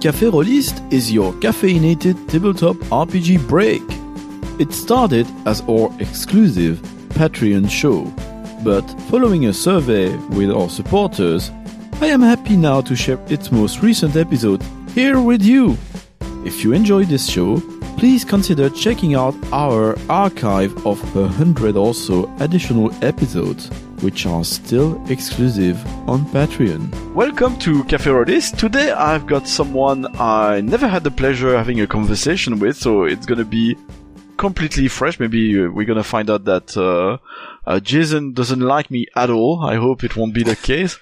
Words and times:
Café 0.00 0.30
Rolistes 0.32 0.80
is 0.92 1.10
your 1.10 1.32
caffeinated 1.32 2.28
tabletop 2.28 2.76
RPG 2.86 3.48
break. 3.48 3.82
It 4.60 4.72
started 4.72 5.26
as 5.44 5.60
our 5.62 5.90
exclusive 5.98 6.78
Patreon 7.08 7.68
show, 7.68 8.04
but 8.62 8.84
following 9.10 9.46
a 9.46 9.52
survey 9.52 10.14
with 10.28 10.52
our 10.52 10.68
supporters, 10.70 11.50
I 12.00 12.06
am 12.06 12.20
happy 12.20 12.56
now 12.56 12.80
to 12.82 12.94
share 12.94 13.18
its 13.28 13.50
most 13.50 13.82
recent 13.82 14.14
episode 14.14 14.62
here 14.94 15.20
with 15.20 15.42
you. 15.42 15.76
If 16.44 16.62
you 16.62 16.74
enjoyed 16.74 17.08
this 17.08 17.28
show, 17.28 17.60
please 17.96 18.24
consider 18.24 18.70
checking 18.70 19.16
out 19.16 19.34
our 19.52 19.98
archive 20.08 20.86
of 20.86 21.02
a 21.16 21.26
hundred 21.26 21.76
or 21.76 21.92
so 21.92 22.32
additional 22.38 22.92
episodes, 23.02 23.68
which 24.02 24.26
are 24.26 24.44
still 24.44 25.02
exclusive 25.10 25.76
on 26.08 26.24
Patreon. 26.26 27.14
Welcome 27.14 27.58
to 27.58 27.84
Cafe 27.84 28.10
Rolistes. 28.10 28.56
Today 28.56 28.90
I've 28.92 29.26
got 29.26 29.48
someone 29.48 30.06
I 30.20 30.60
never 30.60 30.88
had 30.88 31.04
the 31.04 31.10
pleasure 31.10 31.54
of 31.54 31.58
having 31.58 31.80
a 31.80 31.86
conversation 31.86 32.58
with, 32.58 32.76
so 32.76 33.04
it's 33.04 33.26
gonna 33.26 33.44
be 33.44 33.76
completely 34.36 34.88
fresh. 34.88 35.18
Maybe 35.18 35.60
uh, 35.60 35.68
we're 35.68 35.86
gonna 35.86 36.04
find 36.04 36.30
out 36.30 36.44
that 36.44 36.76
uh, 36.76 37.18
uh, 37.66 37.80
Jason 37.80 38.32
doesn't 38.32 38.60
like 38.60 38.90
me 38.90 39.06
at 39.16 39.30
all. 39.30 39.64
I 39.64 39.76
hope 39.76 40.04
it 40.04 40.16
won't 40.16 40.34
be 40.34 40.42
the 40.42 40.56
case. 40.56 40.98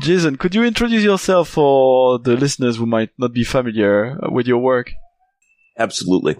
Jason, 0.00 0.36
could 0.36 0.54
you 0.54 0.64
introduce 0.64 1.02
yourself 1.02 1.48
for 1.48 2.18
the 2.18 2.36
listeners 2.36 2.76
who 2.76 2.86
might 2.86 3.10
not 3.18 3.32
be 3.32 3.44
familiar 3.44 4.18
with 4.30 4.46
your 4.46 4.58
work? 4.58 4.92
Absolutely. 5.78 6.36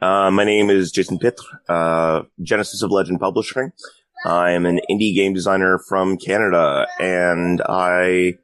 Uh, 0.00 0.30
my 0.30 0.44
name 0.44 0.68
is 0.68 0.92
Jason 0.92 1.18
Pitre, 1.18 1.44
uh, 1.68 2.22
Genesis 2.42 2.82
of 2.82 2.90
Legend 2.90 3.20
Publishing. 3.20 3.72
I'm 4.24 4.66
an 4.66 4.80
indie 4.90 5.14
game 5.14 5.34
designer 5.34 5.80
from 5.88 6.16
Canada, 6.16 6.86
and 7.00 7.60
I 7.68 8.34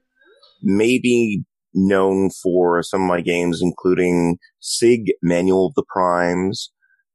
may 0.60 0.98
be 0.98 1.44
known 1.72 2.30
for 2.42 2.82
some 2.82 3.02
of 3.02 3.08
my 3.08 3.20
games, 3.20 3.60
including 3.62 4.38
SIG, 4.60 5.12
Manual 5.22 5.66
of 5.66 5.74
the 5.74 5.84
Primes, 5.88 6.72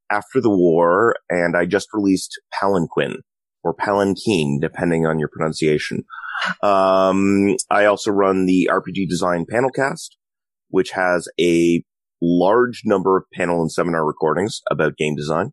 After 0.10 0.40
the 0.40 0.50
War, 0.50 1.16
and 1.30 1.58
I 1.58 1.66
just 1.66 1.90
released 1.94 2.40
Palanquin, 2.54 3.18
or 3.64 3.76
Palanquin, 3.76 4.60
depending 4.62 5.06
on 5.06 5.20
your 5.20 5.30
pronunciation. 5.30 6.04
Um, 6.62 7.56
I 7.70 7.86
also 7.86 8.12
run 8.12 8.46
the 8.46 8.70
RPG 8.72 9.10
Design 9.10 9.46
Panelcast, 9.52 10.10
which 10.70 10.92
has 10.92 11.28
a 11.40 11.84
large 12.22 12.84
number 12.86 13.18
of 13.18 13.26
panel 13.34 13.62
and 13.62 13.72
seminar 13.72 14.06
recordings 14.06 14.62
about 14.72 14.98
game 14.98 15.16
design. 15.16 15.52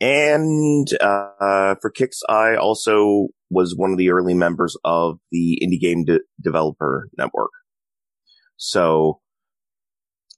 And 0.00 0.86
uh, 1.00 1.74
for 1.80 1.90
kicks, 1.90 2.22
I 2.28 2.54
also 2.56 3.28
was 3.50 3.74
one 3.76 3.90
of 3.90 3.98
the 3.98 4.10
early 4.10 4.34
members 4.34 4.76
of 4.84 5.18
the 5.32 5.60
Indie 5.62 5.80
Game 5.80 6.04
De- 6.04 6.20
Developer 6.40 7.08
Network. 7.18 7.50
So 8.56 9.20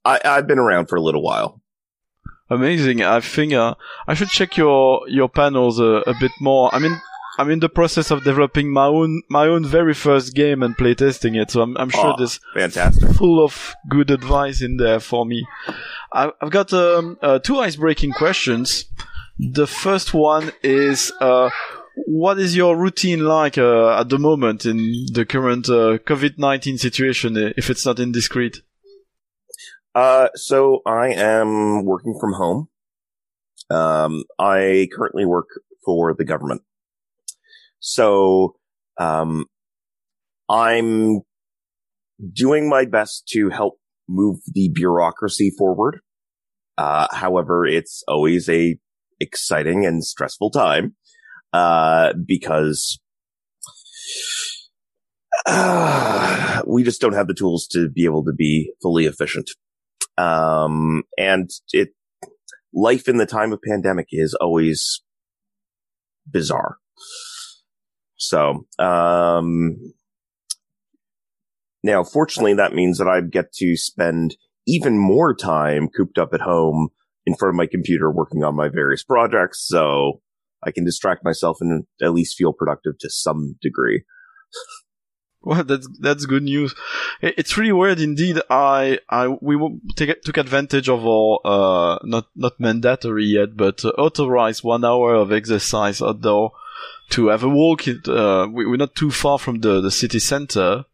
I, 0.05 0.21
have 0.25 0.47
been 0.47 0.59
around 0.59 0.87
for 0.87 0.97
a 0.97 1.03
little 1.03 1.23
while. 1.23 1.61
Amazing. 2.49 3.03
I 3.03 3.21
think 3.21 3.53
uh, 3.53 3.75
I 4.09 4.15
should 4.15 4.29
check 4.29 4.57
your 4.57 5.09
your 5.09 5.29
panels 5.29 5.79
a, 5.79 6.03
a 6.07 6.15
bit 6.19 6.33
more. 6.41 6.75
I 6.75 6.81
mean, 6.81 7.01
I'm 7.39 7.49
in 7.51 7.61
the 7.61 7.69
process 7.69 8.11
of 8.11 8.25
developing 8.25 8.73
my 8.73 8.87
own 8.87 9.23
my 9.29 9.47
own 9.47 9.65
very 9.65 9.95
first 9.95 10.35
game 10.35 10.63
and 10.63 10.77
playtesting 10.77 11.41
it, 11.41 11.51
so 11.51 11.63
I'm, 11.63 11.77
I'm 11.77 11.91
sure 11.91 12.15
oh, 12.15 12.17
there's 12.19 12.41
fantastic 12.55 13.11
full 13.11 13.43
of 13.45 13.75
good 13.89 14.11
advice 14.11 14.63
in 14.63 14.79
there 14.79 14.99
for 14.99 15.25
me. 15.25 15.47
I, 16.13 16.33
have 16.41 16.51
got 16.51 16.73
um, 16.73 17.19
uh, 17.23 17.39
two 17.39 17.59
ice-breaking 17.59 18.13
questions. 18.13 18.87
The 19.41 19.67
first 19.67 20.13
one 20.13 20.53
is. 20.63 21.13
Uh, 21.21 21.51
what 22.07 22.39
is 22.39 22.57
your 22.57 22.77
routine 22.77 23.21
like 23.21 23.59
uh, 23.59 23.99
at 23.99 24.09
the 24.09 24.19
moment 24.19 24.65
in 24.65 25.07
the 25.13 25.27
current 25.27 25.69
uh, 25.69 25.99
COVID-19 25.99 26.79
situation, 26.79 27.37
if 27.57 27.69
it's 27.69 27.85
not 27.85 27.99
indiscreet? 27.99 28.63
Uh, 29.95 30.29
so 30.35 30.81
I 30.87 31.09
am 31.09 31.85
working 31.85 32.17
from 32.21 32.35
home. 32.35 32.69
Um, 33.71 34.25
I 34.39 34.89
currently 34.95 35.25
work 35.25 35.49
for 35.85 36.15
the 36.15 36.25
government. 36.25 36.63
So, 37.81 38.57
um, 38.99 39.47
I'm 40.49 41.21
doing 42.33 42.69
my 42.69 42.85
best 42.85 43.29
to 43.29 43.49
help 43.49 43.81
move 44.09 44.41
the 44.53 44.71
bureaucracy 44.75 45.53
forward. 45.57 46.01
Uh, 46.77 47.07
however, 47.11 47.67
it's 47.67 48.03
always 48.07 48.49
a 48.49 48.79
exciting 49.21 49.87
and 49.87 50.05
stressful 50.05 50.51
time, 50.51 50.97
uh, 51.53 52.13
because, 52.27 53.01
uh, 55.47 56.63
we 56.67 56.83
just 56.83 57.01
don't 57.01 57.15
have 57.15 57.29
the 57.29 57.35
tools 57.35 57.67
to 57.69 57.89
be 57.89 58.05
able 58.05 58.25
to 58.25 58.33
be 58.33 58.73
fully 58.83 59.07
efficient. 59.07 59.51
Um, 60.19 61.05
and 61.17 61.51
it, 61.73 61.91
life 62.75 63.09
in 63.09 63.17
the 63.17 63.27
time 63.27 63.53
of 63.53 63.61
pandemic 63.63 64.09
is 64.11 64.35
always 64.41 65.03
bizarre. 66.31 66.77
So, 68.17 68.67
um, 68.79 69.77
now 71.83 72.05
fortunately 72.05 72.55
that 72.55 72.75
means 72.75 72.99
that 72.99 73.09
I 73.09 73.21
get 73.23 73.53
to 73.55 73.77
spend 73.77 74.37
even 74.67 74.99
more 74.99 75.35
time 75.35 75.89
cooped 75.89 76.19
up 76.19 76.35
at 76.35 76.43
home 76.43 76.91
in 77.27 77.35
front 77.37 77.55
of 77.55 77.57
my 77.57 77.67
computer 77.67 78.11
working 78.11 78.45
on 78.45 78.57
my 78.57 78.69
various 78.69 79.03
projects. 79.03 79.67
So 79.67 80.21
I 80.63 80.71
can 80.71 80.85
distract 80.85 81.25
myself 81.25 81.59
and 81.61 81.85
at 82.03 82.13
least 82.13 82.37
feel 82.37 82.53
productive 82.53 82.99
to 83.01 83.11
some 83.11 83.57
degree. 83.61 84.05
Well, 85.43 85.65
that's 85.65 85.89
that's 85.99 86.27
good 86.27 86.43
news. 86.43 86.75
It's 87.23 87.57
really 87.57 87.73
weird 87.73 87.99
indeed. 87.99 88.43
I 88.51 88.99
I 89.09 89.29
we 89.29 89.57
take, 89.97 90.21
took 90.21 90.37
advantage 90.37 90.87
of 90.91 91.07
our 91.07 91.41
uh 91.43 91.99
not 92.05 92.27
not 92.37 92.61
mandatory 92.61 93.25
yet, 93.25 93.57
but 93.57 93.83
uh, 93.83 93.89
authorized 93.97 94.63
one 94.63 94.85
hour 94.85 95.15
of 95.15 95.33
exercise 95.33 96.03
outdoor 96.03 96.53
to 97.11 97.29
have 97.29 97.43
a 97.43 97.49
walk. 97.49 97.89
Uh, 97.89 98.49
we, 98.53 98.65
are 98.65 98.77
not 98.77 98.95
too 98.95 99.11
far 99.11 99.39
from 99.39 99.61
the, 99.61 99.81
the 99.81 99.91
city 99.91 100.19
center. 100.19 100.85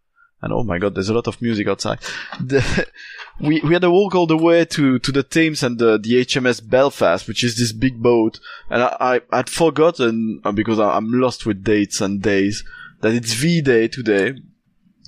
And 0.42 0.52
oh 0.52 0.62
my 0.62 0.78
god, 0.78 0.94
there's 0.94 1.08
a 1.08 1.14
lot 1.14 1.26
of 1.26 1.40
music 1.40 1.66
outside. 1.66 1.98
The, 2.40 2.86
we, 3.40 3.60
we 3.60 3.72
had 3.72 3.84
a 3.84 3.90
walk 3.90 4.14
all 4.14 4.26
the 4.26 4.36
way 4.36 4.64
to, 4.66 4.98
to 4.98 5.12
the 5.12 5.22
Thames 5.22 5.62
and 5.62 5.78
the, 5.78 5.98
the 5.98 6.24
HMS 6.24 6.68
Belfast, 6.68 7.26
which 7.26 7.42
is 7.42 7.56
this 7.56 7.72
big 7.72 8.02
boat. 8.02 8.38
And 8.68 8.82
I, 8.82 9.20
I 9.32 9.36
would 9.38 9.48
forgotten, 9.48 10.40
uh, 10.44 10.52
because 10.52 10.78
I'm 10.78 11.12
lost 11.12 11.46
with 11.46 11.64
dates 11.64 12.00
and 12.00 12.20
days, 12.20 12.64
that 13.00 13.14
it's 13.14 13.32
V-Day 13.32 13.88
today. 13.88 14.34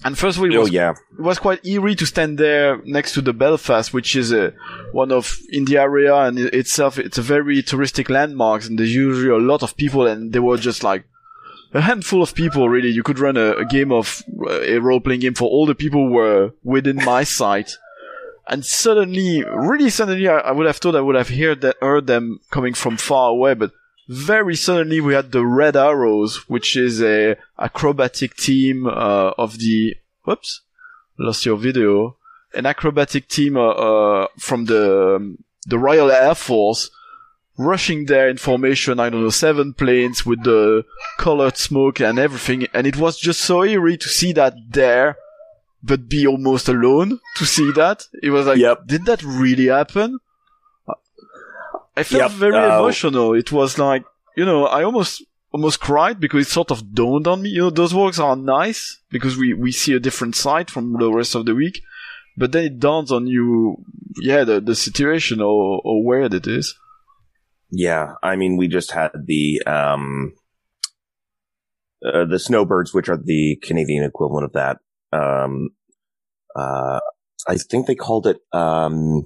And 0.05 0.17
first 0.17 0.39
of 0.39 0.45
all, 0.45 0.53
it 0.53 0.57
oh, 0.57 0.61
was, 0.61 0.71
yeah. 0.71 0.91
it 0.91 1.21
was 1.21 1.39
quite 1.39 1.65
eerie 1.67 1.97
to 1.97 2.07
stand 2.07 2.39
there 2.39 2.81
next 2.85 3.15
to 3.15 3.21
the 3.21 3.33
Belfast, 3.33 3.93
which 3.93 4.15
is 4.15 4.33
a, 4.33 4.55
one 4.93 5.11
of 5.11 5.41
in 5.51 5.65
the 5.65 5.77
area 5.77 6.15
and 6.15 6.39
itself. 6.39 6.99
It's 6.99 7.19
a 7.19 7.23
very 7.23 7.63
touristic 7.63 8.09
landmark, 8.09 8.65
and 8.65 8.79
there's 8.79 8.95
usually 8.95 9.31
a 9.31 9.45
lot 9.45 9.65
of 9.65 9.77
people, 9.77 10.07
and 10.07 10.33
they 10.33 10.39
were 10.39 10.57
just 10.57 10.85
like 10.85 11.05
a 11.73 11.81
handful 11.81 12.23
of 12.23 12.35
people. 12.35 12.69
Really, 12.69 12.91
you 12.91 13.03
could 13.03 13.19
run 13.19 13.37
a, 13.37 13.53
a 13.53 13.65
game 13.65 13.93
of 13.93 14.23
a 14.49 14.79
role 14.79 15.01
playing 15.01 15.21
game 15.21 15.35
for 15.35 15.49
all 15.49 15.67
the 15.67 15.75
people 15.75 16.09
who 16.09 16.15
were 16.15 16.53
within 16.63 16.97
my 16.97 17.25
sight. 17.39 17.77
And 18.49 18.65
suddenly, 18.65 19.45
really 19.45 19.91
suddenly, 19.91 20.27
I, 20.27 20.39
I, 20.39 20.53
would 20.53 20.67
have 20.67 20.79
thought 20.79 20.97
I 20.97 21.03
would 21.03 21.17
have 21.17 21.29
heard 21.29 21.61
that 21.61 21.77
heard 21.83 22.07
them 22.07 22.41
coming 22.51 22.73
from 22.73 22.97
far 22.97 23.31
away, 23.31 23.53
but 23.55 23.73
very 24.09 24.57
suddenly 24.57 25.03
we 25.03 25.13
had 25.13 25.33
the 25.33 25.45
Red 25.45 25.77
Arrows, 25.77 26.49
which 26.49 26.75
is 26.75 27.03
a 27.03 27.37
acrobatic 27.59 28.37
team 28.37 28.87
uh, 28.87 29.33
of 29.37 29.59
the. 29.59 29.97
Whoops, 30.25 30.63
lost 31.19 31.45
your 31.45 31.57
video. 31.57 32.17
An 32.55 32.65
acrobatic 32.65 33.29
team 33.29 33.57
uh, 33.59 33.69
uh, 33.69 34.29
from 34.39 34.65
the 34.65 35.17
um, 35.17 35.45
the 35.67 35.79
Royal 35.79 36.11
Air 36.11 36.35
Force 36.35 36.91
rushing 37.59 38.07
there 38.07 38.29
in 38.29 38.39
formation. 38.39 39.01
I 39.01 39.11
don't 39.11 39.23
know, 39.23 39.31
seven 39.31 39.75
planes 39.75 40.25
with 40.25 40.45
the 40.45 40.85
colored 41.19 41.59
smoke 41.59 42.01
and 42.01 42.19
everything, 42.19 42.67
and 42.73 42.87
it 42.87 42.97
was 42.97 43.19
just 43.19 43.41
so 43.41 43.65
eerie 43.65 43.99
to 43.99 44.09
see 44.09 44.33
that 44.33 44.55
there. 44.71 45.19
But 45.81 46.09
be 46.09 46.27
almost 46.27 46.69
alone 46.69 47.21
to 47.37 47.47
see 47.47 47.71
that. 47.73 48.09
It 48.21 48.31
was 48.31 48.47
like, 48.47 48.59
yep. 48.59 48.85
did 48.87 49.05
that 49.07 49.23
really 49.23 49.67
happen? 49.67 50.19
I 51.97 52.03
felt 52.03 52.23
yep, 52.23 52.31
very 52.33 52.57
uh, 52.57 52.79
emotional. 52.79 53.35
It 53.35 53.53
was 53.53 53.79
like, 53.79 54.05
you 54.37 54.45
know, 54.45 54.67
I 54.67 54.83
almost 54.83 55.23
almost 55.53 55.81
cried 55.81 56.21
because 56.21 56.47
it 56.47 56.51
sort 56.51 56.71
of 56.71 56.95
dawned 56.95 57.27
on 57.27 57.43
me. 57.43 57.51
You 57.51 57.63
know, 57.63 57.71
those 57.71 57.95
walks 57.95 58.19
are 58.19 58.37
nice 58.37 58.99
because 59.11 59.37
we 59.37 59.55
we 59.55 59.73
see 59.73 59.95
a 59.95 60.01
different 60.01 60.37
side 60.37 60.71
from 60.71 60.95
the 60.95 61.13
rest 61.13 61.35
of 61.35 61.47
the 61.47 61.55
week, 61.55 61.83
but 62.37 62.53
then 62.53 62.65
it 62.65 62.81
dawns 62.81 63.11
on 63.13 63.27
you, 63.27 63.85
yeah, 64.21 64.45
the 64.45 64.61
the 64.61 64.75
situation 64.75 65.41
or 65.41 65.81
or 65.85 66.05
where 66.05 66.23
it 66.23 66.47
is. 66.47 66.75
Yeah, 67.71 68.15
I 68.23 68.37
mean, 68.37 68.57
we 68.57 68.69
just 68.69 68.93
had 68.93 69.11
the 69.27 69.63
um 69.67 70.35
uh, 72.05 72.25
the 72.25 72.39
snowbirds, 72.39 72.95
which 72.95 73.09
are 73.09 73.19
the 73.23 73.57
Canadian 73.63 74.05
equivalent 74.05 74.45
of 74.45 74.53
that. 74.53 74.79
Um, 75.13 75.71
uh, 76.57 77.01
I 77.47 77.57
think 77.57 77.87
they 77.87 77.95
called 77.95 78.27
it 78.27 78.39
um 78.53 79.25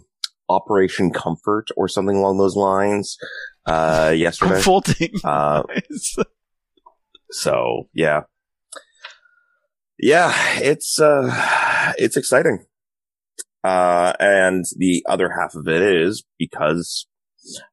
Operation 0.48 1.10
Comfort 1.12 1.68
or 1.76 1.88
something 1.88 2.16
along 2.16 2.38
those 2.38 2.56
lines 2.56 3.16
uh, 3.66 4.12
yesterday. 4.14 4.54
Comforting. 4.54 5.14
Uh, 5.24 5.62
so 7.30 7.88
yeah, 7.94 8.22
yeah, 9.98 10.34
it's 10.58 11.00
uh, 11.00 11.92
it's 11.98 12.16
exciting. 12.16 12.66
Uh, 13.64 14.12
and 14.18 14.64
the 14.76 15.04
other 15.08 15.30
half 15.38 15.54
of 15.54 15.68
it 15.68 15.82
is 15.82 16.24
because 16.36 17.06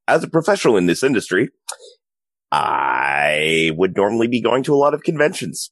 as 0.07 0.23
a 0.23 0.29
professional 0.29 0.77
in 0.77 0.85
this 0.85 1.03
industry, 1.03 1.49
I 2.51 3.71
would 3.75 3.95
normally 3.95 4.27
be 4.27 4.41
going 4.41 4.63
to 4.63 4.73
a 4.73 4.77
lot 4.77 4.93
of 4.93 5.03
conventions. 5.03 5.71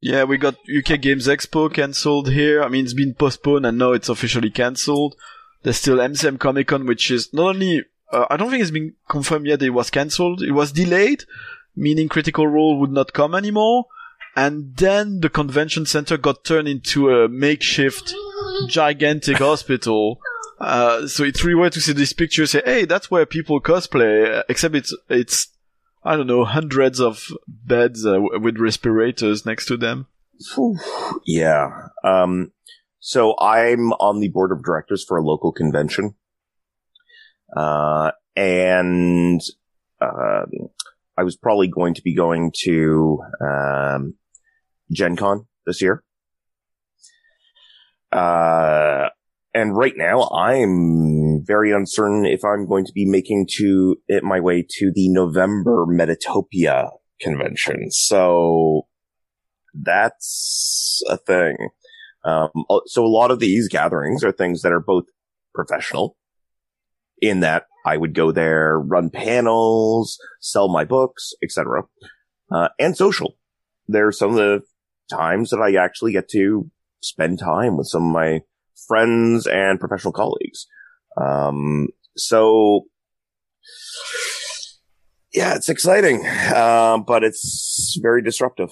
Yeah, 0.00 0.24
we 0.24 0.38
got 0.38 0.54
UK 0.54 1.00
Games 1.00 1.26
Expo 1.26 1.72
cancelled 1.72 2.30
here. 2.30 2.62
I 2.62 2.68
mean, 2.68 2.84
it's 2.84 2.94
been 2.94 3.14
postponed 3.14 3.66
and 3.66 3.76
now 3.78 3.92
it's 3.92 4.08
officially 4.08 4.50
cancelled. 4.50 5.14
There's 5.62 5.76
still 5.76 5.98
MCM 5.98 6.38
Comic 6.38 6.68
Con, 6.68 6.86
which 6.86 7.10
is 7.10 7.34
not 7.34 7.54
only, 7.54 7.84
uh, 8.10 8.24
I 8.30 8.38
don't 8.38 8.50
think 8.50 8.62
it's 8.62 8.70
been 8.70 8.94
confirmed 9.10 9.46
yet 9.46 9.62
it 9.62 9.70
was 9.70 9.90
cancelled. 9.90 10.42
It 10.42 10.52
was 10.52 10.72
delayed, 10.72 11.24
meaning 11.76 12.08
Critical 12.08 12.46
Role 12.46 12.78
would 12.80 12.92
not 12.92 13.12
come 13.12 13.34
anymore. 13.34 13.86
And 14.36 14.74
then 14.76 15.20
the 15.20 15.28
convention 15.28 15.84
center 15.84 16.16
got 16.16 16.44
turned 16.44 16.68
into 16.68 17.10
a 17.10 17.28
makeshift 17.28 18.14
gigantic 18.68 19.36
hospital. 19.38 20.18
Uh, 20.60 21.06
so 21.06 21.24
it's 21.24 21.42
really 21.42 21.54
weird 21.58 21.72
to 21.72 21.80
see 21.80 21.92
this 21.92 22.12
picture 22.12 22.46
say, 22.46 22.60
hey, 22.64 22.84
that's 22.84 23.10
where 23.10 23.24
people 23.24 23.60
cosplay, 23.60 24.42
except 24.48 24.74
it's, 24.74 24.94
it's, 25.08 25.48
I 26.04 26.16
don't 26.16 26.26
know, 26.26 26.44
hundreds 26.44 27.00
of 27.00 27.28
beds 27.48 28.04
uh, 28.04 28.20
with 28.20 28.58
respirators 28.58 29.46
next 29.46 29.66
to 29.66 29.76
them. 29.76 30.06
Yeah. 31.26 31.88
Um, 32.04 32.52
so 32.98 33.34
I'm 33.40 33.92
on 33.94 34.20
the 34.20 34.28
board 34.28 34.52
of 34.52 34.62
directors 34.62 35.04
for 35.04 35.16
a 35.16 35.22
local 35.22 35.52
convention. 35.52 36.14
Uh, 37.56 38.12
and, 38.36 39.40
uh, 40.00 40.44
I 41.16 41.22
was 41.22 41.36
probably 41.36 41.68
going 41.68 41.94
to 41.94 42.02
be 42.02 42.14
going 42.14 42.52
to, 42.62 43.22
um, 43.40 44.14
Gen 44.90 45.16
Con 45.16 45.46
this 45.66 45.80
year. 45.80 46.02
Uh, 48.10 49.09
and 49.54 49.76
right 49.76 49.94
now 49.96 50.28
I'm 50.28 51.44
very 51.44 51.72
uncertain 51.72 52.24
if 52.24 52.44
I'm 52.44 52.66
going 52.66 52.84
to 52.84 52.92
be 52.92 53.06
making 53.06 53.48
to 53.58 53.96
it 54.06 54.22
my 54.22 54.40
way 54.40 54.64
to 54.68 54.92
the 54.94 55.08
November 55.08 55.86
Metatopia 55.86 56.90
convention. 57.20 57.90
So 57.90 58.86
that's 59.74 61.02
a 61.08 61.16
thing. 61.16 61.56
Um, 62.24 62.50
so 62.86 63.04
a 63.04 63.08
lot 63.08 63.30
of 63.30 63.38
these 63.38 63.68
gatherings 63.68 64.22
are 64.22 64.32
things 64.32 64.62
that 64.62 64.72
are 64.72 64.80
both 64.80 65.04
professional 65.54 66.16
in 67.20 67.40
that 67.40 67.64
I 67.84 67.96
would 67.96 68.14
go 68.14 68.30
there, 68.30 68.78
run 68.78 69.10
panels, 69.10 70.18
sell 70.40 70.68
my 70.68 70.84
books, 70.84 71.32
etc., 71.42 71.84
uh, 72.52 72.68
and 72.78 72.96
social. 72.96 73.36
There 73.88 74.06
are 74.06 74.12
some 74.12 74.30
of 74.30 74.36
the 74.36 74.60
times 75.10 75.50
that 75.50 75.60
I 75.60 75.82
actually 75.82 76.12
get 76.12 76.28
to 76.30 76.70
spend 77.00 77.38
time 77.38 77.76
with 77.76 77.86
some 77.86 78.06
of 78.06 78.12
my 78.12 78.40
friends 78.88 79.46
and 79.46 79.80
professional 79.80 80.12
colleagues. 80.12 80.66
Um, 81.20 81.88
so 82.16 82.86
yeah, 85.32 85.54
it's 85.54 85.68
exciting, 85.68 86.26
uh, 86.26 86.98
but 86.98 87.22
it's 87.22 87.98
very 88.02 88.22
disruptive. 88.22 88.70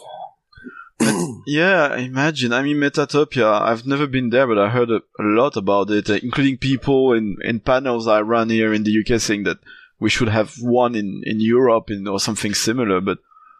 yeah, 1.46 1.94
imagine. 1.96 2.52
I 2.52 2.62
mean, 2.62 2.78
Metatopia, 2.78 3.60
I've 3.62 3.86
never 3.86 4.06
been 4.08 4.30
there, 4.30 4.46
but 4.46 4.58
I 4.58 4.68
heard 4.68 4.90
a, 4.90 4.96
a 4.96 5.22
lot 5.22 5.56
about 5.56 5.90
it, 5.90 6.10
uh, 6.10 6.18
including 6.22 6.58
people 6.58 7.12
in, 7.12 7.36
in 7.42 7.60
panels 7.60 8.08
I 8.08 8.22
run 8.22 8.50
here 8.50 8.74
in 8.74 8.82
the 8.82 9.04
UK 9.04 9.20
saying 9.20 9.44
that 9.44 9.58
we 10.00 10.10
should 10.10 10.28
have 10.28 10.54
one 10.60 10.96
in, 10.96 11.22
in 11.24 11.40
Europe 11.40 11.90
in, 11.90 12.08
or 12.08 12.18
something 12.18 12.54
similar, 12.54 13.00
but 13.00 13.18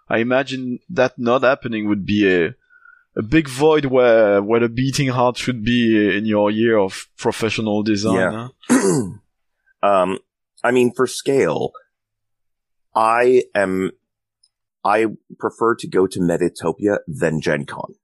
I 0.09 0.19
imagine 0.19 0.81
that 0.91 1.19
not 1.19 1.43
happening 1.43 1.89
would 1.89 2.05
be 2.05 2.29
a, 2.29 2.55
a 3.19 3.23
big 3.23 3.49
void 3.49 3.87
where 3.87 4.41
where 4.41 4.61
the 4.61 4.69
beating 4.69 5.09
heart 5.09 5.37
should 5.37 5.65
be 5.65 6.17
in 6.17 6.25
your 6.25 6.51
year 6.51 6.79
of 6.79 7.09
professional 7.19 7.83
design. 7.83 8.51
Yeah. 8.71 8.79
um, 9.83 10.19
I 10.63 10.71
mean, 10.71 10.93
for 10.95 11.07
scale, 11.07 11.73
I 12.95 13.45
am. 13.55 13.91
I 14.85 15.07
prefer 15.39 15.75
to 15.75 15.89
go 15.89 16.07
to 16.07 16.21
Metatopia 16.21 16.99
than 17.09 17.41
Gen 17.41 17.67
Con. 17.67 17.95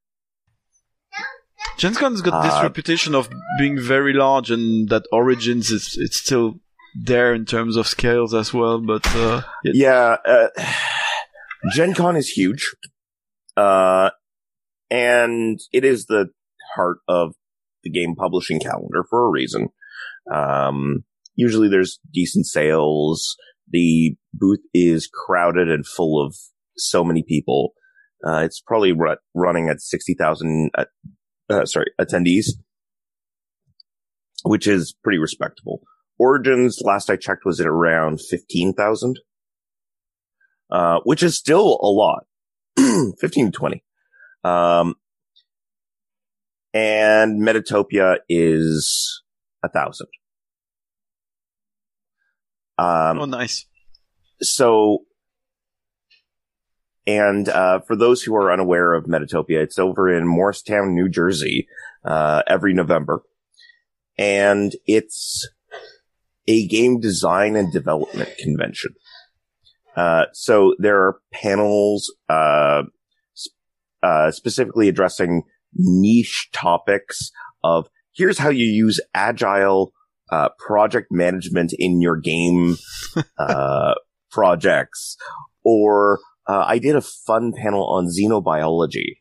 Gen 1.79 1.95
Con's 1.95 2.21
got 2.21 2.43
this 2.43 2.53
uh, 2.53 2.63
reputation 2.63 3.15
of 3.15 3.29
being 3.59 3.81
very 3.81 4.13
large 4.13 4.51
and 4.51 4.89
that 4.91 5.05
Origins 5.13 5.71
is 5.71 5.97
it's 5.99 6.17
still 6.17 6.61
there 6.95 7.33
in 7.35 7.47
terms 7.47 7.77
of 7.77 7.87
scales 7.87 8.35
as 8.35 8.53
well, 8.53 8.81
but 8.81 9.07
uh, 9.15 9.43
yeah, 9.65 10.17
uh, 10.27 10.49
Gen 11.75 11.95
Con 11.95 12.17
is 12.17 12.29
huge. 12.29 12.75
Uh, 13.57 14.11
and 14.95 15.59
it 15.73 15.85
is 15.85 16.07
the 16.07 16.29
heart 16.77 16.99
of 17.09 17.35
the 17.83 17.91
game 17.91 18.15
publishing 18.15 18.61
calendar 18.61 19.05
for 19.11 19.27
a 19.27 19.31
reason. 19.31 19.71
Um, 20.33 21.03
usually 21.35 21.69
there's 21.69 21.99
decent 22.13 22.47
sales. 22.47 23.37
The 23.69 24.15
booth 24.33 24.61
is 24.73 25.11
crowded 25.13 25.69
and 25.69 25.85
full 25.85 26.25
of 26.25 26.37
so 26.77 27.03
many 27.03 27.25
people. 27.27 27.73
Uh, 28.25 28.43
it's 28.45 28.61
probably 28.61 28.95
running 29.35 29.69
at 29.69 29.81
60,000, 29.81 30.71
uh, 30.79 30.85
uh, 31.51 31.65
sorry, 31.67 31.91
attendees, 32.01 32.51
which 34.45 34.69
is 34.69 34.95
pretty 35.03 35.19
respectable. 35.19 35.81
Origins, 36.21 36.81
last 36.83 37.11
I 37.11 37.17
checked, 37.17 37.45
was 37.45 37.61
at 37.61 37.67
around 37.67 38.21
15,000, 38.21 39.19
uh, 40.71 41.01
which 41.03 41.25
is 41.25 41.37
still 41.37 41.81
a 41.83 41.91
lot. 41.91 42.27
15 42.77 43.47
to 43.47 43.51
20. 43.51 43.84
Um, 44.45 44.95
and 46.75 47.41
Metatopia 47.41 48.19
is 48.29 49.23
a 49.63 49.69
thousand. 49.69 50.09
Um, 52.77 53.21
oh, 53.21 53.25
nice. 53.25 53.67
So, 54.43 55.05
and 57.07 57.49
uh, 57.49 57.81
for 57.81 57.97
those 57.97 58.23
who 58.23 58.35
are 58.35 58.53
unaware 58.53 58.93
of 58.95 59.05
Metatopia, 59.05 59.63
it's 59.63 59.79
over 59.79 60.13
in 60.13 60.27
Morristown, 60.27 60.95
New 60.95 61.09
Jersey, 61.09 61.69
uh, 62.05 62.43
every 62.47 62.75
November, 62.75 63.23
and 64.19 64.75
it's 64.87 65.49
a 66.47 66.67
game 66.67 67.01
design 67.01 67.57
and 67.57 67.73
development 67.73 68.31
convention. 68.39 68.95
Uh, 69.97 70.25
so 70.33 70.75
there 70.79 71.01
are 71.01 71.21
panels, 71.33 72.13
uh, 74.05 74.31
specifically 74.31 74.89
addressing 74.89 75.43
niche 75.75 76.49
topics 76.53 77.31
of 77.63 77.89
here's 78.15 78.39
how 78.39 78.51
you 78.51 78.67
use 78.67 79.01
agile 79.15 79.93
uh, 80.31 80.49
project 80.59 81.09
management 81.11 81.73
in 81.79 82.01
your 82.01 82.17
game 82.17 82.77
uh, 83.39 83.95
projects. 84.31 85.17
Or 85.65 86.21
uh, 86.47 86.65
I 86.67 86.79
did 86.79 86.97
a 86.97 87.01
fun 87.01 87.53
panel 87.57 87.89
on 87.91 88.09
xenobiology 88.09 89.17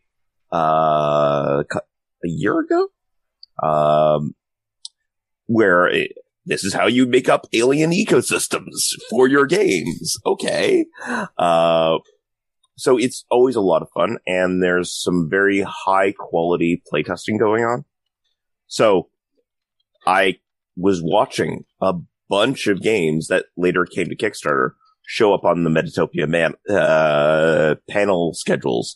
uh, 0.51 1.63
a 1.73 2.27
year 2.27 2.59
ago, 2.59 2.87
um, 3.61 4.35
where 5.45 5.87
it, 5.87 6.11
this 6.45 6.63
is 6.63 6.73
how 6.73 6.87
you 6.87 7.05
make 7.05 7.29
up 7.29 7.47
alien 7.53 7.91
ecosystems 7.91 8.93
for 9.09 9.27
your 9.27 9.45
games. 9.45 10.17
Okay. 10.25 10.85
Uh, 11.37 11.99
so 12.75 12.97
it's 12.97 13.25
always 13.29 13.55
a 13.55 13.61
lot 13.61 13.81
of 13.81 13.89
fun 13.93 14.17
and 14.25 14.61
there's 14.61 14.91
some 14.91 15.29
very 15.29 15.61
high 15.61 16.11
quality 16.11 16.81
playtesting 16.91 17.39
going 17.39 17.63
on. 17.63 17.85
So 18.67 19.09
I 20.07 20.39
was 20.75 21.01
watching 21.03 21.65
a 21.81 21.93
bunch 22.29 22.67
of 22.67 22.81
games 22.81 23.27
that 23.27 23.45
later 23.55 23.85
came 23.85 24.09
to 24.09 24.15
Kickstarter 24.15 24.71
show 25.05 25.33
up 25.33 25.43
on 25.43 25.63
the 25.63 25.69
Metatopia 25.69 26.27
man, 26.27 26.55
uh, 26.69 27.75
panel 27.89 28.33
schedules 28.33 28.95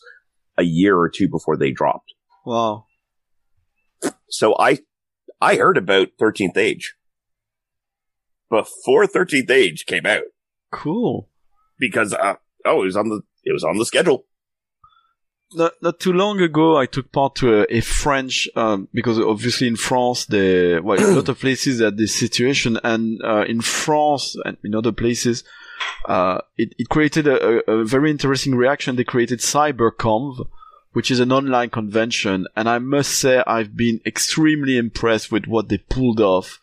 a 0.56 0.64
year 0.64 0.96
or 0.96 1.08
two 1.08 1.28
before 1.28 1.56
they 1.56 1.70
dropped. 1.70 2.14
Wow. 2.44 2.86
So 4.28 4.56
I, 4.58 4.80
I 5.40 5.56
heard 5.56 5.76
about 5.76 6.08
13th 6.20 6.56
Age 6.56 6.94
before 8.50 9.06
13th 9.06 9.50
Age 9.50 9.86
came 9.86 10.06
out. 10.06 10.24
Cool. 10.72 11.28
Because, 11.78 12.12
uh, 12.12 12.34
oh, 12.64 12.82
it 12.82 12.86
was 12.86 12.96
on 12.96 13.08
the 13.08 13.20
it 13.48 13.52
was 13.52 13.64
on 13.64 13.78
the 13.78 13.86
schedule. 13.86 14.24
Not, 15.54 15.72
not 15.80 15.98
too 15.98 16.12
long 16.12 16.42
ago, 16.42 16.76
I 16.76 16.84
took 16.84 17.10
part 17.10 17.36
to 17.36 17.60
a, 17.60 17.78
a 17.78 17.80
French, 17.80 18.48
um, 18.54 18.88
because 18.92 19.18
obviously 19.18 19.66
in 19.66 19.76
France, 19.76 20.26
there, 20.26 20.82
well, 20.82 21.02
a 21.02 21.08
lot 21.16 21.28
of 21.30 21.40
places 21.40 21.80
had 21.80 21.96
this 21.96 22.14
situation, 22.14 22.78
and 22.84 23.18
uh, 23.24 23.44
in 23.48 23.62
France 23.62 24.36
and 24.44 24.58
in 24.62 24.74
other 24.74 24.92
places, 24.92 25.44
uh, 26.04 26.42
it, 26.58 26.74
it 26.78 26.90
created 26.90 27.26
a, 27.26 27.70
a, 27.70 27.84
very 27.84 28.10
interesting 28.10 28.56
reaction. 28.56 28.96
They 28.96 29.04
created 29.04 29.38
CyberConf, 29.38 30.46
which 30.92 31.10
is 31.10 31.18
an 31.18 31.32
online 31.32 31.70
convention, 31.70 32.46
and 32.54 32.68
I 32.68 32.78
must 32.78 33.18
say 33.18 33.42
I've 33.46 33.74
been 33.74 34.02
extremely 34.04 34.76
impressed 34.76 35.32
with 35.32 35.46
what 35.46 35.70
they 35.70 35.78
pulled 35.78 36.20
off 36.20 36.60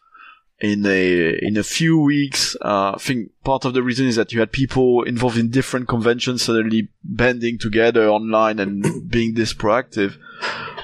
in 0.59 0.85
a 0.85 1.37
in 1.41 1.57
a 1.57 1.63
few 1.63 1.97
weeks. 1.99 2.55
Uh, 2.61 2.93
I 2.95 2.97
think 2.99 3.31
part 3.43 3.65
of 3.65 3.73
the 3.73 3.83
reason 3.83 4.07
is 4.07 4.15
that 4.15 4.31
you 4.31 4.39
had 4.39 4.51
people 4.51 5.03
involved 5.03 5.37
in 5.37 5.49
different 5.49 5.87
conventions 5.87 6.43
suddenly 6.43 6.89
banding 7.03 7.57
together 7.57 8.07
online 8.07 8.59
and 8.59 9.09
being 9.09 9.33
this 9.33 9.53
proactive. 9.53 10.17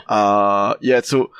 Uh, 0.08 0.76
yeah, 0.82 1.02
so 1.02 1.32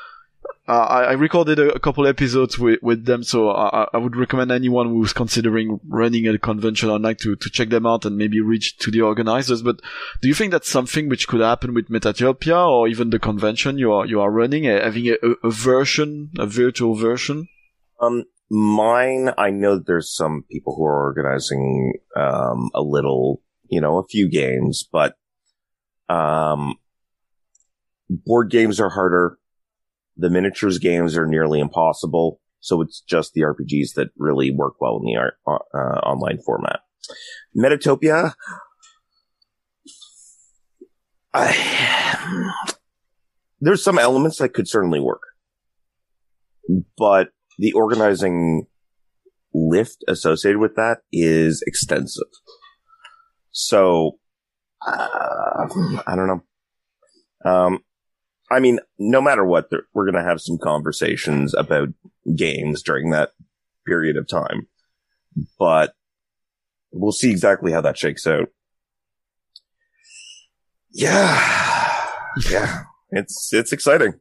uh, 0.68 0.72
I, 0.72 1.02
I 1.02 1.12
recorded 1.12 1.58
a, 1.58 1.74
a 1.74 1.80
couple 1.80 2.06
episodes 2.06 2.58
with, 2.58 2.80
with 2.82 3.04
them, 3.04 3.24
so 3.24 3.50
I, 3.50 3.88
I 3.92 3.98
would 3.98 4.16
recommend 4.16 4.52
anyone 4.52 4.88
who's 4.88 5.12
considering 5.12 5.80
running 5.88 6.26
a 6.28 6.38
convention 6.38 6.88
online 6.88 7.16
to, 7.16 7.34
to 7.34 7.50
check 7.50 7.68
them 7.68 7.84
out 7.84 8.04
and 8.04 8.16
maybe 8.16 8.40
reach 8.40 8.78
to 8.78 8.90
the 8.90 9.00
organizers. 9.00 9.60
But 9.60 9.80
do 10.22 10.28
you 10.28 10.34
think 10.34 10.52
that's 10.52 10.68
something 10.68 11.08
which 11.08 11.26
could 11.26 11.40
happen 11.40 11.74
with 11.74 11.88
Metatopia 11.88 12.66
or 12.66 12.86
even 12.86 13.10
the 13.10 13.18
convention 13.18 13.76
you 13.76 13.92
are 13.92 14.06
you 14.06 14.20
are 14.20 14.30
running, 14.30 14.66
uh, 14.68 14.82
having 14.82 15.08
a, 15.08 15.16
a 15.42 15.50
version, 15.50 16.30
a 16.38 16.46
virtual 16.46 16.94
version? 16.94 17.48
Um, 18.02 18.24
mine, 18.50 19.30
I 19.38 19.50
know 19.50 19.76
that 19.76 19.86
there's 19.86 20.14
some 20.14 20.44
people 20.50 20.74
who 20.76 20.84
are 20.84 21.04
organizing 21.04 21.94
um, 22.16 22.70
a 22.74 22.82
little, 22.82 23.40
you 23.70 23.80
know, 23.80 23.98
a 23.98 24.06
few 24.06 24.28
games, 24.28 24.86
but 24.90 25.14
um, 26.08 26.74
board 28.10 28.50
games 28.50 28.80
are 28.80 28.90
harder. 28.90 29.38
The 30.16 30.30
miniatures 30.30 30.78
games 30.78 31.16
are 31.16 31.26
nearly 31.26 31.60
impossible. 31.60 32.40
So 32.60 32.80
it's 32.80 33.00
just 33.00 33.32
the 33.34 33.42
RPGs 33.42 33.94
that 33.94 34.10
really 34.16 34.50
work 34.50 34.74
well 34.80 34.98
in 34.98 35.04
the 35.04 35.16
art, 35.16 35.34
uh, 35.46 36.00
online 36.00 36.38
format. 36.44 36.80
Metatopia, 37.56 38.34
I, 41.32 42.52
there's 43.60 43.82
some 43.82 43.98
elements 43.98 44.38
that 44.38 44.50
could 44.50 44.68
certainly 44.68 45.00
work, 45.00 45.22
but 46.96 47.28
the 47.58 47.72
organizing 47.72 48.66
lift 49.54 50.04
associated 50.08 50.58
with 50.58 50.76
that 50.76 50.98
is 51.12 51.62
extensive. 51.66 52.28
So, 53.50 54.18
uh, 54.86 55.68
I 56.06 56.16
don't 56.16 56.26
know. 56.26 56.42
Um, 57.44 57.80
I 58.50 58.60
mean, 58.60 58.80
no 58.98 59.20
matter 59.20 59.44
what, 59.44 59.70
we're 59.94 60.10
going 60.10 60.22
to 60.22 60.28
have 60.28 60.40
some 60.40 60.58
conversations 60.58 61.54
about 61.54 61.88
games 62.36 62.82
during 62.82 63.10
that 63.10 63.30
period 63.86 64.16
of 64.16 64.28
time, 64.28 64.68
but 65.58 65.94
we'll 66.92 67.12
see 67.12 67.30
exactly 67.30 67.72
how 67.72 67.80
that 67.80 67.98
shakes 67.98 68.26
out. 68.26 68.48
Yeah. 70.92 72.08
Yeah. 72.50 72.84
It's, 73.12 73.52
it's 73.52 73.72
exciting. 73.72 74.14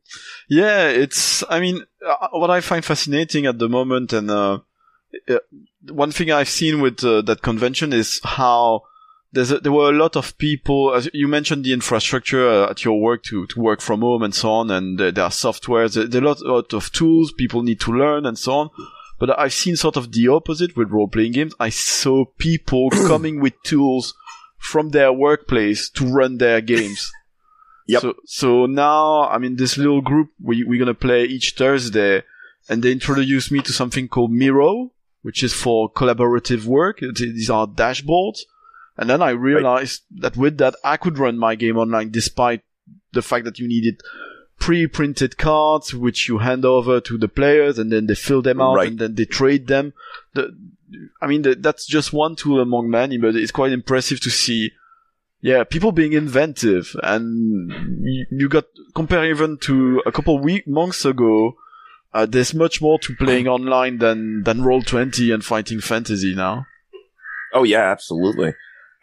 Yeah. 0.50 0.88
It's, 0.90 1.44
I 1.50 1.60
mean, 1.60 1.84
uh, 2.06 2.28
what 2.34 2.50
I 2.50 2.62
find 2.62 2.84
fascinating 2.86 3.46
at 3.46 3.58
the 3.58 3.70
moment 3.70 4.14
and, 4.14 4.30
uh, 4.30 4.60
uh 5.30 5.40
one 5.90 6.12
thing 6.12 6.32
I've 6.32 6.50
seen 6.50 6.80
with 6.80 7.04
uh, 7.04 7.22
that 7.24 7.42
convention 7.42 7.92
is 7.92 8.22
how 8.24 8.84
a, 9.36 9.44
there 9.60 9.72
were 9.72 9.90
a 9.90 9.98
lot 9.98 10.16
of 10.16 10.38
people, 10.38 10.94
as 10.94 11.10
you 11.14 11.28
mentioned 11.28 11.64
the 11.64 11.74
infrastructure 11.74 12.66
at 12.66 12.84
your 12.84 13.00
work 13.00 13.24
to, 13.24 13.48
to 13.48 13.60
work 13.60 13.82
from 13.82 14.02
home 14.02 14.24
and 14.24 14.36
so 14.36 14.52
on, 14.52 14.70
and 14.72 15.00
there 15.00 15.24
are 15.24 15.30
softwares, 15.30 15.94
there 15.94 16.22
are 16.22 16.26
a 16.26 16.28
lot, 16.28 16.42
lot 16.42 16.74
of 16.74 16.92
tools 16.92 17.34
people 17.38 17.64
need 17.64 17.80
to 17.82 17.92
learn 17.92 18.26
and 18.26 18.38
so 18.38 18.54
on. 18.54 18.70
But 19.20 19.38
I've 19.40 19.54
seen 19.54 19.76
sort 19.76 19.98
of 19.98 20.12
the 20.12 20.28
opposite 20.30 20.76
with 20.76 20.90
role 20.90 21.08
playing 21.08 21.34
games. 21.34 21.54
I 21.60 21.70
saw 21.70 22.26
people 22.38 22.90
coming 23.08 23.40
with 23.40 23.54
tools 23.64 24.16
from 24.58 24.90
their 24.90 25.14
workplace 25.14 25.90
to 25.92 26.06
run 26.06 26.38
their 26.38 26.60
games. 26.62 27.12
Yep. 27.92 28.02
So, 28.02 28.16
so 28.26 28.66
now, 28.66 29.28
I 29.28 29.38
mean, 29.38 29.58
this 29.58 29.78
little 29.78 30.02
group, 30.02 30.30
we, 30.42 30.64
we're 30.64 30.80
gonna 30.80 30.94
play 30.94 31.26
each 31.26 31.56
Thursday, 31.58 32.24
and 32.70 32.82
they 32.82 32.92
introduced 32.92 33.52
me 33.52 33.60
to 33.62 33.74
something 33.74 34.08
called 34.08 34.32
Miro, 34.32 34.92
which 35.22 35.44
is 35.44 35.54
for 35.54 35.92
collaborative 35.92 36.66
work. 36.66 37.00
These 37.00 37.50
are 37.50 37.68
dashboards. 37.68 38.42
And 38.98 39.10
then 39.10 39.22
I 39.22 39.32
realized 39.32 40.04
right. 40.12 40.22
that 40.24 40.38
with 40.38 40.58
that, 40.60 40.76
I 40.84 40.98
could 40.98 41.18
run 41.18 41.38
my 41.38 41.56
game 41.56 41.78
online 41.78 42.12
despite 42.12 42.62
the 43.14 43.22
fact 43.22 43.46
that 43.46 43.60
you 43.60 43.68
needed 43.68 44.02
pre-printed 44.60 45.38
cards, 45.38 45.94
which 45.94 46.30
you 46.30 46.38
hand 46.38 46.66
over 46.66 47.02
to 47.02 47.18
the 47.18 47.28
players 47.28 47.80
and 47.80 47.92
then 47.92 48.06
they 48.06 48.16
fill 48.16 48.42
them 48.42 48.62
out 48.62 48.76
right. 48.76 48.90
and 48.90 49.00
then 49.00 49.16
they 49.16 49.26
trade 49.26 49.68
them. 49.68 49.94
The, 50.34 50.56
I 51.22 51.28
mean, 51.28 51.42
the, 51.42 51.56
that's 51.56 51.86
just 51.88 52.14
one 52.14 52.36
tool 52.36 52.62
among 52.62 52.90
many, 52.90 53.18
but 53.18 53.36
it's 53.36 53.52
quite 53.52 53.72
impressive 53.72 54.22
to 54.22 54.30
see 54.30 54.72
yeah, 55.42 55.64
people 55.64 55.92
being 55.92 56.14
inventive, 56.14 56.96
and 57.02 57.72
you, 58.04 58.26
you 58.32 58.50
got 58.50 58.66
compare 58.96 59.26
even 59.26 59.58
to 59.62 60.02
a 60.06 60.12
couple 60.12 60.40
weeks 60.40 60.68
months 60.68 61.06
ago. 61.06 61.54
Uh, 62.14 62.26
there's 62.26 62.54
much 62.54 62.82
more 62.82 63.00
to 63.00 63.16
playing 63.16 63.48
online 63.48 63.98
than 63.98 64.44
than 64.44 64.64
Roll 64.64 64.82
Twenty 64.82 65.32
and 65.32 65.44
Fighting 65.44 65.80
Fantasy 65.80 66.36
now. 66.36 66.66
Oh 67.54 67.64
yeah, 67.64 67.90
absolutely. 67.92 68.54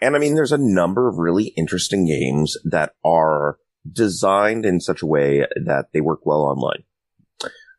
And 0.01 0.15
I 0.15 0.19
mean, 0.19 0.35
there's 0.35 0.53
a 0.53 0.59
number 0.59 1.09
of 1.09 1.17
really 1.17 1.47
interesting 1.57 2.07
games 2.07 2.57
that 2.65 2.95
are 3.05 3.59
designed 3.91 4.65
in 4.65 4.81
such 4.81 5.03
a 5.03 5.07
way 5.07 5.47
that 5.57 5.87
they 5.93 6.01
work 6.01 6.25
well 6.25 6.43
online. 6.43 6.85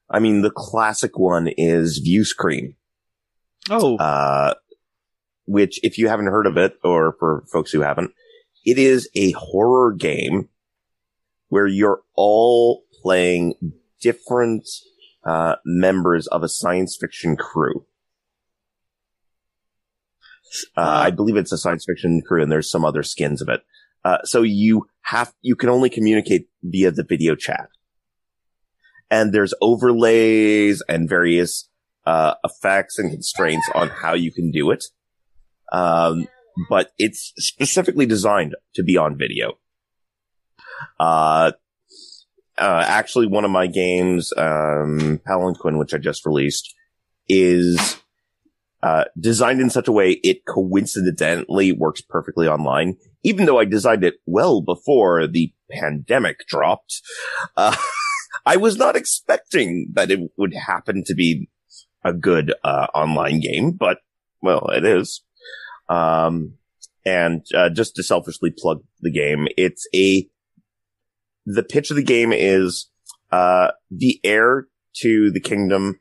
I 0.09 0.19
mean, 0.19 0.41
the 0.41 0.51
classic 0.51 1.17
one 1.17 1.47
is 1.47 1.99
View 1.99 2.25
Screen. 2.25 2.75
Oh. 3.69 3.97
Uh, 3.97 4.55
which 5.45 5.79
if 5.83 5.97
you 5.97 6.07
haven't 6.07 6.27
heard 6.27 6.47
of 6.47 6.57
it, 6.57 6.73
or 6.83 7.15
for 7.19 7.45
folks 7.51 7.71
who 7.71 7.81
haven't, 7.81 8.11
it 8.65 8.77
is 8.77 9.09
a 9.15 9.31
horror 9.31 9.93
game 9.93 10.49
where 11.49 11.67
you're 11.67 12.01
all 12.15 12.83
playing 13.01 13.55
different 14.01 14.67
uh, 15.23 15.55
members 15.65 16.27
of 16.27 16.43
a 16.43 16.49
science 16.49 16.97
fiction 16.99 17.35
crew. 17.35 17.85
Uh, 20.75 20.79
uh, 20.79 21.01
I 21.05 21.11
believe 21.11 21.35
it's 21.35 21.51
a 21.51 21.57
science 21.57 21.85
fiction 21.85 22.21
crew, 22.21 22.41
and 22.41 22.51
there's 22.51 22.69
some 22.69 22.85
other 22.85 23.03
skins 23.03 23.41
of 23.41 23.49
it. 23.49 23.61
Uh, 24.03 24.19
so 24.23 24.41
you 24.41 24.87
have 25.01 25.33
you 25.41 25.55
can 25.55 25.69
only 25.69 25.89
communicate 25.89 26.47
via 26.63 26.91
the 26.91 27.03
video 27.03 27.35
chat, 27.35 27.69
and 29.11 29.33
there's 29.33 29.53
overlays 29.61 30.81
and 30.87 31.07
various 31.09 31.69
uh, 32.05 32.35
effects 32.43 32.97
and 32.97 33.11
constraints 33.11 33.69
on 33.75 33.89
how 33.89 34.13
you 34.13 34.31
can 34.31 34.51
do 34.51 34.71
it. 34.71 34.85
Um, 35.71 36.27
but 36.67 36.91
it's 36.97 37.33
specifically 37.37 38.05
designed 38.05 38.55
to 38.75 38.83
be 38.83 38.97
on 38.97 39.17
video. 39.17 39.53
Uh, 40.99 41.51
uh, 42.57 42.83
actually 42.85 43.27
one 43.27 43.45
of 43.45 43.51
my 43.51 43.67
games, 43.67 44.33
um, 44.37 45.19
Palanquin, 45.25 45.77
which 45.77 45.93
I 45.93 45.97
just 45.97 46.25
released, 46.25 46.73
is, 47.27 47.97
uh, 48.83 49.05
designed 49.19 49.61
in 49.61 49.69
such 49.69 49.87
a 49.87 49.91
way 49.91 50.19
it 50.23 50.45
coincidentally 50.45 51.71
works 51.71 52.01
perfectly 52.01 52.47
online, 52.47 52.97
even 53.23 53.45
though 53.45 53.59
I 53.59 53.65
designed 53.65 54.03
it 54.03 54.15
well 54.25 54.61
before 54.61 55.27
the 55.27 55.53
pandemic 55.71 56.47
dropped. 56.47 57.01
Uh, 57.55 57.75
I 58.45 58.57
was 58.57 58.77
not 58.77 58.95
expecting 58.95 59.91
that 59.93 60.11
it 60.11 60.31
would 60.37 60.53
happen 60.53 61.03
to 61.05 61.13
be 61.13 61.49
a 62.03 62.13
good, 62.13 62.53
uh, 62.63 62.87
online 62.93 63.41
game, 63.41 63.71
but 63.71 63.99
well, 64.41 64.69
it 64.69 64.85
is. 64.85 65.21
Um, 65.89 66.53
and 67.05 67.43
uh, 67.55 67.69
just 67.69 67.95
to 67.95 68.03
selfishly 68.03 68.53
plug 68.55 68.83
the 69.01 69.11
game, 69.11 69.47
it's 69.57 69.87
a 69.93 70.29
the 71.45 71.63
pitch 71.63 71.89
of 71.89 71.95
the 71.95 72.03
game 72.03 72.31
is 72.31 72.89
uh, 73.31 73.71
the 73.89 74.19
heir 74.23 74.67
to 74.97 75.31
the 75.31 75.39
kingdom 75.39 75.99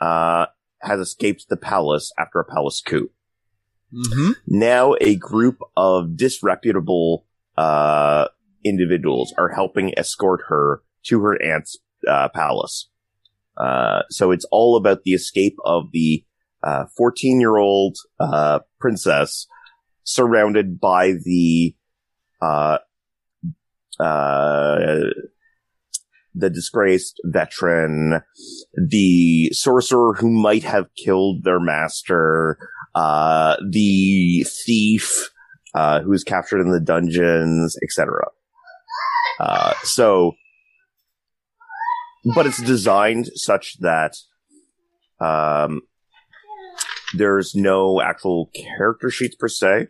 uh, 0.00 0.46
has 0.82 1.00
escaped 1.00 1.46
the 1.48 1.56
palace 1.56 2.12
after 2.18 2.40
a 2.40 2.44
palace 2.44 2.82
coup. 2.82 3.10
Mm-hmm. 3.92 4.32
Now, 4.46 4.94
a 5.00 5.16
group 5.16 5.60
of 5.76 6.16
disreputable 6.16 7.26
uh, 7.56 8.28
individuals 8.64 9.32
are 9.38 9.50
helping 9.50 9.96
escort 9.98 10.42
her 10.48 10.82
to 11.04 11.20
her 11.20 11.40
aunt's 11.42 11.78
uh, 12.08 12.28
palace. 12.28 12.90
Uh, 13.56 14.02
so 14.10 14.32
it's 14.32 14.46
all 14.50 14.76
about 14.76 15.04
the 15.04 15.12
escape 15.12 15.56
of 15.64 15.92
the 15.92 16.24
14 16.96 17.40
year 17.40 17.56
old 17.56 17.96
princess 18.80 19.46
surrounded 20.04 20.78
by 20.78 21.12
the, 21.24 21.74
uh, 22.40 22.78
uh, 23.98 25.00
the 26.34 26.50
disgraced 26.50 27.20
veteran, 27.24 28.20
the 28.76 29.50
sorcerer 29.52 30.14
who 30.14 30.30
might 30.30 30.62
have 30.62 30.94
killed 30.94 31.44
their 31.44 31.60
master, 31.60 32.58
uh, 32.94 33.56
the 33.70 34.44
thief, 34.44 35.30
uh, 35.74 36.00
who 36.02 36.10
was 36.10 36.24
captured 36.24 36.60
in 36.60 36.70
the 36.70 36.80
dungeons, 36.80 37.76
etc. 37.82 38.26
Uh, 39.40 39.74
so, 39.82 40.32
but 42.34 42.46
it's 42.46 42.62
designed 42.62 43.28
such 43.34 43.78
that, 43.80 44.14
um, 45.20 45.82
there's 47.16 47.54
no 47.54 48.00
actual 48.00 48.50
character 48.54 49.10
sheets 49.10 49.34
per 49.34 49.48
se. 49.48 49.88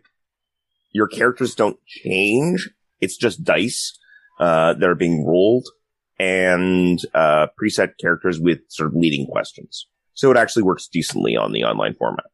Your 0.91 1.07
characters 1.07 1.55
don't 1.55 1.77
change. 1.85 2.69
It's 3.01 3.17
just 3.17 3.43
dice, 3.43 3.97
uh, 4.39 4.73
that 4.73 4.89
are 4.89 4.95
being 4.95 5.25
rolled 5.25 5.67
and, 6.17 6.99
uh, 7.13 7.47
preset 7.61 7.93
characters 7.99 8.39
with 8.39 8.59
sort 8.69 8.87
of 8.87 8.95
leading 8.95 9.27
questions. 9.27 9.87
So 10.13 10.31
it 10.31 10.37
actually 10.37 10.63
works 10.63 10.87
decently 10.87 11.35
on 11.35 11.51
the 11.51 11.63
online 11.63 11.93
format. 11.93 12.25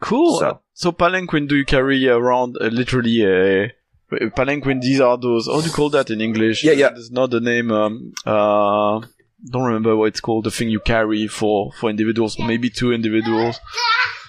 Cool. 0.00 0.38
So, 0.38 0.60
so 0.74 0.92
Palanquin, 0.92 1.48
do 1.48 1.56
you 1.56 1.64
carry 1.64 2.06
around 2.06 2.58
uh, 2.60 2.66
literally 2.66 3.24
a, 3.24 3.72
palanquin. 4.10 4.80
These 4.80 5.00
are 5.00 5.18
those. 5.18 5.46
How 5.46 5.60
do 5.60 5.66
you 5.66 5.72
call 5.72 5.90
that 5.90 6.10
in 6.10 6.20
English? 6.20 6.64
Yeah, 6.64 6.72
yeah. 6.72 6.90
There's 6.90 7.10
not 7.10 7.30
the 7.30 7.40
name. 7.40 7.70
Um, 7.70 8.12
uh, 8.24 9.00
don't 9.44 9.64
remember 9.64 9.96
what 9.96 10.06
it's 10.06 10.20
called. 10.20 10.44
The 10.44 10.50
thing 10.50 10.70
you 10.70 10.80
carry 10.80 11.26
for 11.26 11.72
for 11.72 11.90
individuals, 11.90 12.38
or 12.38 12.46
maybe 12.46 12.70
two 12.70 12.92
individuals. 12.92 13.58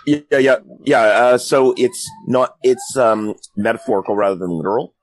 Yeah, 0.06 0.38
yeah, 0.38 0.58
yeah. 0.86 1.02
Uh, 1.02 1.38
so 1.38 1.74
it's 1.78 2.10
not 2.28 2.56
it's 2.64 2.96
um, 2.96 3.36
metaphorical 3.56 4.16
rather 4.16 4.36
than 4.36 4.50
literal, 4.50 4.96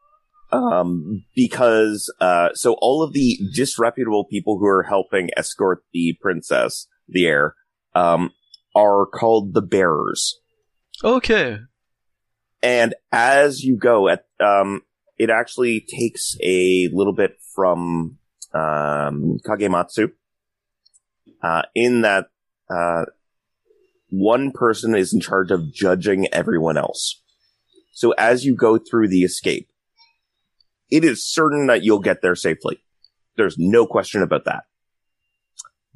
um, 0.52 1.24
because 1.34 2.12
uh, 2.20 2.50
so 2.54 2.76
all 2.80 3.02
of 3.02 3.12
the 3.12 3.38
disreputable 3.54 4.24
people 4.24 4.58
who 4.58 4.66
are 4.66 4.82
helping 4.82 5.30
escort 5.36 5.84
the 5.92 6.16
princess, 6.20 6.86
the 7.08 7.26
heir, 7.26 7.54
um, 7.94 8.30
are 8.74 9.06
called 9.06 9.54
the 9.54 9.62
bearers. 9.62 10.38
Okay. 11.02 11.58
And 12.62 12.94
as 13.12 13.62
you 13.62 13.76
go, 13.76 14.08
at 14.08 14.24
um, 14.40 14.82
it 15.18 15.28
actually 15.28 15.84
takes 15.86 16.36
a 16.42 16.88
little 16.92 17.12
bit 17.12 17.36
from 17.54 18.18
um, 18.54 19.38
Kagematsu, 19.44 20.12
uh, 21.42 21.62
in 21.74 22.02
that 22.02 22.28
uh, 22.70 23.04
one 24.08 24.52
person 24.52 24.94
is 24.94 25.12
in 25.12 25.20
charge 25.20 25.50
of 25.50 25.72
judging 25.72 26.28
everyone 26.32 26.78
else. 26.78 27.20
So 27.92 28.12
as 28.12 28.44
you 28.44 28.56
go 28.56 28.78
through 28.78 29.08
the 29.08 29.22
escape, 29.22 29.68
it 30.90 31.04
is 31.04 31.26
certain 31.26 31.66
that 31.66 31.82
you'll 31.82 32.00
get 32.00 32.22
there 32.22 32.36
safely. 32.36 32.78
There's 33.36 33.56
no 33.58 33.86
question 33.86 34.22
about 34.22 34.44
that. 34.44 34.64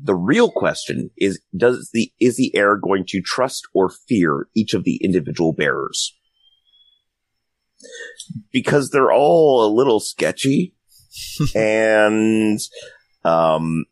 The 0.00 0.14
real 0.14 0.50
question 0.50 1.10
is, 1.16 1.40
does 1.56 1.90
the, 1.92 2.12
is 2.20 2.36
the 2.36 2.54
heir 2.54 2.76
going 2.76 3.04
to 3.08 3.20
trust 3.20 3.66
or 3.74 3.90
fear 3.90 4.48
each 4.54 4.74
of 4.74 4.84
the 4.84 5.00
individual 5.02 5.52
bearers? 5.52 6.14
Because 8.52 8.90
they're 8.90 9.12
all 9.12 9.64
a 9.64 9.74
little 9.74 10.00
sketchy 10.00 10.74
and, 11.54 12.60
um, 13.24 13.84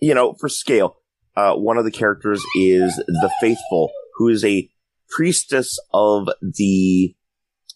you 0.00 0.14
know, 0.14 0.34
for 0.34 0.48
scale, 0.48 0.96
uh, 1.36 1.54
one 1.54 1.76
of 1.78 1.84
the 1.84 1.90
characters 1.90 2.42
is 2.56 2.96
the 3.06 3.30
faithful, 3.40 3.90
who 4.16 4.28
is 4.28 4.44
a 4.44 4.68
priestess 5.10 5.78
of 5.92 6.28
the, 6.40 7.14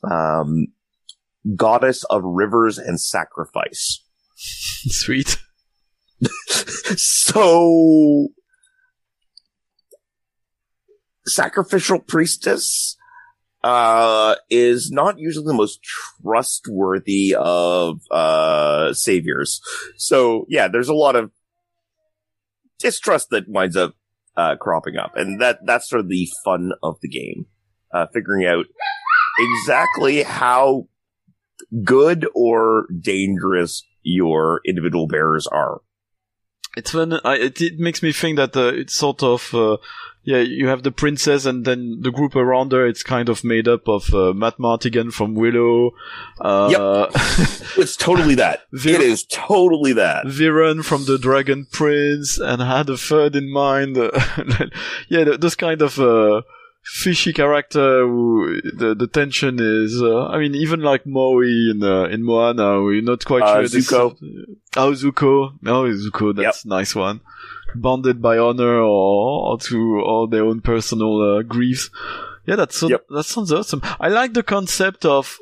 um, 0.02 0.68
goddess 1.56 2.04
of 2.04 2.23
rivers 2.25 2.78
and 2.78 3.00
sacrifice. 3.00 4.04
Sweet. 4.37 5.38
so 6.97 8.28
sacrificial 11.26 11.99
priestess 11.99 12.97
uh 13.62 14.37
is 14.49 14.90
not 14.90 15.19
usually 15.19 15.47
the 15.47 15.55
most 15.55 15.81
trustworthy 16.23 17.35
of 17.38 18.00
uh 18.11 18.93
saviors. 18.93 19.61
So 19.97 20.47
yeah 20.49 20.69
there's 20.69 20.88
a 20.88 20.95
lot 20.95 21.17
of 21.17 21.31
distrust 22.79 23.29
that 23.31 23.49
winds 23.49 23.76
up 23.76 23.95
uh 24.37 24.57
cropping 24.57 24.97
up. 24.97 25.12
And 25.17 25.40
that 25.40 25.61
that's 25.64 25.88
sort 25.88 26.00
of 26.00 26.09
the 26.09 26.29
fun 26.45 26.73
of 26.83 26.97
the 27.02 27.09
game 27.09 27.47
uh 27.93 28.07
figuring 28.12 28.47
out 28.47 28.67
exactly 29.38 30.23
how 30.23 30.88
good 31.85 32.26
or 32.35 32.87
dangerous 33.00 33.85
your 34.02 34.61
individual 34.67 35.07
bearers 35.07 35.47
are 35.47 35.83
It's 36.76 36.95
when 36.95 37.14
I, 37.25 37.37
it, 37.37 37.61
it 37.61 37.79
makes 37.79 38.02
me 38.02 38.12
think 38.12 38.37
that 38.37 38.57
uh, 38.57 38.69
it's 38.69 38.95
sort 38.95 39.23
of 39.25 39.52
uh, 39.55 39.79
yeah. 40.23 40.38
You 40.38 40.69
have 40.69 40.85
the 40.85 40.93
princess, 40.93 41.45
and 41.45 41.64
then 41.64 42.00
the 42.02 42.12
group 42.12 42.37
around 42.37 42.71
her. 42.71 42.87
It's 42.87 43.02
kind 43.02 43.29
of 43.29 43.43
made 43.43 43.67
up 43.67 43.88
of 43.88 44.14
uh, 44.14 44.33
Madmartigan 44.33 45.12
from 45.12 45.35
Willow. 45.35 45.90
Uh, 46.40 46.69
it's 47.76 47.97
totally 47.97 48.37
that 48.37 48.62
Vir- 48.73 48.90
it 48.90 49.00
is 49.00 49.25
totally 49.25 49.93
that 49.95 50.26
Viren 50.26 50.85
from 50.85 51.07
the 51.07 51.19
Dragon 51.19 51.67
Prince, 51.73 52.38
and 52.38 52.62
had 52.62 52.88
a 52.88 52.97
third 52.97 53.35
in 53.35 53.52
mind. 53.52 53.97
yeah, 55.09 55.25
those 55.38 55.57
kind 55.57 55.83
of 55.83 55.99
uh, 55.99 56.42
fishy 56.83 57.33
character. 57.33 58.07
Who, 58.07 58.61
the 58.77 58.95
the 58.95 59.07
tension 59.07 59.59
is. 59.61 60.01
Uh, 60.03 60.27
I 60.27 60.38
mean, 60.38 60.55
even 60.55 60.81
like 60.81 61.07
Maui 61.07 61.71
in 61.71 61.83
uh, 61.83 62.05
in 62.05 62.25
Moana, 62.25 62.83
we're 62.83 63.03
not 63.03 63.25
quite 63.25 63.43
Uh, 63.43 63.55
sure. 63.55 63.69
this- 63.69 63.90
Zuko. 63.90 64.16
Oh, 64.77 64.93
Zuko. 64.93 65.53
Oh, 65.66 65.85
Zuko. 65.93 66.35
That's 66.37 66.64
a 66.64 66.69
nice 66.69 66.95
one. 66.95 67.21
Bonded 67.75 68.21
by 68.21 68.37
honor 68.38 68.79
or, 68.81 69.53
or 69.53 69.59
to 69.59 70.01
all 70.05 70.27
their 70.27 70.45
own 70.45 70.61
personal 70.61 71.38
uh, 71.38 71.43
griefs. 71.43 71.88
Yeah, 72.47 72.57
that's 72.57 72.77
so, 72.77 72.88
Yep. 72.88 73.07
that 73.11 73.25
sounds 73.25 73.53
awesome. 73.53 73.81
I 74.01 74.09
like 74.09 74.33
the 74.33 74.43
concept 74.43 75.05
of, 75.05 75.38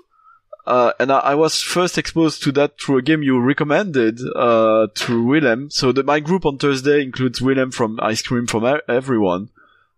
uh, 0.66 0.92
and 1.01 1.11
I, 1.11 1.20
I 1.20 1.35
was 1.37 1.62
first 1.62 1.96
exposed 1.96 2.42
to 2.42 2.53
that 2.53 2.79
through 2.79 2.98
a 2.98 3.03
game 3.03 3.22
you 3.22 3.40
recommended, 3.40 4.20
uh, 4.37 4.88
to 4.94 5.24
Willem. 5.24 5.70
So 5.70 5.90
the, 5.92 6.03
my 6.03 6.20
group 6.20 6.44
on 6.44 6.59
Thursday 6.59 7.03
includes 7.03 7.40
Willem 7.40 7.70
from 7.70 7.98
Ice 8.03 8.20
Cream 8.20 8.46
from 8.46 8.79
Everyone. 8.88 9.48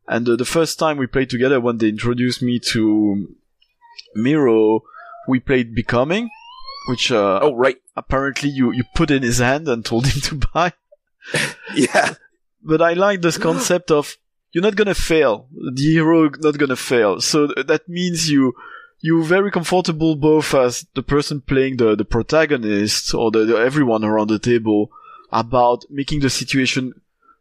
And 0.08 0.28
uh, 0.28 0.36
the 0.36 0.44
first 0.44 0.78
time 0.78 0.96
we 0.96 1.06
played 1.06 1.30
together 1.30 1.60
when 1.60 1.78
they 1.78 1.88
introduced 1.88 2.42
me 2.42 2.58
to 2.72 3.34
Miro, 4.14 4.82
we 5.28 5.40
played 5.40 5.74
Becoming, 5.74 6.30
which, 6.88 7.12
uh, 7.12 7.38
oh 7.42 7.54
right 7.54 7.76
apparently 7.96 8.48
you, 8.48 8.72
you 8.72 8.82
put 8.94 9.10
in 9.10 9.22
his 9.22 9.38
hand 9.38 9.68
and 9.68 9.84
told 9.84 10.06
him 10.06 10.20
to 10.28 10.40
buy. 10.52 10.72
yeah 11.74 12.14
But 12.62 12.82
I 12.82 12.94
like 12.94 13.22
this 13.22 13.38
concept 13.38 13.90
of 13.90 14.16
you're 14.52 14.62
not 14.62 14.76
gonna 14.76 14.94
fail. 14.94 15.48
The 15.52 15.82
hero 15.82 16.28
not 16.40 16.58
gonna 16.58 16.76
fail. 16.76 17.20
So 17.20 17.46
that 17.46 17.88
means 17.88 18.28
you 18.28 18.54
you're 19.00 19.22
very 19.22 19.50
comfortable 19.50 20.16
both 20.16 20.54
as 20.54 20.86
the 20.94 21.02
person 21.02 21.40
playing 21.40 21.78
the, 21.78 21.96
the 21.96 22.04
protagonist 22.04 23.14
or 23.14 23.30
the, 23.30 23.44
the 23.46 23.56
everyone 23.56 24.04
around 24.04 24.28
the 24.28 24.38
table 24.38 24.90
about 25.32 25.84
making 25.88 26.20
the 26.20 26.28
situation 26.28 26.92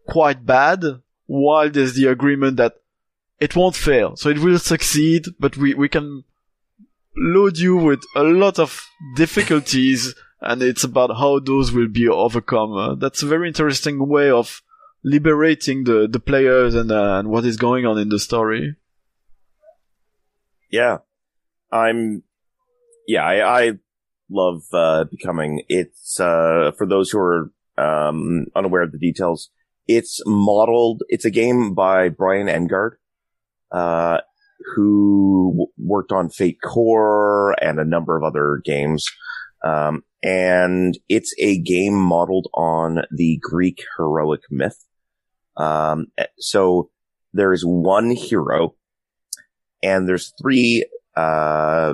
quite 0.07 0.45
bad 0.45 0.83
while 1.29 1.69
there's 1.69 1.93
the 1.93 2.07
agreement 2.07 2.57
that 2.57 2.73
it 3.39 3.55
won't 3.55 3.75
fail. 3.75 4.15
So 4.15 4.29
it 4.29 4.39
will 4.39 4.57
succeed, 4.57 5.27
but 5.39 5.55
we, 5.55 5.75
we 5.75 5.87
can 5.87 6.23
load 7.15 7.59
you 7.59 7.77
with 7.77 8.01
a 8.15 8.23
lot 8.23 8.57
of 8.57 8.83
difficulties 9.15 10.15
and 10.41 10.63
it's 10.63 10.83
about 10.83 11.11
how 11.17 11.37
those 11.39 11.71
will 11.71 11.87
be 11.87 12.07
overcome. 12.07 12.73
Uh, 12.73 12.95
that's 12.95 13.21
a 13.21 13.27
very 13.27 13.47
interesting 13.47 14.07
way 14.07 14.31
of 14.31 14.63
liberating 15.03 15.83
the, 15.83 16.07
the 16.09 16.19
players 16.19 16.73
and, 16.73 16.91
uh, 16.91 17.19
and 17.19 17.29
what 17.29 17.45
is 17.45 17.57
going 17.57 17.85
on 17.85 17.99
in 17.99 18.09
the 18.09 18.19
story. 18.19 18.75
yeah 20.71 20.97
i'm 21.71 22.23
yeah 23.07 23.23
i, 23.23 23.61
I 23.61 23.73
love 24.29 24.61
uh 24.73 25.03
becoming 25.05 25.63
it's 25.67 26.19
uh 26.19 26.71
for 26.77 26.87
those 26.87 27.09
who 27.11 27.19
are 27.19 27.51
um 27.77 28.45
unaware 28.55 28.83
of 28.83 28.91
the 28.91 28.99
details 28.99 29.49
it's 29.89 30.21
modeled 30.25 31.01
it's 31.09 31.25
a 31.25 31.31
game 31.31 31.73
by 31.73 32.09
brian 32.09 32.47
engard 32.47 32.97
uh 33.71 34.19
who 34.75 35.67
worked 35.77 36.11
on 36.11 36.29
fate 36.29 36.59
core 36.63 37.55
and 37.61 37.79
a 37.79 37.85
number 37.85 38.15
of 38.15 38.23
other 38.23 38.61
games 38.63 39.05
um 39.65 40.03
and 40.21 40.97
it's 41.09 41.33
a 41.39 41.57
game 41.59 41.95
modeled 41.95 42.47
on 42.53 43.01
the 43.11 43.39
greek 43.41 43.83
heroic 43.97 44.41
myth 44.51 44.85
um 45.57 46.05
eh, 46.17 46.25
so 46.37 46.89
there's 47.33 47.63
one 47.63 48.11
hero 48.11 48.75
and 49.81 50.07
there's 50.07 50.33
three 50.41 50.85
uh, 51.15 51.93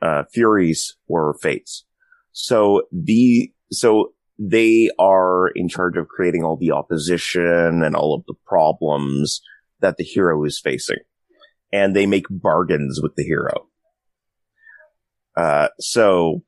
uh, 0.00 0.24
Furies 0.32 0.96
or 1.08 1.34
Fates. 1.40 1.84
So 2.32 2.82
the 2.92 3.52
so 3.70 4.14
they 4.50 4.90
are 4.98 5.48
in 5.48 5.68
charge 5.68 5.96
of 5.96 6.08
creating 6.08 6.42
all 6.42 6.56
the 6.56 6.72
opposition 6.72 7.82
and 7.82 7.94
all 7.94 8.14
of 8.14 8.24
the 8.26 8.34
problems 8.46 9.40
that 9.80 9.96
the 9.96 10.04
hero 10.04 10.44
is 10.44 10.58
facing, 10.58 10.98
and 11.72 11.94
they 11.94 12.06
make 12.06 12.26
bargains 12.30 13.00
with 13.02 13.14
the 13.16 13.24
hero. 13.24 13.68
Uh, 15.36 15.68
so, 15.78 16.42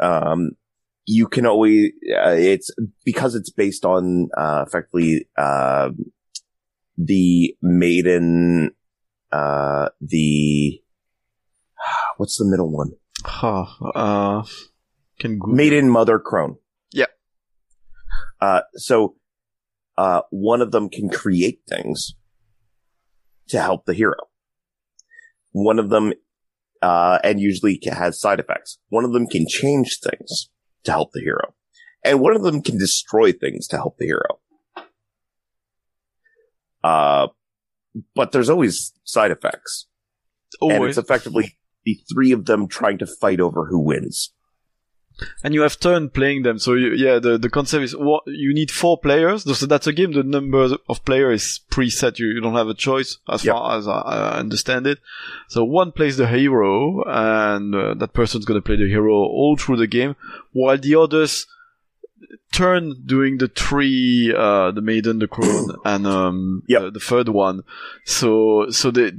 um, 0.00 0.52
you 1.04 1.26
can 1.26 1.46
always 1.46 1.90
uh, 2.24 2.30
it's 2.30 2.70
because 3.04 3.34
it's 3.34 3.50
based 3.50 3.84
on 3.84 4.28
uh, 4.36 4.64
effectively 4.66 5.28
uh, 5.36 5.90
the 6.96 7.56
maiden 7.60 8.72
uh, 9.32 9.88
the, 10.00 10.80
what's 12.18 12.36
the 12.36 12.44
middle 12.44 12.70
one? 12.70 12.92
Huh, 13.24 13.64
uh. 13.94 14.44
Maiden 15.24 15.88
Mother 15.88 16.18
Crone. 16.18 16.56
Uh, 18.42 18.62
so, 18.74 19.14
uh, 19.96 20.22
one 20.30 20.60
of 20.60 20.72
them 20.72 20.88
can 20.88 21.08
create 21.08 21.60
things 21.68 22.16
to 23.46 23.62
help 23.62 23.84
the 23.84 23.94
hero. 23.94 24.16
One 25.52 25.78
of 25.78 25.90
them, 25.90 26.12
uh, 26.82 27.20
and 27.22 27.38
usually 27.38 27.78
has 27.84 28.20
side 28.20 28.40
effects. 28.40 28.78
One 28.88 29.04
of 29.04 29.12
them 29.12 29.28
can 29.28 29.46
change 29.48 30.00
things 30.00 30.50
to 30.82 30.90
help 30.90 31.12
the 31.12 31.20
hero. 31.20 31.54
And 32.04 32.18
one 32.20 32.34
of 32.34 32.42
them 32.42 32.62
can 32.62 32.78
destroy 32.78 33.30
things 33.30 33.68
to 33.68 33.76
help 33.76 33.98
the 33.98 34.06
hero. 34.06 34.40
Uh, 36.82 37.28
but 38.16 38.32
there's 38.32 38.50
always 38.50 38.92
side 39.04 39.30
effects. 39.30 39.86
and 40.62 40.82
it's 40.88 40.98
effectively 40.98 41.56
the 41.84 42.00
three 42.12 42.32
of 42.32 42.46
them 42.46 42.66
trying 42.66 42.98
to 42.98 43.06
fight 43.06 43.38
over 43.38 43.66
who 43.66 43.78
wins. 43.78 44.32
And 45.44 45.54
you 45.54 45.62
have 45.62 45.78
turn 45.78 46.10
playing 46.10 46.42
them, 46.42 46.58
so 46.58 46.74
you, 46.74 46.92
yeah, 46.94 47.18
the, 47.18 47.38
the 47.38 47.48
concept 47.50 47.84
is 47.84 47.96
what 47.96 48.24
you 48.26 48.52
need 48.54 48.70
four 48.70 48.98
players. 48.98 49.44
So 49.58 49.66
that's 49.66 49.86
a 49.86 49.92
game. 49.92 50.12
The 50.12 50.22
number 50.22 50.76
of 50.88 51.04
players 51.04 51.42
is 51.42 51.60
preset. 51.70 52.18
You, 52.18 52.26
you 52.28 52.40
don't 52.40 52.54
have 52.54 52.68
a 52.68 52.74
choice 52.74 53.18
as 53.28 53.44
Yep. 53.44 53.54
far 53.54 53.78
as 53.78 53.86
I, 53.88 54.38
understand 54.38 54.86
it. 54.86 54.98
So 55.48 55.64
one 55.64 55.92
plays 55.92 56.16
the 56.16 56.26
hero, 56.26 57.02
and 57.06 57.74
uh, 57.74 57.94
that 57.94 58.12
person's 58.14 58.44
gonna 58.44 58.62
play 58.62 58.76
the 58.76 58.88
hero 58.88 59.12
all 59.12 59.56
through 59.56 59.76
the 59.76 59.86
game, 59.86 60.16
while 60.52 60.78
the 60.78 60.94
others 60.96 61.46
turn 62.52 62.94
doing 63.06 63.38
the 63.38 63.48
three, 63.48 64.32
uh, 64.36 64.70
the 64.72 64.80
maiden, 64.80 65.18
the 65.18 65.28
crone, 65.28 65.74
and 65.84 66.06
um, 66.06 66.62
Yep. 66.68 66.82
the, 66.82 66.90
the 66.92 67.00
third 67.00 67.28
one. 67.28 67.62
So 68.04 68.70
so 68.70 68.90
they 68.90 69.12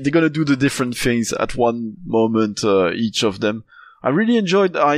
they're 0.00 0.10
gonna 0.12 0.30
do 0.30 0.44
the 0.44 0.56
different 0.56 0.96
things 0.96 1.32
at 1.32 1.54
one 1.56 1.96
moment, 2.04 2.64
uh, 2.64 2.92
each 2.92 3.22
of 3.22 3.40
them. 3.40 3.64
I 4.06 4.10
really 4.10 4.36
enjoyed. 4.36 4.76
I 4.76 4.96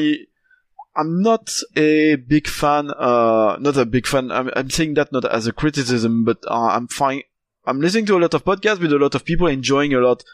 I'm 0.94 1.22
not 1.22 1.44
a 1.76 2.16
big 2.16 2.46
fan. 2.46 2.90
Uh, 2.90 3.56
not 3.60 3.76
a 3.76 3.86
big 3.86 4.06
fan. 4.06 4.30
I'm, 4.30 4.50
I'm 4.54 4.68
saying 4.68 4.94
that 4.94 5.12
not 5.12 5.24
as 5.24 5.46
a 5.46 5.52
criticism, 5.52 6.24
but 6.24 6.38
uh, 6.46 6.70
I'm 6.76 6.88
fine. 6.88 7.22
I'm 7.64 7.80
listening 7.80 8.06
to 8.06 8.16
a 8.18 8.22
lot 8.24 8.34
of 8.34 8.44
podcasts 8.44 8.80
with 8.80 8.92
a 8.92 8.98
lot 8.98 9.14
of 9.14 9.24
people 9.24 9.46
enjoying 9.46 9.94
a 9.94 10.00
lot 10.00 10.24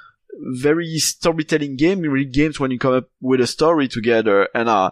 very 0.67 0.99
storytelling 0.99 1.77
game, 1.77 2.01
really 2.01 2.25
games 2.25 2.59
when 2.59 2.71
you 2.73 2.79
come 2.79 2.95
up 2.95 3.09
with 3.21 3.41
a 3.41 3.47
story 3.47 3.87
together. 3.89 4.49
And 4.55 4.69
uh, 4.69 4.91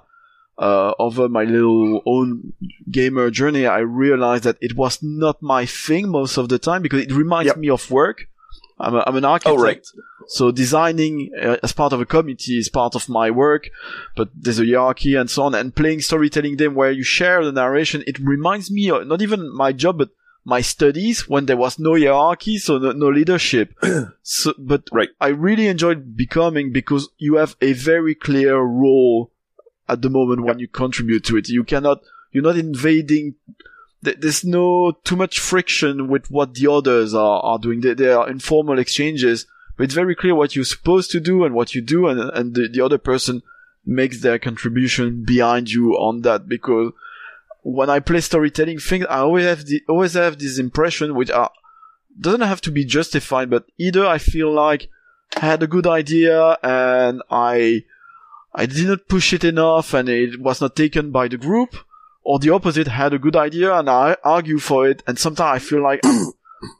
uh, 0.58 0.92
over 0.98 1.28
my 1.28 1.44
little 1.44 2.02
own 2.06 2.52
gamer 2.90 3.30
journey, 3.30 3.66
I 3.66 3.78
realized 3.80 4.44
that 4.44 4.58
it 4.60 4.76
was 4.76 5.02
not 5.02 5.42
my 5.42 5.66
thing 5.66 6.08
most 6.08 6.36
of 6.36 6.48
the 6.48 6.58
time 6.58 6.82
because 6.82 7.02
it 7.02 7.12
reminds 7.12 7.48
Yep. 7.48 7.56
me 7.56 7.70
of 7.70 7.90
work. 7.90 8.28
I'm, 8.82 8.94
a, 8.96 9.04
I'm 9.06 9.16
an 9.16 9.24
architect. 9.24 9.58
Oh, 9.58 9.62
right. 9.62 9.86
So 10.26 10.50
designing 10.50 11.30
uh, 11.40 11.56
as 11.62 11.72
part 11.72 11.92
of 11.92 12.00
a 12.00 12.06
committee 12.06 12.58
is 12.58 12.68
part 12.68 12.94
of 12.94 13.08
my 13.08 13.30
work, 13.30 13.70
but 14.16 14.28
there's 14.34 14.58
a 14.58 14.64
hierarchy 14.64 15.14
and 15.14 15.30
so 15.30 15.44
on. 15.44 15.54
And 15.54 15.74
playing 15.74 16.00
storytelling 16.00 16.56
game 16.56 16.74
where 16.74 16.90
you 16.90 17.02
share 17.02 17.44
the 17.44 17.52
narration, 17.52 18.02
it 18.06 18.18
reminds 18.18 18.70
me 18.70 18.90
of 18.90 19.06
not 19.06 19.22
even 19.22 19.54
my 19.54 19.72
job, 19.72 19.98
but 19.98 20.10
my 20.44 20.60
studies 20.60 21.28
when 21.28 21.46
there 21.46 21.56
was 21.56 21.78
no 21.78 21.94
hierarchy, 21.94 22.58
so 22.58 22.78
no, 22.78 22.92
no 22.92 23.08
leadership. 23.08 23.74
so, 24.22 24.52
but 24.58 24.82
Right. 24.92 25.10
I 25.20 25.28
really 25.28 25.68
enjoyed 25.68 26.16
becoming 26.16 26.72
because 26.72 27.08
you 27.18 27.36
have 27.36 27.56
a 27.60 27.72
very 27.72 28.14
clear 28.14 28.58
role 28.58 29.30
at 29.88 30.02
the 30.02 30.10
moment 30.10 30.44
when 30.44 30.58
you 30.58 30.68
contribute 30.68 31.24
to 31.26 31.36
it. 31.36 31.48
You 31.48 31.64
cannot, 31.64 32.00
you're 32.32 32.42
not 32.42 32.56
invading. 32.56 33.34
Th- 34.04 34.18
There's 34.20 34.44
no 34.44 34.92
too 35.04 35.16
much 35.16 35.40
friction 35.40 36.08
with 36.08 36.30
what 36.30 36.54
the 36.54 36.70
others 36.70 37.14
are, 37.14 37.40
are 37.40 37.58
doing. 37.58 37.80
They, 37.80 37.94
there 37.94 38.18
are 38.18 38.30
informal 38.30 38.78
exchanges, 38.78 39.46
but 39.76 39.84
it's 39.84 39.94
very 39.94 40.14
clear 40.14 40.34
what 40.34 40.54
you're 40.54 40.64
supposed 40.64 41.10
to 41.12 41.20
do 41.20 41.44
and 41.44 41.54
what 41.54 41.74
you 41.74 41.80
do, 41.80 42.08
and, 42.08 42.20
and 42.20 42.54
the, 42.54 42.68
the 42.68 42.84
other 42.84 42.98
person 42.98 43.42
makes 43.84 44.20
their 44.20 44.38
contribution 44.38 45.24
behind 45.24 45.70
you 45.70 45.92
on 45.94 46.22
that 46.22 46.48
because 46.48 46.92
when 47.62 47.90
I 47.90 48.00
play 48.00 48.20
storytelling 48.20 48.78
things, 48.78 49.06
I 49.08 49.18
always 49.18 49.44
have 49.44 49.64
the 49.66 49.82
always 49.88 50.14
have 50.14 50.38
this 50.38 50.58
impression 50.58 51.14
which 51.14 51.30
are 51.30 51.50
doesn't 52.20 52.40
have 52.42 52.60
to 52.62 52.70
be 52.70 52.84
justified, 52.84 53.50
but 53.50 53.64
either 53.78 54.06
I 54.06 54.18
feel 54.18 54.52
like 54.52 54.88
I 55.36 55.46
had 55.46 55.62
a 55.62 55.66
good 55.66 55.86
idea 55.86 56.58
and 56.62 57.22
I 57.30 57.84
I 58.54 58.66
didn't 58.66 59.08
push 59.08 59.32
it 59.32 59.44
enough 59.44 59.94
and 59.94 60.08
it 60.08 60.40
was 60.40 60.60
not 60.60 60.76
taken 60.76 61.10
by 61.10 61.28
the 61.28 61.38
group, 61.38 61.76
or 62.24 62.38
the 62.38 62.50
opposite 62.50 62.88
had 62.88 63.12
a 63.12 63.18
good 63.18 63.36
idea 63.36 63.74
and 63.74 63.88
I 63.88 64.16
argue 64.24 64.58
for 64.58 64.88
it, 64.88 65.02
and 65.06 65.18
sometimes 65.18 65.56
I 65.56 65.58
feel 65.58 65.82
like 65.82 66.00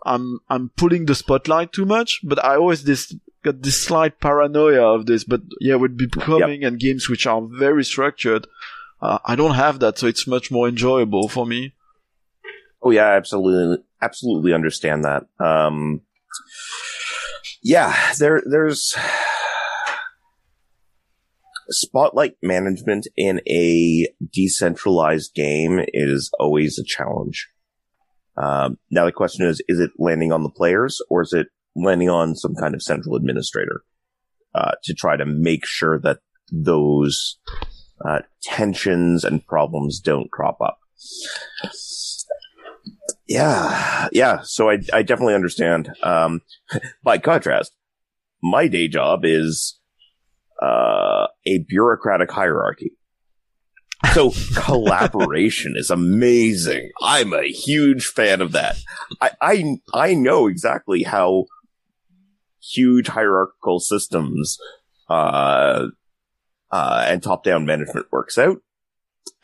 I'm 0.04 0.40
I'm 0.48 0.70
pulling 0.70 1.06
the 1.06 1.14
spotlight 1.14 1.72
too 1.72 1.86
much, 1.86 2.20
but 2.22 2.44
I 2.44 2.56
always 2.56 2.84
this 2.84 3.14
got 3.42 3.62
this 3.62 3.82
slight 3.82 4.20
paranoia 4.20 4.94
of 4.94 5.06
this. 5.06 5.24
But 5.24 5.42
yeah, 5.60 5.76
with 5.76 5.96
becoming 5.96 6.64
and 6.64 6.78
games 6.78 7.08
which 7.08 7.26
are 7.26 7.42
very 7.42 7.84
structured, 7.84 8.46
uh, 9.00 9.18
I 9.24 9.34
don't 9.34 9.54
have 9.54 9.80
that, 9.80 9.98
so 9.98 10.06
it's 10.06 10.26
much 10.26 10.50
more 10.50 10.68
enjoyable 10.68 11.28
for 11.28 11.46
me. 11.46 11.74
Oh 12.82 12.90
yeah, 12.90 13.10
absolutely, 13.10 13.82
absolutely 14.00 14.52
understand 14.52 15.04
that. 15.04 15.26
Um, 15.38 16.02
yeah, 17.62 18.12
there, 18.18 18.42
there's 18.44 18.96
spotlight 21.72 22.36
management 22.42 23.06
in 23.16 23.40
a 23.48 24.08
decentralized 24.32 25.34
game 25.34 25.84
is 25.88 26.30
always 26.38 26.78
a 26.78 26.84
challenge. 26.84 27.48
Um, 28.36 28.78
now 28.90 29.04
the 29.04 29.12
question 29.12 29.46
is, 29.46 29.62
is 29.68 29.78
it 29.78 29.90
landing 29.98 30.32
on 30.32 30.42
the 30.42 30.50
players 30.50 31.00
or 31.10 31.22
is 31.22 31.32
it 31.32 31.48
landing 31.76 32.08
on 32.08 32.34
some 32.36 32.54
kind 32.54 32.74
of 32.74 32.82
central 32.82 33.16
administrator, 33.16 33.82
uh, 34.54 34.72
to 34.84 34.94
try 34.94 35.16
to 35.16 35.26
make 35.26 35.66
sure 35.66 35.98
that 36.00 36.18
those, 36.50 37.38
uh, 38.04 38.20
tensions 38.42 39.24
and 39.24 39.46
problems 39.46 40.00
don't 40.00 40.30
crop 40.30 40.60
up? 40.60 40.78
Yeah, 43.28 44.08
yeah. 44.12 44.40
So 44.42 44.70
I, 44.70 44.78
I 44.92 45.02
definitely 45.02 45.34
understand. 45.34 45.90
Um, 46.02 46.42
by 47.02 47.18
contrast, 47.18 47.72
my 48.42 48.68
day 48.68 48.88
job 48.88 49.24
is, 49.24 49.78
uh, 50.62 51.26
a 51.46 51.58
bureaucratic 51.68 52.30
hierarchy. 52.30 52.92
So 54.14 54.32
collaboration 54.54 55.74
is 55.76 55.90
amazing. 55.90 56.90
I'm 57.02 57.32
a 57.32 57.50
huge 57.50 58.06
fan 58.06 58.40
of 58.40 58.52
that. 58.52 58.76
I, 59.20 59.30
I, 59.40 59.76
I 59.92 60.14
know 60.14 60.46
exactly 60.46 61.02
how 61.02 61.46
huge 62.60 63.08
hierarchical 63.08 63.80
systems, 63.80 64.58
uh, 65.08 65.86
uh, 66.70 67.04
and 67.06 67.22
top 67.22 67.44
down 67.44 67.66
management 67.66 68.06
works 68.12 68.38
out. 68.38 68.58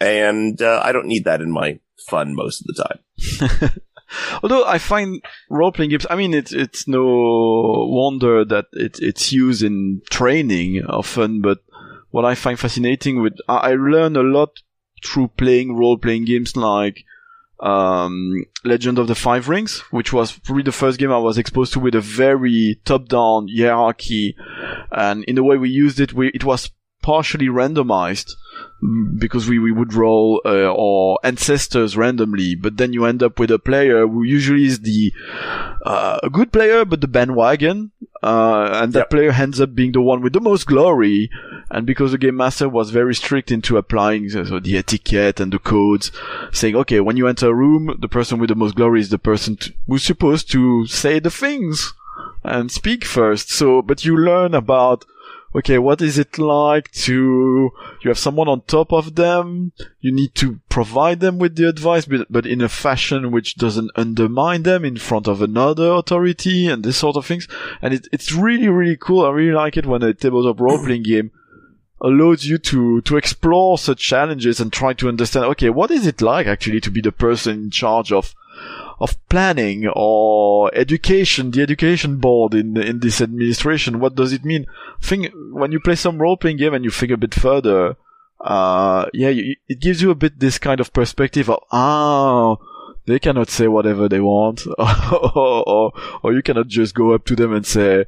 And, 0.01 0.61
uh, 0.63 0.81
I 0.85 0.93
don't 0.93 1.07
need 1.07 1.25
that 1.25 1.41
in 1.41 1.51
my 1.51 1.81
fun 2.09 2.35
most 2.35 2.61
of 2.61 2.67
the 2.67 2.85
time. 2.85 3.71
Although 4.43 4.65
I 4.67 4.79
find 4.79 5.23
role 5.51 5.73
playing 5.73 5.91
games, 5.91 6.07
I 6.09 6.17
mean, 6.17 6.35
it's 6.35 6.53
it's 6.53 6.89
no 6.89 7.87
wonder 7.89 8.45
that 8.45 8.67
it, 8.73 8.99
it's 9.01 9.33
used 9.33 9.63
in 9.63 10.03
training 10.11 10.85
often. 10.85 11.41
But 11.41 11.59
what 12.11 12.25
I 12.25 12.35
find 12.35 12.59
fascinating 12.59 13.23
with, 13.23 13.35
I, 13.49 13.57
I 13.57 13.75
learn 13.75 14.17
a 14.17 14.23
lot 14.23 14.61
through 15.05 15.29
playing 15.29 15.77
role 15.77 15.99
playing 15.99 16.25
games 16.25 16.57
like 16.57 17.05
um, 17.61 18.45
Legend 18.65 18.99
of 18.99 19.09
the 19.09 19.15
Five 19.15 19.49
Rings, 19.49 19.81
which 19.91 20.13
was 20.13 20.33
probably 20.33 20.63
the 20.63 20.73
first 20.73 20.99
game 20.99 21.13
I 21.13 21.19
was 21.19 21.39
exposed 21.39 21.73
to 21.75 21.81
with 21.81 21.95
a 21.95 22.01
very 22.01 22.81
top 22.85 23.09
down 23.09 23.49
hierarchy, 23.49 24.37
and 24.91 25.25
in 25.25 25.35
the 25.35 25.45
way 25.45 25.57
we 25.57 25.71
used 25.71 26.01
it, 26.01 26.13
we, 26.13 26.29
it 26.29 26.45
was 26.45 26.71
partially 27.03 27.47
randomized 27.47 28.35
mm, 28.83 29.19
because 29.19 29.49
we, 29.49 29.59
we 29.59 29.73
would 29.73 29.95
roll 29.95 30.41
uh, 30.45 30.73
our 30.73 31.19
ancestors 31.25 31.97
randomly, 31.97 32.55
but 32.55 32.77
then 32.77 32.93
you 32.93 33.05
end 33.05 33.23
up 33.23 33.39
with 33.39 33.51
a 33.51 33.59
player 33.59 34.07
who 34.07 34.23
usually 34.23 34.65
is 34.65 34.81
the 34.81 35.13
uh, 35.83 36.19
a 36.23 36.31
good 36.31 36.53
player, 36.53 36.85
but 36.85 37.01
the 37.01 37.09
bandwagon, 37.09 37.91
uh, 38.23 38.69
and 38.73 38.93
that 38.93 38.99
Yep. 39.01 39.11
player 39.11 39.31
ends 39.31 39.61
up 39.61 39.75
being 39.75 39.93
the 39.93 40.01
one 40.01 40.21
with 40.23 40.33
the 40.33 40.41
most 40.41 40.67
glory. 40.67 41.31
And 41.71 41.87
because 41.87 42.13
the 42.13 42.19
game 42.19 42.37
master 42.37 42.67
was 42.69 42.91
very 42.91 43.15
strict 43.15 43.51
into 43.51 43.77
applying 43.77 44.29
the, 44.29 44.47
so 44.47 44.59
the 44.59 44.79
etiquette 44.79 45.39
and 45.39 45.53
the 45.53 45.59
codes, 45.59 46.11
saying, 46.51 46.75
okay, 46.77 47.01
when 47.01 47.17
you 47.19 47.29
enter 47.29 47.49
a 47.49 47.55
room, 47.55 47.95
the 48.01 48.09
person 48.09 48.39
with 48.39 48.49
the 48.49 48.55
most 48.57 48.75
glory 48.75 49.01
is 49.01 49.11
the 49.11 49.19
person 49.19 49.57
t- 49.57 49.77
who's 49.87 50.03
supposed 50.03 50.51
to 50.53 50.87
say 50.87 51.19
the 51.19 51.31
things 51.31 51.93
and 52.43 52.71
speak 52.73 53.05
first. 53.05 53.51
So, 53.51 53.83
but 53.83 54.05
you 54.05 54.17
learn 54.17 54.55
about 54.55 55.05
okay, 55.55 55.79
what 55.79 56.03
is 56.03 56.19
it 56.19 56.39
like 56.39 56.91
to, 56.93 57.71
you 58.03 58.09
have 58.09 58.19
someone 58.19 58.49
on 58.49 58.61
top 58.63 58.93
of 58.93 59.15
them, 59.15 59.73
you 60.01 60.13
need 60.13 60.35
to 60.35 60.61
provide 60.69 61.21
them 61.21 61.39
with 61.39 61.57
the 61.57 61.69
advice, 61.69 62.05
but, 62.05 62.27
but 62.31 62.47
in 62.47 62.61
a 62.61 62.69
fashion 62.69 63.31
which 63.31 63.57
doesn't 63.57 63.91
undermine 63.97 64.63
them 64.63 64.85
in 64.85 64.97
front 64.97 65.27
of 65.27 65.41
another 65.41 65.93
authority 65.93 66.67
and 66.69 66.85
this 66.85 66.99
sort 66.99 67.17
of 67.17 67.25
things. 67.25 67.49
And 67.81 67.95
it, 67.95 68.09
it's 68.13 68.33
really, 68.33 68.69
really 68.69 68.97
cool. 68.97 69.25
I 69.25 69.31
really 69.31 69.55
like 69.55 69.77
it 69.77 69.87
when 69.87 70.03
a 70.03 70.13
tabletop 70.15 70.61
role-playing 70.61 71.03
game 71.05 71.31
allows 72.01 72.45
you 72.45 72.59
to, 72.59 73.01
to 73.01 73.17
explore 73.17 73.77
such 73.79 74.01
challenges 74.01 74.61
and 74.61 74.73
try 74.73 74.93
to 74.93 75.09
understand, 75.09 75.47
okay, 75.47 75.71
what 75.71 75.91
is 75.91 76.07
it 76.07 76.21
like 76.21 76.47
actually 76.47 76.81
to 76.81 76.91
be 76.91 77.01
the 77.01 77.11
person 77.11 77.55
in 77.65 77.71
charge 77.71 78.13
of 78.13 78.35
of 79.01 79.17
planning 79.29 79.87
or 79.95 80.75
education, 80.75 81.51
the 81.51 81.63
education 81.63 82.17
board 82.17 82.55
in 82.55 82.77
in 82.77 83.01
this 83.01 83.21
administration. 83.21 84.01
What 84.01 84.15
does 84.15 84.33
it 84.33 84.45
mean? 84.45 84.67
Think 85.01 85.33
when 85.53 85.73
you 85.73 85.81
play 85.81 85.95
some 85.95 86.21
role 86.21 86.37
playing 86.37 86.59
game 86.59 86.75
and 86.75 86.85
you 86.85 86.91
think 86.91 87.13
a 87.13 87.17
bit 87.17 87.35
further, 87.35 87.97
uh, 88.41 89.07
yeah, 89.13 89.29
you, 89.29 89.57
it 89.69 89.81
gives 89.81 90.03
you 90.03 90.11
a 90.11 90.17
bit 90.17 90.39
this 90.39 90.59
kind 90.59 90.81
of 90.81 90.93
perspective 90.93 91.49
of 91.49 91.63
ah. 91.73 92.57
They 93.07 93.19
cannot 93.19 93.49
say 93.49 93.69
whatever 93.69 94.07
they 94.07 94.21
want, 94.21 94.67
or, 94.67 95.33
or, 95.67 95.93
or 96.23 96.33
you 96.35 96.43
cannot 96.43 96.67
just 96.67 96.95
go 96.95 97.15
up 97.15 97.25
to 97.25 97.35
them 97.35 97.55
and 97.55 97.65
say, 97.65 98.05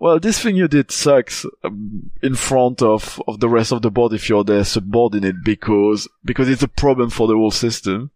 well, 0.00 0.18
this 0.18 0.42
thing 0.42 0.56
you 0.56 0.66
did 0.66 0.90
sucks 0.90 1.44
um, 1.62 2.10
in 2.22 2.34
front 2.34 2.82
of, 2.82 3.22
of 3.28 3.38
the 3.38 3.50
rest 3.50 3.70
of 3.70 3.82
the 3.82 3.90
board 3.90 4.14
if 4.14 4.28
you're 4.28 4.42
their 4.42 4.64
subordinate 4.64 5.44
because, 5.44 6.08
because 6.24 6.48
it's 6.48 6.62
a 6.62 6.68
problem 6.68 7.10
for 7.10 7.28
the 7.28 7.36
whole 7.36 7.50
system. 7.50 8.10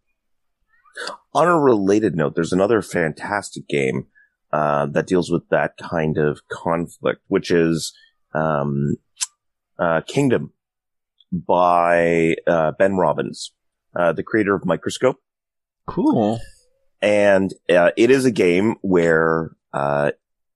On 1.33 1.47
a 1.47 1.59
related 1.59 2.15
note, 2.15 2.35
there's 2.35 2.53
another 2.53 2.81
fantastic 2.81 3.67
game 3.67 4.07
uh, 4.53 4.85
that 4.87 5.07
deals 5.07 5.29
with 5.29 5.47
that 5.49 5.75
kind 5.77 6.17
of 6.17 6.39
conflict, 6.47 7.21
which 7.27 7.51
is 7.51 7.93
um, 8.33 8.95
uh, 9.77 10.01
Kingdom 10.07 10.53
by 11.31 12.35
uh, 12.47 12.71
Ben 12.79 12.95
Robbins, 12.95 13.53
uh, 13.95 14.13
the 14.13 14.23
creator 14.23 14.55
of 14.55 14.65
Microscope. 14.65 15.17
Cool. 15.87 16.39
And 17.01 17.53
uh, 17.69 17.91
it 17.97 18.09
is 18.09 18.25
a 18.25 18.31
game 18.31 18.75
where 18.81 19.51
uh, 19.73 20.11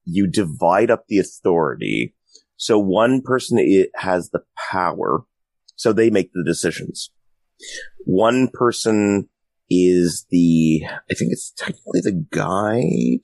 you 0.06 0.28
divide 0.28 0.89
up 0.89 1.06
the 1.08 1.19
authority. 1.19 2.15
So 2.56 2.80
one 2.80 3.21
person 3.21 3.88
has 3.95 4.30
the 4.30 4.43
power, 4.71 5.25
so 5.75 5.93
they 5.93 6.10
make 6.10 6.32
the 6.34 6.43
decisions. 6.43 7.12
One 8.06 8.49
person 8.54 9.30
is 9.69 10.25
the, 10.29 10.84
I 10.86 11.13
think 11.13 11.32
it's 11.32 11.51
technically 11.58 12.01
the 12.01 12.25
guide, 12.32 13.23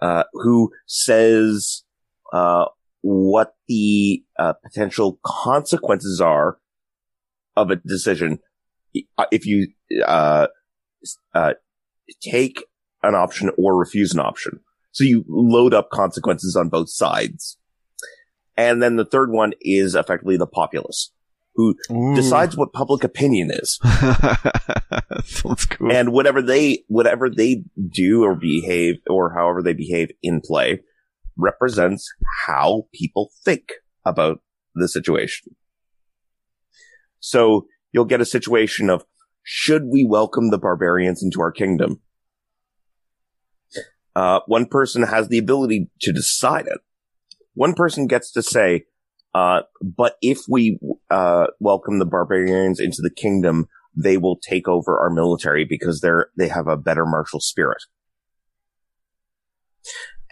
uh, 0.00 0.24
who 0.32 0.70
says, 0.86 1.84
uh, 2.32 2.66
what 3.00 3.54
the, 3.68 4.24
uh, 4.38 4.54
potential 4.62 5.18
consequences 5.24 6.20
are 6.20 6.58
of 7.56 7.70
a 7.70 7.76
decision. 7.76 8.40
If 9.30 9.46
you, 9.46 9.68
uh, 10.04 10.48
uh, 11.34 11.54
take 12.20 12.64
an 13.02 13.14
option 13.14 13.50
or 13.58 13.76
refuse 13.76 14.12
an 14.12 14.20
option. 14.20 14.60
So 14.92 15.04
you 15.04 15.24
load 15.28 15.74
up 15.74 15.90
consequences 15.90 16.56
on 16.56 16.68
both 16.68 16.90
sides. 16.90 17.58
And 18.56 18.82
then 18.82 18.96
the 18.96 19.04
third 19.04 19.30
one 19.30 19.52
is 19.60 19.94
effectively 19.94 20.36
the 20.36 20.46
populace 20.46 21.12
who 21.56 21.74
Ooh. 21.90 22.14
decides 22.14 22.56
what 22.56 22.72
public 22.72 23.02
opinion 23.02 23.50
is. 23.50 23.78
Sounds 25.24 25.64
cool. 25.64 25.90
And 25.90 26.12
whatever 26.12 26.42
they, 26.42 26.84
whatever 26.88 27.28
they 27.30 27.64
do 27.88 28.22
or 28.24 28.34
behave 28.34 28.96
or 29.08 29.34
however 29.34 29.62
they 29.62 29.72
behave 29.72 30.10
in 30.22 30.40
play 30.44 30.80
represents 31.36 32.08
how 32.44 32.86
people 32.94 33.30
think 33.44 33.72
about 34.04 34.40
the 34.74 34.88
situation. 34.88 35.56
So 37.18 37.66
you'll 37.92 38.04
get 38.04 38.20
a 38.20 38.26
situation 38.26 38.90
of, 38.90 39.04
should 39.42 39.86
we 39.86 40.04
welcome 40.04 40.50
the 40.50 40.58
barbarians 40.58 41.22
into 41.22 41.40
our 41.40 41.52
kingdom? 41.52 42.00
Uh, 44.14 44.40
one 44.46 44.66
person 44.66 45.02
has 45.02 45.28
the 45.28 45.38
ability 45.38 45.90
to 46.00 46.12
decide 46.12 46.66
it. 46.66 46.78
One 47.54 47.74
person 47.74 48.06
gets 48.06 48.30
to 48.32 48.42
say, 48.42 48.84
uh, 49.36 49.62
but 49.82 50.16
if 50.22 50.38
we, 50.48 50.78
uh, 51.10 51.48
welcome 51.60 51.98
the 51.98 52.06
barbarians 52.06 52.80
into 52.80 53.02
the 53.02 53.10
kingdom, 53.10 53.66
they 53.94 54.16
will 54.16 54.38
take 54.38 54.66
over 54.66 54.98
our 54.98 55.10
military 55.10 55.66
because 55.66 56.00
they're, 56.00 56.30
they 56.38 56.48
have 56.48 56.66
a 56.68 56.76
better 56.78 57.04
martial 57.04 57.38
spirit. 57.38 57.82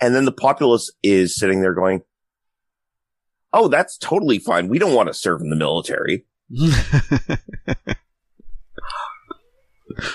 And 0.00 0.14
then 0.14 0.24
the 0.24 0.32
populace 0.32 0.90
is 1.02 1.38
sitting 1.38 1.60
there 1.60 1.74
going, 1.74 2.00
Oh, 3.52 3.68
that's 3.68 3.98
totally 3.98 4.38
fine. 4.38 4.68
We 4.68 4.78
don't 4.78 4.94
want 4.94 5.08
to 5.08 5.14
serve 5.14 5.42
in 5.42 5.50
the 5.50 5.56
military. 5.56 6.24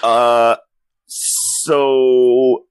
Uh, 0.04 0.58
so 1.06 2.66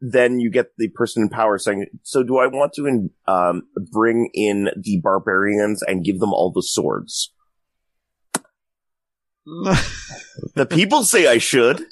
then 0.00 0.38
you 0.38 0.50
get 0.50 0.66
the 0.78 0.88
person 0.88 1.24
in 1.24 1.28
power 1.28 1.58
saying, 1.58 1.86
so 2.02 2.22
do 2.22 2.38
I 2.38 2.46
want 2.46 2.72
to, 2.74 2.86
in, 2.86 3.10
um, 3.26 3.62
bring 3.90 4.30
in 4.32 4.68
the 4.76 5.00
barbarians 5.02 5.82
and 5.82 6.04
give 6.04 6.20
them 6.20 6.32
all 6.32 6.52
the 6.52 6.62
swords? 6.62 7.32
The 10.54 10.66
people 10.66 11.02
say 11.02 11.26
I 11.26 11.38
should. 11.38 11.84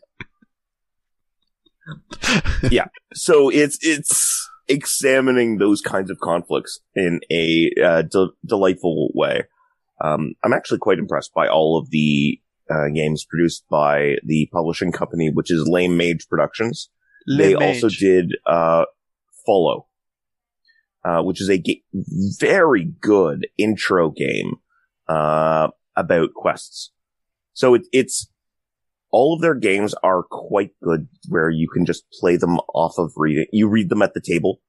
yeah. 2.70 2.86
So 3.14 3.48
it's, 3.48 3.78
it's 3.80 4.48
examining 4.68 5.58
those 5.58 5.80
kinds 5.80 6.10
of 6.10 6.18
conflicts 6.20 6.80
in 6.94 7.20
a, 7.30 7.70
uh, 7.82 8.02
de- 8.02 8.30
delightful 8.44 9.10
way. 9.14 9.44
Um, 10.00 10.34
I'm 10.44 10.52
actually 10.52 10.78
quite 10.78 10.98
impressed 10.98 11.32
by 11.34 11.48
all 11.48 11.78
of 11.78 11.90
the, 11.90 12.40
uh, 12.70 12.88
games 12.94 13.24
produced 13.24 13.64
by 13.70 14.16
the 14.24 14.48
publishing 14.52 14.92
company, 14.92 15.30
which 15.32 15.50
is 15.50 15.68
Lame 15.68 15.96
Mage 15.96 16.28
Productions. 16.28 16.90
They 17.26 17.54
Le 17.54 17.64
also 17.66 17.88
did, 17.88 18.32
uh, 18.46 18.84
Follow, 19.44 19.86
uh, 21.04 21.22
which 21.22 21.40
is 21.40 21.48
a 21.48 21.58
ga- 21.58 21.84
very 22.40 22.84
good 23.00 23.46
intro 23.56 24.10
game, 24.10 24.56
uh, 25.08 25.68
about 25.94 26.34
quests. 26.34 26.90
So 27.52 27.74
it, 27.74 27.82
it's, 27.92 28.28
all 29.12 29.34
of 29.34 29.40
their 29.40 29.54
games 29.54 29.94
are 30.02 30.24
quite 30.24 30.72
good 30.82 31.08
where 31.28 31.48
you 31.48 31.68
can 31.72 31.86
just 31.86 32.04
play 32.20 32.36
them 32.36 32.58
off 32.74 32.98
of 32.98 33.12
reading. 33.16 33.46
You 33.52 33.68
read 33.68 33.88
them 33.88 34.02
at 34.02 34.14
the 34.14 34.20
table 34.20 34.60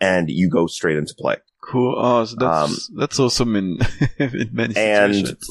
and 0.00 0.30
you 0.30 0.48
go 0.48 0.66
straight 0.68 0.96
into 0.96 1.14
play. 1.18 1.36
Cool. 1.62 1.94
Oh, 1.98 2.24
so 2.24 2.36
that's 2.38 2.90
that's 2.96 3.18
awesome 3.20 3.54
in 3.56 3.78
in 4.18 4.50
many 4.52 4.74
Um, 4.76 4.82
And 4.82 5.14
situations. 5.14 5.46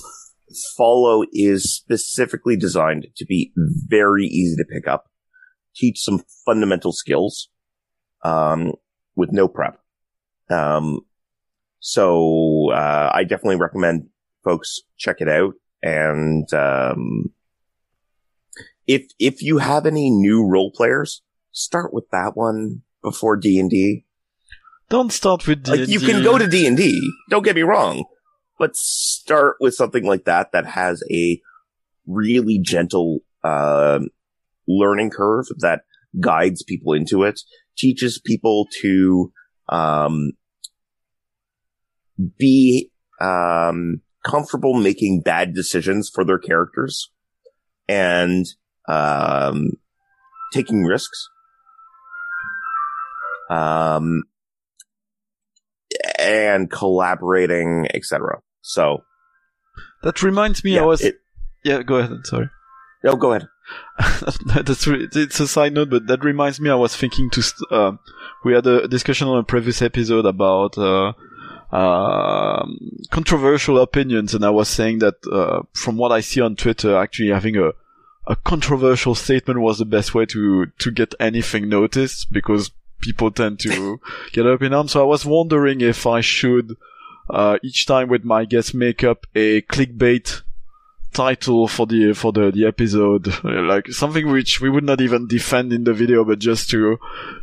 Follow 0.78 1.24
is 1.34 1.76
specifically 1.76 2.56
designed 2.58 3.08
to 3.18 3.26
be 3.26 3.52
very 3.56 4.26
easy 4.26 4.56
to 4.56 4.66
pick 4.66 4.88
up, 4.88 5.09
teach 5.80 6.00
some 6.00 6.22
fundamental 6.46 6.92
skills, 6.92 7.50
um, 8.24 8.74
with 9.16 9.32
no 9.32 9.48
prep. 9.48 9.80
Um, 10.50 11.02
so, 11.80 12.72
uh, 12.72 13.12
I 13.14 13.24
definitely 13.24 13.58
recommend 13.58 14.10
folks 14.44 14.80
check 14.98 15.18
it 15.20 15.30
out. 15.30 15.54
And, 15.82 16.52
um, 16.54 17.34
if, 18.88 19.06
if 19.20 19.42
you 19.42 19.60
have 19.60 19.86
any 19.86 20.10
new 20.10 20.46
role 20.46 20.72
players, 20.76 21.22
start 21.52 21.94
with 21.94 22.10
that 22.12 22.32
one 22.36 22.82
before 23.02 23.38
D&D. 23.38 24.06
Don't 24.90 25.12
start 25.12 25.48
with 25.48 25.64
D&D. 25.64 25.78
Like 25.78 25.90
you 25.90 26.00
can 26.00 26.24
go 26.24 26.38
to 26.38 26.48
D 26.48 26.66
and 26.66 26.76
D. 26.76 27.00
Don't 27.30 27.44
get 27.44 27.56
me 27.56 27.62
wrong, 27.62 28.06
but 28.58 28.76
start 28.76 29.58
with 29.60 29.76
something 29.76 30.04
like 30.04 30.26
that 30.26 30.52
that 30.52 30.66
has 30.66 31.04
a 31.12 31.40
really 32.08 32.60
gentle 32.60 33.20
uh, 33.44 34.00
learning 34.70 35.10
curve 35.10 35.46
that 35.58 35.82
guides 36.20 36.64
people 36.64 36.94
into 36.94 37.24
it, 37.24 37.42
teaches 37.78 38.22
people 38.24 38.68
to 38.82 39.32
um, 39.68 40.32
be 42.38 42.92
um, 43.20 44.02
comfortable 44.26 44.74
making 44.74 45.22
bad 45.22 45.54
decisions 45.54 46.10
for 46.14 46.24
their 46.24 46.40
characters 46.40 47.12
and 47.88 48.46
um, 48.88 49.72
taking 50.54 50.84
risks. 50.84 51.30
Um, 53.50 54.24
and 56.20 56.70
collaborating, 56.70 57.88
etc. 57.94 58.42
So, 58.62 59.04
That 60.04 60.22
reminds 60.22 60.64
me. 60.64 60.76
yeah, 60.76 60.82
I 60.82 60.86
was. 60.86 61.02
it, 61.02 61.16
yeah, 61.64 61.82
go 61.82 61.96
ahead. 61.96 62.12
Sorry. 62.26 62.50
no, 63.04 63.16
go 63.16 63.34
ahead. 63.34 63.48
That's 64.22 64.88
it's 64.88 65.40
a 65.40 65.48
side 65.48 65.74
note, 65.74 65.90
but 65.90 66.08
that 66.08 66.24
reminds 66.24 66.60
me. 66.60 66.70
I 66.70 66.76
was 66.76 66.96
thinking 66.96 67.30
to. 67.32 67.42
St- 67.42 67.72
uh, 67.72 67.94
we 68.44 68.54
had 68.54 68.66
a 68.66 68.88
discussion 68.88 69.28
on 69.28 69.40
a 69.40 69.44
previous 69.44 69.82
episode 69.82 70.26
about 70.26 70.78
uh, 70.78 71.14
um 71.76 72.98
controversial 73.12 73.80
opinions, 73.80 74.34
and 74.34 74.46
I 74.46 74.50
was 74.50 74.70
saying 74.70 75.00
that 75.00 75.16
uh, 75.32 75.64
from 75.74 75.98
what 75.98 76.12
I 76.12 76.22
see 76.22 76.42
on 76.42 76.56
Twitter, 76.56 76.96
actually 76.96 77.30
having 77.30 77.58
a 77.58 77.74
a 78.28 78.36
controversial 78.36 79.16
statement 79.16 79.60
was 79.60 79.80
the 79.80 79.86
best 79.86 80.14
way 80.14 80.26
to 80.28 80.68
to 80.68 80.92
get 80.92 81.16
anything 81.20 81.68
noticed 81.68 82.32
because 82.32 82.72
people 83.02 83.32
tend 83.32 83.60
to 83.62 84.00
get 84.32 84.46
up 84.46 84.62
in 84.62 84.74
arms. 84.74 84.92
So 84.94 85.02
I 85.02 85.06
was 85.06 85.26
wondering 85.26 85.82
if 85.82 86.06
I 86.06 86.22
should 86.22 86.78
uh, 87.30 87.58
each 87.64 87.86
time 87.86 88.08
with 88.08 88.24
my 88.24 88.46
guest 88.46 88.74
make 88.74 89.04
up 89.04 89.26
a 89.36 89.62
clickbait 89.64 90.42
title 91.14 91.68
for 91.68 91.86
the 91.88 92.14
for 92.14 92.32
the 92.32 92.52
the 92.52 92.66
episode 92.66 93.28
like 93.44 93.88
something 93.90 94.30
which 94.32 94.62
we 94.62 94.70
would 94.70 94.84
not 94.84 95.02
even 95.02 95.28
defend 95.28 95.74
in 95.74 95.84
the 95.84 95.94
video 95.94 96.24
but 96.24 96.38
just 96.40 96.70
to 96.70 96.98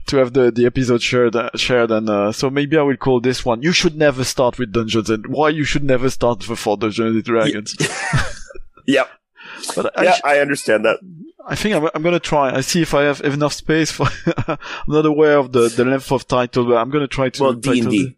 to 0.06 0.16
have 0.16 0.32
the 0.32 0.50
the 0.52 0.64
episode 0.64 1.02
shared 1.02 1.34
shared 1.56 1.90
and 1.90 2.08
uh, 2.08 2.30
so 2.32 2.48
maybe 2.48 2.76
I 2.78 2.82
will 2.82 2.96
call 2.96 3.20
this 3.20 3.44
one 3.44 3.62
you 3.62 3.72
should 3.72 3.96
never 3.96 4.22
start 4.24 4.58
with 4.58 4.72
dungeons 4.72 5.10
and 5.10 5.26
why 5.26 5.48
you 5.50 5.64
should 5.64 5.82
never 5.84 6.08
start 6.10 6.46
before 6.46 6.76
Dungeons 6.76 7.16
and 7.16 7.24
Dragons 7.24 7.76
Yep. 8.86 9.08
but 9.74 9.98
I, 9.98 10.04
yeah, 10.04 10.14
sh- 10.14 10.20
I 10.24 10.38
understand 10.38 10.84
that. 10.84 11.00
I 11.44 11.54
think 11.56 11.74
I'm, 11.74 11.90
I'm 11.94 12.02
gonna 12.02 12.20
try 12.20 12.54
I 12.54 12.60
see 12.60 12.82
if 12.82 12.94
I 12.94 13.02
have 13.02 13.20
enough 13.22 13.52
space 13.52 13.90
for 13.90 14.06
I'm 14.48 14.58
not 14.86 15.06
aware 15.06 15.38
of 15.38 15.50
the 15.52 15.68
the 15.68 15.84
length 15.84 16.10
of 16.12 16.26
title 16.28 16.66
but 16.66 16.76
I'm 16.76 16.90
gonna 16.90 17.08
try 17.08 17.30
to 17.30 17.42
Well, 17.42 17.52
D 17.54 17.80
and 17.80 17.90
D. 17.90 18.16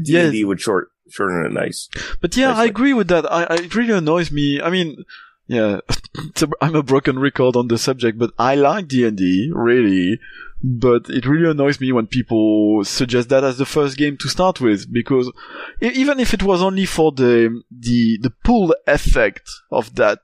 D 0.00 0.12
Yeah. 0.12 0.20
and 0.24 0.32
D 0.32 0.44
would 0.44 0.60
short 0.60 0.91
shorten 1.12 1.46
it 1.46 1.52
nice. 1.52 1.88
But 2.20 2.36
yeah, 2.36 2.54
I 2.54 2.64
agree 2.64 2.94
with 2.94 3.08
that. 3.08 3.30
I, 3.30 3.44
I 3.44 3.54
it 3.56 3.74
really 3.74 3.94
annoys 3.94 4.30
me. 4.30 4.60
I 4.60 4.70
mean, 4.70 5.04
yeah, 5.46 5.80
it's 6.14 6.42
a, 6.42 6.48
I'm 6.60 6.74
a 6.74 6.82
broken 6.82 7.18
record 7.18 7.56
on 7.56 7.68
the 7.68 7.78
subject, 7.78 8.18
but 8.18 8.32
I 8.38 8.54
like 8.54 8.88
D 8.88 9.06
and 9.06 9.16
D 9.16 9.50
really. 9.54 10.18
But 10.64 11.10
it 11.10 11.26
really 11.26 11.50
annoys 11.50 11.80
me 11.80 11.90
when 11.90 12.06
people 12.06 12.84
suggest 12.84 13.28
that 13.30 13.42
as 13.42 13.58
the 13.58 13.66
first 13.66 13.96
game 13.96 14.16
to 14.18 14.28
start 14.28 14.60
with, 14.60 14.92
because 14.92 15.32
even 15.80 16.20
if 16.20 16.32
it 16.32 16.44
was 16.44 16.62
only 16.62 16.86
for 16.86 17.10
the 17.10 17.62
the 17.70 18.18
the 18.22 18.30
pull 18.44 18.74
effect 18.86 19.50
of 19.72 19.96
that 19.96 20.20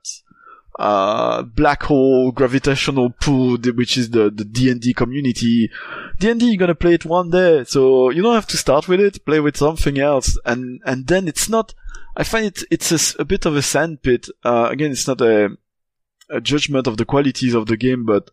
uh, 0.79 1.43
black 1.43 1.83
hole 1.83 2.31
gravitational 2.31 3.09
pull, 3.19 3.57
which 3.75 3.97
is 3.97 4.11
the, 4.11 4.31
the 4.31 4.45
D&D 4.45 4.93
community. 4.93 5.69
D&D, 6.19 6.45
you're 6.45 6.57
gonna 6.57 6.73
play 6.73 6.93
it 6.93 7.03
one 7.03 7.29
day, 7.29 7.65
so 7.65 8.09
you 8.09 8.21
don't 8.21 8.33
have 8.33 8.47
to 8.47 8.57
start 8.57 8.87
with 8.87 9.01
it, 9.01 9.25
play 9.25 9.41
with 9.41 9.57
something 9.57 9.99
else, 9.99 10.39
and, 10.45 10.79
and 10.85 11.07
then 11.07 11.27
it's 11.27 11.49
not, 11.49 11.73
I 12.15 12.23
find 12.23 12.45
it, 12.45 12.63
it's 12.71 12.91
a, 12.93 13.21
a 13.21 13.25
bit 13.25 13.45
of 13.45 13.57
a 13.57 13.61
sandpit. 13.61 14.29
Uh, 14.41 14.69
again, 14.71 14.91
it's 14.91 15.05
not 15.05 15.19
a, 15.19 15.57
a 16.29 16.39
judgment 16.39 16.87
of 16.87 16.95
the 16.95 17.05
qualities 17.05 17.53
of 17.53 17.65
the 17.65 17.75
game, 17.75 18.05
but 18.05 18.31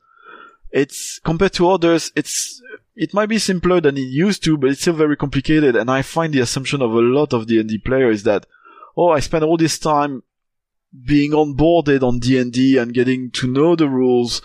it's, 0.71 1.19
compared 1.25 1.53
to 1.55 1.69
others, 1.69 2.13
it's, 2.15 2.63
it 2.95 3.13
might 3.13 3.29
be 3.29 3.41
simpler 3.41 3.81
than 3.81 3.97
it 3.97 4.03
used 4.03 4.45
to, 4.45 4.57
but 4.57 4.71
it's 4.71 4.83
still 4.83 4.95
very 4.95 5.17
complicated, 5.17 5.75
and 5.75 5.91
I 5.91 6.03
find 6.03 6.33
the 6.33 6.41
assumption 6.41 6.81
of 6.81 6.93
a 6.93 7.01
lot 7.01 7.33
of 7.33 7.49
D&D 7.49 7.79
players 7.79 8.23
that, 8.23 8.47
oh, 8.97 9.09
I 9.09 9.19
spent 9.19 9.43
all 9.43 9.57
this 9.57 9.81
time 9.81 10.23
being 11.05 11.33
onboarded 11.33 12.03
on 12.03 12.19
D&D 12.19 12.79
and 12.79 12.95
getting 12.95 13.31
to 13.33 13.47
know 13.47 13.77
the 13.77 13.89
rules 13.89 14.41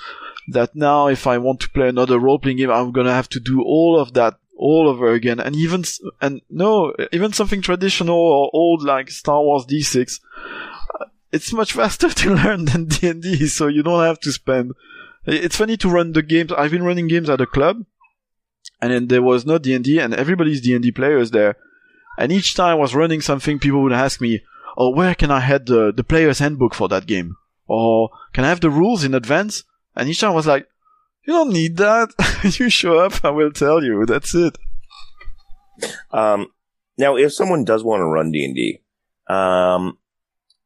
that 0.47 0.75
now 0.75 1.07
if 1.07 1.27
I 1.27 1.37
want 1.37 1.59
to 1.61 1.69
play 1.69 1.87
another 1.87 2.19
role-playing 2.19 2.57
game, 2.57 2.71
I'm 2.71 2.91
gonna 2.91 3.13
have 3.13 3.29
to 3.29 3.39
do 3.39 3.61
all 3.61 3.99
of 3.99 4.13
that 4.13 4.35
all 4.57 4.87
over 4.87 5.11
again. 5.11 5.39
And 5.39 5.55
even, 5.55 5.83
and 6.21 6.41
no, 6.49 6.93
even 7.11 7.33
something 7.33 7.61
traditional 7.61 8.15
or 8.15 8.49
old 8.53 8.83
like 8.83 9.09
Star 9.09 9.41
Wars 9.41 9.65
D6, 9.65 10.19
uh, 10.99 11.05
it's 11.31 11.53
much 11.53 11.73
faster 11.81 12.09
to 12.09 12.35
learn 12.35 12.65
than 12.65 12.85
D&D, 12.85 13.47
so 13.47 13.67
you 13.67 13.83
don't 13.83 14.03
have 14.03 14.19
to 14.21 14.31
spend. 14.31 14.73
It's 15.25 15.55
funny 15.55 15.77
to 15.77 15.89
run 15.89 16.13
the 16.13 16.23
games. 16.23 16.51
I've 16.51 16.71
been 16.71 16.83
running 16.83 17.07
games 17.07 17.29
at 17.29 17.41
a 17.41 17.45
club, 17.45 17.85
and 18.81 18.91
then 18.91 19.07
there 19.07 19.21
was 19.21 19.45
no 19.45 19.57
D&D, 19.57 19.99
and 19.99 20.13
everybody's 20.13 20.61
D&D 20.61 20.91
players 20.91 21.31
there. 21.31 21.55
And 22.17 22.31
each 22.31 22.55
time 22.55 22.71
I 22.71 22.75
was 22.75 22.93
running 22.93 23.21
something, 23.21 23.59
people 23.59 23.81
would 23.83 23.93
ask 23.93 24.19
me, 24.21 24.43
oh, 24.77 24.89
where 24.89 25.15
can 25.15 25.31
I 25.31 25.39
have 25.39 25.65
the, 25.65 25.91
the 25.91 26.03
player's 26.03 26.39
handbook 26.39 26.73
for 26.73 26.87
that 26.89 27.07
game? 27.07 27.35
Or 27.67 28.09
can 28.33 28.43
I 28.43 28.49
have 28.49 28.61
the 28.61 28.69
rules 28.69 29.03
in 29.03 29.13
advance? 29.13 29.63
And 29.95 30.09
each 30.09 30.19
time 30.19 30.31
I 30.31 30.35
was 30.35 30.47
like, 30.47 30.67
you 31.25 31.33
don't 31.33 31.53
need 31.53 31.77
that. 31.77 32.09
you 32.59 32.69
show 32.69 32.99
up, 32.99 33.23
I 33.23 33.29
will 33.29 33.51
tell 33.51 33.83
you. 33.83 34.05
That's 34.05 34.33
it. 34.33 34.57
Um, 36.11 36.47
now, 36.97 37.15
if 37.15 37.33
someone 37.33 37.63
does 37.63 37.83
want 37.83 38.01
to 38.01 38.05
run 38.05 38.31
D 38.31 38.45
and 38.45 38.55
D, 38.55 38.81
um, 39.27 39.97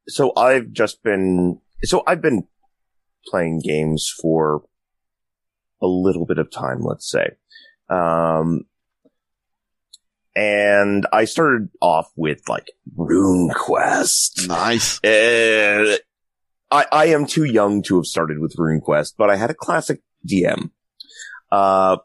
so 0.08 0.34
I've 0.36 0.72
just 0.72 1.04
been, 1.04 1.60
so 1.84 2.04
I've 2.08 2.22
been 2.22 2.48
playing 3.28 3.62
games 3.63 4.12
for 4.22 4.63
a 5.82 5.88
little 5.88 6.26
bit 6.26 6.38
of 6.38 6.52
time, 6.52 6.82
let's 6.82 7.10
say. 7.10 7.32
Um, 7.89 8.65
and 10.36 11.08
I 11.13 11.26
started 11.26 11.69
off 11.82 12.12
with 12.15 12.41
like 12.50 12.67
RuneQuest. 12.98 14.48
Nice. 14.48 15.04
Uh, 15.04 15.98
I, 16.71 16.86
I 16.91 17.06
am 17.08 17.26
too 17.26 17.45
young 17.45 17.82
to 17.84 17.95
have 17.95 18.06
started 18.06 18.39
with 18.39 18.56
RuneQuest, 18.58 19.13
but 19.17 19.30
I 19.30 19.38
had 19.38 19.50
a 19.50 19.56
classic 19.56 20.02
DM. 20.28 20.71
Uh, 21.52 21.98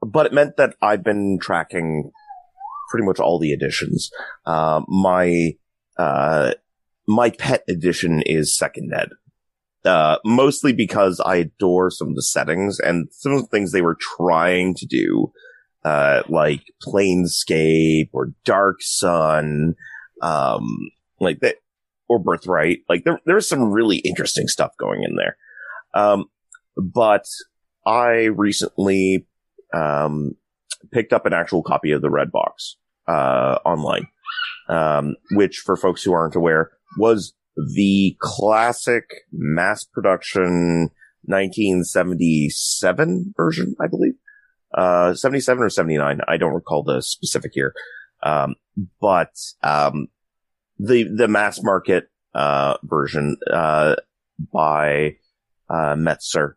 but 0.00 0.26
it 0.26 0.32
meant 0.32 0.56
that 0.56 0.76
I've 0.80 1.02
been 1.02 1.38
tracking 1.40 2.12
pretty 2.90 3.04
much 3.06 3.18
all 3.18 3.40
the 3.40 3.52
editions. 3.52 4.10
Uh, 4.44 4.82
my, 4.86 5.56
uh, 5.98 6.52
my 7.08 7.30
pet 7.30 7.64
edition 7.68 8.22
is 8.24 8.56
Second 8.56 8.92
Ed. 8.94 9.08
Uh, 9.84 10.18
mostly 10.24 10.72
because 10.72 11.20
I 11.20 11.36
adore 11.36 11.90
some 11.90 12.08
of 12.08 12.14
the 12.16 12.22
settings 12.22 12.78
and 12.80 13.08
some 13.12 13.32
of 13.32 13.42
the 13.42 13.48
things 13.48 13.72
they 13.72 13.82
were 13.82 13.96
trying 14.16 14.74
to 14.74 14.86
do 14.86 15.32
uh, 15.86 16.22
like 16.28 16.64
Planescape 16.84 18.10
or 18.12 18.32
Dark 18.44 18.78
Sun, 18.80 19.76
um, 20.20 20.90
like 21.20 21.38
that, 21.40 21.56
or 22.08 22.18
Birthright. 22.18 22.80
Like 22.88 23.04
there, 23.04 23.20
there's 23.24 23.48
some 23.48 23.70
really 23.70 23.98
interesting 23.98 24.48
stuff 24.48 24.72
going 24.80 25.04
in 25.04 25.14
there. 25.14 25.36
Um, 25.94 26.24
but 26.76 27.24
I 27.86 28.24
recently, 28.24 29.28
um, 29.72 30.32
picked 30.92 31.12
up 31.12 31.24
an 31.24 31.32
actual 31.32 31.62
copy 31.62 31.92
of 31.92 32.02
the 32.02 32.10
Red 32.10 32.32
Box, 32.32 32.78
uh, 33.06 33.60
online, 33.64 34.08
um, 34.68 35.14
which 35.32 35.62
for 35.64 35.76
folks 35.76 36.02
who 36.02 36.12
aren't 36.12 36.34
aware 36.34 36.72
was 36.98 37.32
the 37.76 38.16
classic 38.18 39.04
mass 39.32 39.84
production 39.84 40.90
1977 41.26 43.34
version, 43.36 43.76
I 43.80 43.86
believe 43.86 44.14
uh, 44.74 45.14
77 45.14 45.62
or 45.62 45.70
79. 45.70 46.20
I 46.26 46.36
don't 46.36 46.54
recall 46.54 46.82
the 46.82 47.02
specific 47.02 47.54
year. 47.54 47.74
Um, 48.22 48.54
but, 49.00 49.32
um, 49.62 50.08
the, 50.78 51.04
the 51.04 51.28
mass 51.28 51.62
market, 51.62 52.10
uh, 52.34 52.76
version, 52.82 53.36
uh, 53.50 53.96
by, 54.52 55.16
uh, 55.70 55.94
Mentzer. 55.94 56.54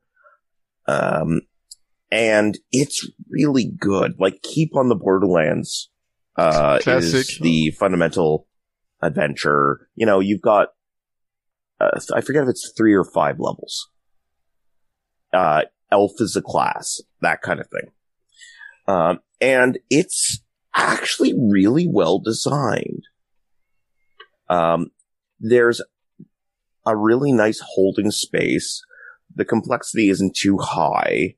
Um, 0.87 1.41
and 2.11 2.57
it's 2.71 3.07
really 3.29 3.71
good. 3.79 4.15
Like 4.19 4.41
Keep 4.41 4.75
on 4.75 4.89
the 4.89 4.95
Borderlands, 4.95 5.89
uh, 6.35 6.79
Classic. 6.79 7.19
is 7.19 7.39
the 7.39 7.71
fundamental 7.71 8.47
adventure. 9.01 9.87
You 9.95 10.05
know, 10.05 10.19
you've 10.19 10.41
got, 10.41 10.69
uh, 11.79 11.99
I 12.13 12.21
forget 12.21 12.43
if 12.43 12.49
it's 12.49 12.73
three 12.75 12.93
or 12.93 13.03
five 13.03 13.39
levels. 13.39 13.89
Uh, 15.31 15.63
elf 15.91 16.13
is 16.19 16.35
a 16.35 16.41
class, 16.41 17.01
that 17.21 17.41
kind 17.41 17.59
of 17.59 17.67
thing. 17.67 17.91
Um, 18.89 19.19
and 19.39 19.77
it's 19.91 20.41
actually 20.75 21.35
really 21.37 21.87
well 21.87 22.17
designed. 22.17 23.03
Um, 24.49 24.87
there's 25.39 25.79
a 26.87 26.97
really 26.97 27.31
nice 27.31 27.61
holding 27.63 28.09
space. 28.09 28.81
The 29.35 29.45
complexity 29.45 30.09
isn't 30.09 30.35
too 30.35 30.57
high. 30.57 31.35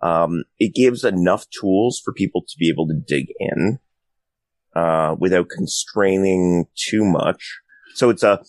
Um, 0.00 0.44
it 0.58 0.74
gives 0.74 1.04
enough 1.04 1.44
tools 1.50 2.00
for 2.02 2.14
people 2.14 2.40
to 2.40 2.54
be 2.58 2.70
able 2.70 2.86
to 2.88 2.94
dig 2.94 3.26
in, 3.38 3.80
uh, 4.74 5.14
without 5.18 5.50
constraining 5.50 6.64
too 6.74 7.04
much. 7.04 7.60
So 7.94 8.08
it's 8.08 8.22
a, 8.22 8.40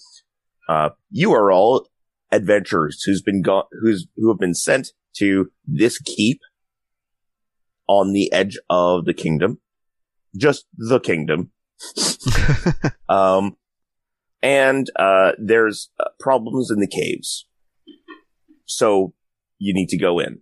uh, 0.69 0.91
you 1.11 1.33
are 1.33 1.51
all 1.51 1.89
adventurers 2.31 3.03
who's 3.03 3.21
been 3.21 3.41
got, 3.41 3.67
who's, 3.81 4.07
who 4.15 4.29
have 4.29 4.39
been 4.39 4.55
sent 4.55 4.93
to 5.17 5.51
this 5.65 5.99
keep 5.99 6.39
on 7.87 8.13
the 8.13 8.31
edge 8.31 8.57
of 8.69 9.05
the 9.05 9.13
kingdom, 9.13 9.59
just 10.37 10.65
the 10.77 10.99
kingdom. 10.99 11.51
um, 13.09 13.57
and, 14.41 14.89
uh, 14.95 15.31
there's 15.37 15.89
uh, 15.99 16.05
problems 16.19 16.71
in 16.71 16.79
the 16.79 16.87
caves. 16.87 17.47
So 18.65 19.13
you 19.59 19.73
need 19.73 19.89
to 19.89 19.97
go 19.97 20.19
in. 20.19 20.39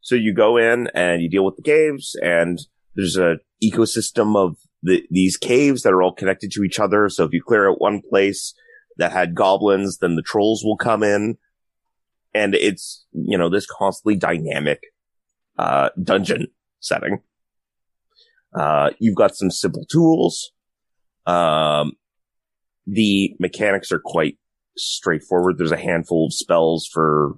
So 0.00 0.14
you 0.14 0.34
go 0.34 0.56
in 0.56 0.88
and 0.94 1.22
you 1.22 1.30
deal 1.30 1.44
with 1.44 1.56
the 1.56 1.62
caves 1.62 2.16
and 2.22 2.60
there's 2.94 3.16
a 3.16 3.36
ecosystem 3.62 4.36
of 4.36 4.56
the, 4.82 5.04
these 5.10 5.36
caves 5.36 5.82
that 5.82 5.92
are 5.92 6.02
all 6.02 6.12
connected 6.12 6.50
to 6.52 6.64
each 6.64 6.80
other. 6.80 7.08
So 7.08 7.24
if 7.24 7.32
you 7.32 7.42
clear 7.42 7.70
out 7.70 7.80
one 7.80 8.02
place 8.02 8.54
that 8.98 9.12
had 9.12 9.34
goblins, 9.34 9.98
then 9.98 10.16
the 10.16 10.22
trolls 10.22 10.62
will 10.64 10.76
come 10.76 11.02
in. 11.02 11.38
And 12.34 12.54
it's, 12.54 13.04
you 13.12 13.38
know, 13.38 13.48
this 13.48 13.66
constantly 13.66 14.16
dynamic 14.16 14.80
uh, 15.58 15.90
dungeon 16.02 16.48
setting. 16.80 17.20
Uh, 18.54 18.90
you've 18.98 19.16
got 19.16 19.34
some 19.34 19.50
simple 19.50 19.84
tools. 19.90 20.52
Um, 21.26 21.92
the 22.86 23.34
mechanics 23.38 23.92
are 23.92 24.00
quite 24.04 24.38
straightforward. 24.76 25.56
There's 25.58 25.72
a 25.72 25.76
handful 25.76 26.26
of 26.26 26.34
spells 26.34 26.88
for, 26.92 27.34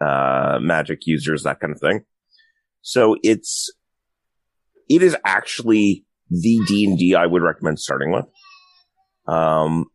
uh, 0.00 0.58
magic 0.60 1.00
users, 1.06 1.42
that 1.42 1.60
kind 1.60 1.72
of 1.72 1.80
thing. 1.80 2.00
So 2.82 3.16
it's, 3.22 3.70
it 4.88 5.02
is 5.02 5.16
actually 5.24 6.04
the 6.30 6.60
D&D 6.66 7.14
I 7.14 7.26
would 7.26 7.42
recommend 7.42 7.78
starting 7.78 8.12
with. 8.12 8.24
Um, 9.26 9.86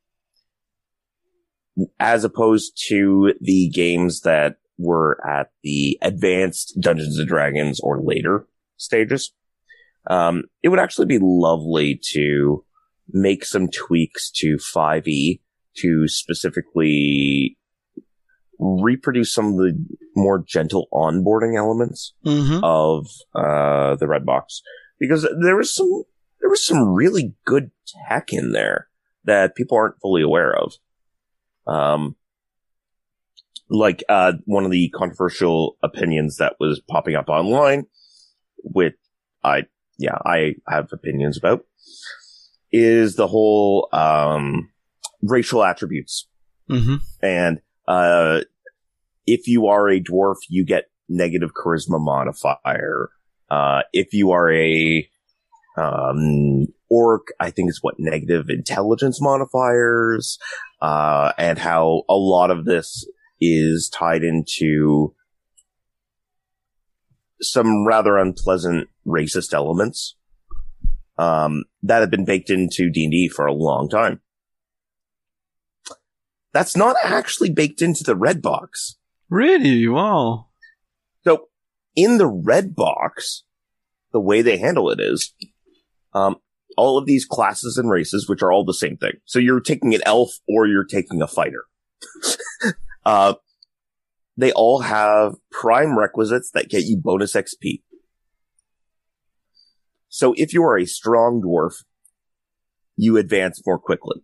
as 2.00 2.24
opposed 2.24 2.80
to 2.90 3.34
the 3.42 3.70
games 3.70 4.22
that 4.22 4.58
were 4.78 5.20
at 5.28 5.52
the 5.64 5.98
advanced 6.02 6.78
Dungeons 6.80 7.20
and 7.20 7.28
Dragons 7.28 7.80
or 7.82 8.02
later 8.02 8.48
stages. 8.78 9.34
Um, 10.10 10.44
it 10.62 10.70
would 10.70 10.80
actually 10.80 11.06
be 11.06 11.20
lovely 11.22 12.00
to 12.12 12.66
make 13.10 13.46
some 13.46 13.70
tweaks 13.70 14.32
to 14.32 14.58
5e 14.58 15.40
to 15.78 16.08
specifically 16.08 17.58
reproduce 18.60 19.34
some 19.34 19.48
of 19.48 19.58
the 19.58 19.74
more 20.16 20.44
gentle 20.46 20.88
onboarding 20.94 21.58
elements 21.58 22.14
mm-hmm. 22.26 22.60
of 22.64 23.08
uh, 23.36 23.96
the 23.96 24.08
red 24.08 24.26
box 24.26 24.62
because 25.00 25.28
there 25.42 25.56
was 25.56 25.74
some 25.74 26.04
there 26.40 26.50
was 26.50 26.66
some 26.66 26.94
really 26.94 27.34
good 27.46 27.72
tech 28.08 28.32
in 28.32 28.52
there 28.52 28.88
that 29.24 29.56
people 29.56 29.78
aren't 29.78 30.00
fully 30.02 30.22
aware 30.22 30.54
of. 30.56 30.74
Um, 31.66 32.16
like 33.74 34.04
uh, 34.08 34.34
one 34.46 34.64
of 34.64 34.72
the 34.72 34.90
controversial 34.96 35.78
opinions 35.84 36.38
that 36.38 36.56
was 36.60 36.80
popping 36.90 37.16
up 37.16 37.28
online, 37.28 37.86
which 38.64 38.96
I 39.44 39.64
yeah 39.98 40.18
I 40.26 40.56
have 40.70 40.90
opinions 40.94 41.38
about, 41.38 41.66
is 42.72 43.16
the 43.16 43.28
whole 43.28 43.90
um, 43.92 44.70
racial 45.22 45.64
attributes 45.64 46.28
Mm-hmm. 46.70 46.96
And 47.22 47.60
uh, 47.88 48.42
if 49.26 49.48
you 49.48 49.68
are 49.68 49.90
a 49.90 50.02
dwarf, 50.02 50.38
you 50.50 50.66
get 50.66 50.86
negative 51.10 51.52
charisma 51.54 52.00
modifier. 52.00 53.10
Uh, 53.50 53.82
if 53.92 54.14
you 54.14 54.32
are 54.32 54.52
a 54.52 55.08
um, 55.78 56.68
orc, 56.90 57.28
I 57.40 57.52
think 57.52 57.70
it's 57.70 57.84
what 57.84 57.96
negative 58.00 58.50
intelligence 58.50 59.22
modifiers, 59.22 60.38
uh, 60.82 61.34
and 61.38 61.58
how 61.58 62.04
a 62.10 62.16
lot 62.16 62.52
of 62.52 62.66
this 62.66 63.06
is 63.52 63.90
tied 63.90 64.24
into 64.24 65.16
some 67.42 67.86
rather 67.86 68.18
unpleasant 68.18 68.90
racist 69.06 69.54
elements 69.54 70.16
um, 71.18 71.64
that 71.82 72.00
have 72.00 72.10
been 72.10 72.26
baked 72.26 72.50
into 72.50 72.90
D&D 72.90 73.30
for 73.30 73.46
a 73.46 73.54
long 73.54 73.90
time. 73.90 74.22
That's 76.54 76.78
not 76.78 76.96
actually 77.04 77.50
baked 77.50 77.82
into 77.82 78.04
the 78.04 78.16
red 78.16 78.42
box. 78.42 78.98
Really? 79.30 79.88
Wow. 79.88 80.48
So 81.24 81.48
in 81.96 82.18
the 82.18 82.28
red 82.28 82.76
box, 82.76 83.44
the 84.12 84.20
way 84.20 84.42
they 84.42 84.58
handle 84.58 84.90
it 84.92 85.00
is, 85.00 85.34
um, 86.14 86.38
all 86.78 86.98
of 86.98 87.06
these 87.06 87.26
classes 87.26 87.78
and 87.78 87.90
races, 87.90 88.28
which 88.28 88.42
are 88.42 88.52
all 88.52 88.66
the 88.66 88.74
same 88.74 88.98
thing. 88.98 89.14
So 89.26 89.40
you're 89.40 89.60
taking 89.60 89.94
an 89.94 90.02
elf 90.06 90.32
or 90.48 90.68
you're 90.68 90.86
taking 90.86 91.22
a 91.22 91.28
fighter. 91.28 91.66
uh, 93.06 93.36
they 94.38 94.52
all 94.52 94.82
have 94.82 95.36
prime 95.52 95.98
requisites 95.98 96.52
that 96.52 96.70
get 96.70 96.84
you 96.84 96.98
bonus 96.98 97.34
XP. 97.34 97.82
So 100.10 100.34
if 100.38 100.54
you 100.54 100.64
are 100.64 100.78
a 100.78 100.86
strong 100.86 101.42
dwarf, 101.42 101.84
you 102.96 103.18
advance 103.18 103.62
more 103.66 103.80
quickly. 103.80 104.24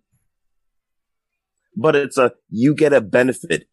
But 1.75 1.95
it's 1.95 2.17
a, 2.17 2.33
you 2.49 2.75
get 2.75 2.93
a 2.93 3.01
benefit 3.01 3.67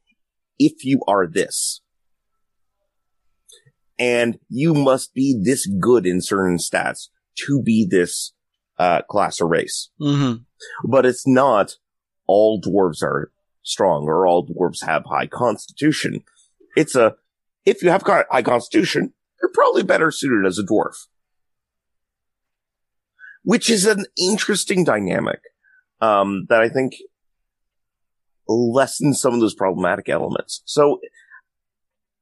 if 0.58 0.84
you 0.84 1.00
are 1.06 1.26
this. 1.26 1.80
And 3.98 4.38
you 4.48 4.74
must 4.74 5.14
be 5.14 5.38
this 5.42 5.66
good 5.66 6.06
in 6.06 6.20
certain 6.20 6.58
stats 6.58 7.08
to 7.46 7.62
be 7.62 7.86
this, 7.88 8.32
uh, 8.78 9.02
class 9.02 9.40
or 9.40 9.48
race. 9.48 9.90
Mm-hmm. 10.00 10.42
But 10.90 11.06
it's 11.06 11.26
not 11.26 11.76
all 12.26 12.60
dwarves 12.60 13.02
are 13.02 13.30
strong 13.66 14.04
or 14.04 14.26
all 14.26 14.46
dwarves 14.46 14.84
have 14.86 15.04
high 15.04 15.26
constitution. 15.26 16.22
It's 16.76 16.94
a, 16.94 17.16
if 17.64 17.82
you 17.82 17.90
have 17.90 18.02
high 18.02 18.42
constitution, 18.42 19.12
you're 19.42 19.50
probably 19.52 19.82
better 19.82 20.10
suited 20.10 20.46
as 20.46 20.58
a 20.58 20.62
dwarf. 20.62 20.94
Which 23.42 23.68
is 23.68 23.86
an 23.86 24.06
interesting 24.16 24.84
dynamic, 24.84 25.40
um, 26.00 26.46
that 26.48 26.60
I 26.60 26.68
think 26.68 26.94
lessens 28.48 29.20
some 29.20 29.34
of 29.34 29.40
those 29.40 29.54
problematic 29.54 30.08
elements. 30.08 30.62
So, 30.64 31.00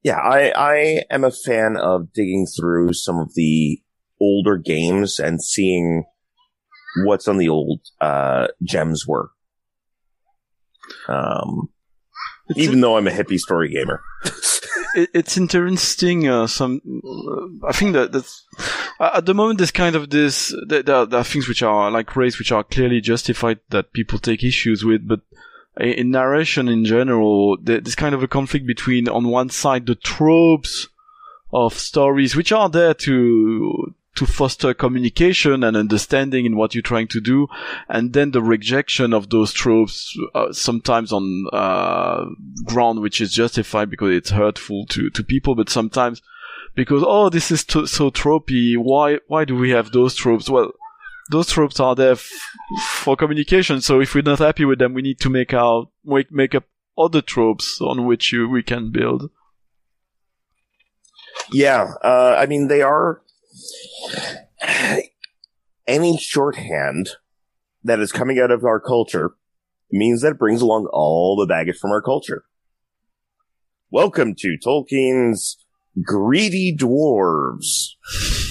yeah, 0.02 0.18
I, 0.18 0.52
I 0.54 1.04
am 1.10 1.24
a 1.24 1.30
fan 1.30 1.76
of 1.76 2.12
digging 2.12 2.46
through 2.46 2.94
some 2.94 3.18
of 3.18 3.34
the 3.34 3.82
older 4.20 4.56
games 4.56 5.18
and 5.18 5.42
seeing 5.42 6.04
what's 7.04 7.28
on 7.28 7.38
the 7.38 7.48
old, 7.48 7.80
uh, 8.00 8.48
gems 8.62 9.06
were. 9.06 9.30
Um, 11.08 11.70
even 12.56 12.80
though 12.80 12.96
I'm 12.96 13.06
a 13.06 13.10
hippie 13.10 13.38
story 13.38 13.70
gamer. 13.70 14.02
it, 14.94 15.10
it's 15.14 15.36
interesting. 15.36 16.28
Uh, 16.28 16.46
some, 16.46 16.80
uh, 17.04 17.66
I 17.66 17.72
think 17.72 17.94
that 17.94 18.12
that's 18.12 18.44
uh, 19.00 19.10
at 19.14 19.26
the 19.26 19.34
moment 19.34 19.58
there's 19.58 19.70
kind 19.70 19.96
of 19.96 20.10
this. 20.10 20.54
There, 20.66 20.82
there, 20.82 20.96
are, 20.96 21.06
there 21.06 21.20
are 21.20 21.24
things 21.24 21.48
which 21.48 21.62
are 21.62 21.90
like 21.90 22.16
race, 22.16 22.38
which 22.38 22.52
are 22.52 22.64
clearly 22.64 23.00
justified 23.00 23.60
that 23.70 23.92
people 23.92 24.18
take 24.18 24.44
issues 24.44 24.84
with, 24.84 25.08
but 25.08 25.20
in, 25.78 25.92
in 25.92 26.10
narration 26.10 26.68
in 26.68 26.84
general, 26.84 27.56
there's 27.60 27.94
kind 27.94 28.14
of 28.14 28.22
a 28.22 28.28
conflict 28.28 28.66
between, 28.66 29.08
on 29.08 29.28
one 29.28 29.50
side, 29.50 29.86
the 29.86 29.94
tropes 29.94 30.88
of 31.52 31.74
stories 31.74 32.34
which 32.34 32.52
are 32.52 32.68
there 32.68 32.94
to 32.94 33.94
to 34.14 34.26
foster 34.26 34.74
communication 34.74 35.64
and 35.64 35.76
understanding 35.76 36.46
in 36.46 36.56
what 36.56 36.74
you're 36.74 36.82
trying 36.82 37.08
to 37.08 37.20
do, 37.20 37.48
and 37.88 38.12
then 38.12 38.30
the 38.30 38.42
rejection 38.42 39.12
of 39.12 39.30
those 39.30 39.52
tropes, 39.52 40.16
uh, 40.34 40.52
sometimes 40.52 41.12
on 41.12 41.46
uh, 41.52 42.24
ground 42.64 43.00
which 43.00 43.20
is 43.20 43.32
justified 43.32 43.90
because 43.90 44.14
it's 44.14 44.30
hurtful 44.30 44.86
to, 44.86 45.10
to 45.10 45.24
people, 45.24 45.54
but 45.54 45.68
sometimes 45.68 46.22
because 46.74 47.02
oh 47.06 47.28
this 47.28 47.50
is 47.50 47.60
so 47.60 48.10
tropey. 48.10 48.76
Why 48.76 49.18
why 49.26 49.44
do 49.44 49.54
we 49.56 49.70
have 49.70 49.92
those 49.92 50.14
tropes? 50.14 50.48
Well, 50.48 50.72
those 51.30 51.50
tropes 51.50 51.80
are 51.80 51.94
there 51.94 52.12
f- 52.12 52.30
for 53.02 53.16
communication. 53.16 53.80
So 53.80 54.00
if 54.00 54.14
we're 54.14 54.22
not 54.22 54.40
happy 54.40 54.64
with 54.64 54.78
them, 54.78 54.94
we 54.94 55.02
need 55.02 55.20
to 55.20 55.30
make 55.30 55.54
our 55.54 55.88
make 56.04 56.32
make 56.32 56.54
up 56.54 56.64
other 56.96 57.22
tropes 57.22 57.80
on 57.80 58.06
which 58.06 58.32
you, 58.32 58.48
we 58.48 58.62
can 58.62 58.90
build. 58.90 59.30
Yeah, 61.52 61.94
uh, 62.02 62.36
I 62.38 62.46
mean, 62.46 62.68
they 62.68 62.80
are 62.82 63.20
any 65.86 66.16
shorthand 66.18 67.10
that 67.82 68.00
is 68.00 68.12
coming 68.12 68.38
out 68.38 68.50
of 68.50 68.64
our 68.64 68.80
culture 68.80 69.34
means 69.90 70.22
that 70.22 70.32
it 70.32 70.38
brings 70.38 70.62
along 70.62 70.86
all 70.92 71.36
the 71.36 71.46
baggage 71.46 71.76
from 71.78 71.90
our 71.90 72.02
culture. 72.02 72.44
Welcome 73.90 74.34
to 74.38 74.56
Tolkien's 74.64 75.56
greedy 76.02 76.74
dwarves, 76.76 77.90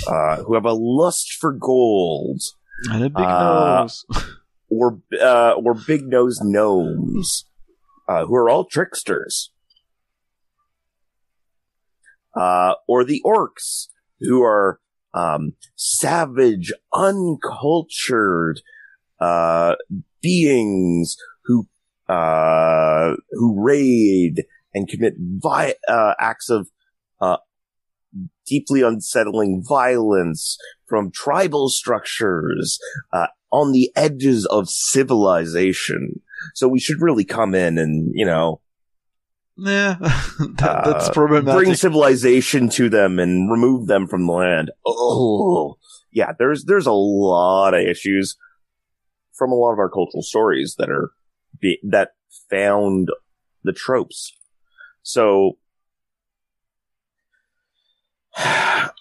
uh, 0.07 0.43
who 0.43 0.53
have 0.53 0.65
a 0.65 0.73
lust 0.73 1.33
for 1.33 1.51
gold, 1.51 2.41
And 2.89 3.03
a 3.03 3.09
big 3.09 3.25
Uh, 3.25 3.81
nose. 3.81 4.05
or 4.69 5.01
uh, 5.19 5.51
or 5.53 5.73
big 5.73 6.03
nosed 6.07 6.41
gnomes, 6.43 7.45
uh, 8.07 8.25
who 8.25 8.35
are 8.35 8.49
all 8.49 8.63
tricksters, 8.65 9.51
uh, 12.37 12.75
or 12.87 13.03
the 13.03 13.21
orcs, 13.25 13.87
who 14.21 14.41
are 14.43 14.79
um, 15.13 15.53
savage, 15.75 16.71
uncultured 16.93 18.61
uh, 19.19 19.75
beings 20.21 21.17
who 21.45 21.67
uh, 22.09 23.13
who 23.31 23.63
raid 23.63 24.43
and 24.73 24.87
commit 24.87 25.13
vi- 25.17 25.75
uh, 25.87 26.13
acts 26.19 26.49
of 26.49 26.67
uh, 27.21 27.37
deeply 28.45 28.81
unsettling 28.81 29.63
violence 29.67 30.57
from 30.87 31.11
tribal 31.11 31.69
structures 31.69 32.79
uh, 33.13 33.27
on 33.51 33.71
the 33.71 33.91
edges 33.95 34.45
of 34.47 34.69
civilization. 34.69 36.21
So 36.55 36.67
we 36.67 36.79
should 36.79 37.01
really 37.01 37.23
come 37.23 37.55
in 37.55 37.77
and 37.77 38.11
you 38.13 38.25
know 38.25 38.59
Yeah, 39.55 39.97
that, 40.01 40.81
that's 40.85 41.09
uh, 41.09 41.41
bring 41.41 41.75
civilization 41.75 42.69
to 42.69 42.89
them 42.89 43.19
and 43.19 43.51
remove 43.51 43.87
them 43.87 44.07
from 44.07 44.25
the 44.25 44.33
land. 44.33 44.71
Oh, 44.85 45.77
yeah. 46.11 46.31
There's 46.37 46.65
there's 46.65 46.87
a 46.87 46.91
lot 46.91 47.73
of 47.75 47.81
issues 47.81 48.35
from 49.33 49.51
a 49.51 49.55
lot 49.55 49.73
of 49.73 49.79
our 49.79 49.89
cultural 49.89 50.23
stories 50.23 50.75
that 50.79 50.89
are 50.89 51.11
be, 51.59 51.79
that 51.83 52.11
found 52.49 53.09
the 53.63 53.73
tropes. 53.73 54.33
So, 55.03 55.57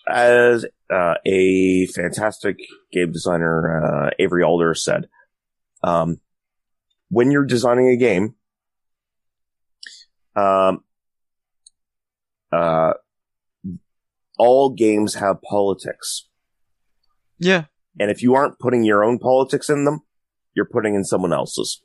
as 0.08 0.66
uh, 0.92 1.14
a 1.24 1.86
fantastic 1.86 2.58
game 2.92 3.12
designer, 3.12 4.06
uh, 4.06 4.10
Avery 4.18 4.42
Alder 4.42 4.74
said, 4.74 5.08
um, 5.82 6.20
when 7.08 7.30
you're 7.30 7.46
designing 7.46 7.88
a 7.88 7.96
game, 7.96 8.34
um, 10.36 10.84
uh, 12.52 12.92
all 14.38 14.70
games 14.70 15.14
have 15.14 15.40
politics. 15.42 16.28
yeah, 17.38 17.64
And 18.00 18.10
if 18.10 18.22
you 18.22 18.34
aren't 18.34 18.58
putting 18.58 18.84
your 18.84 19.04
own 19.04 19.18
politics 19.18 19.68
in 19.68 19.84
them, 19.84 20.00
you're 20.54 20.68
putting 20.70 20.94
in 20.94 21.04
someone 21.04 21.32
else's. 21.32 21.82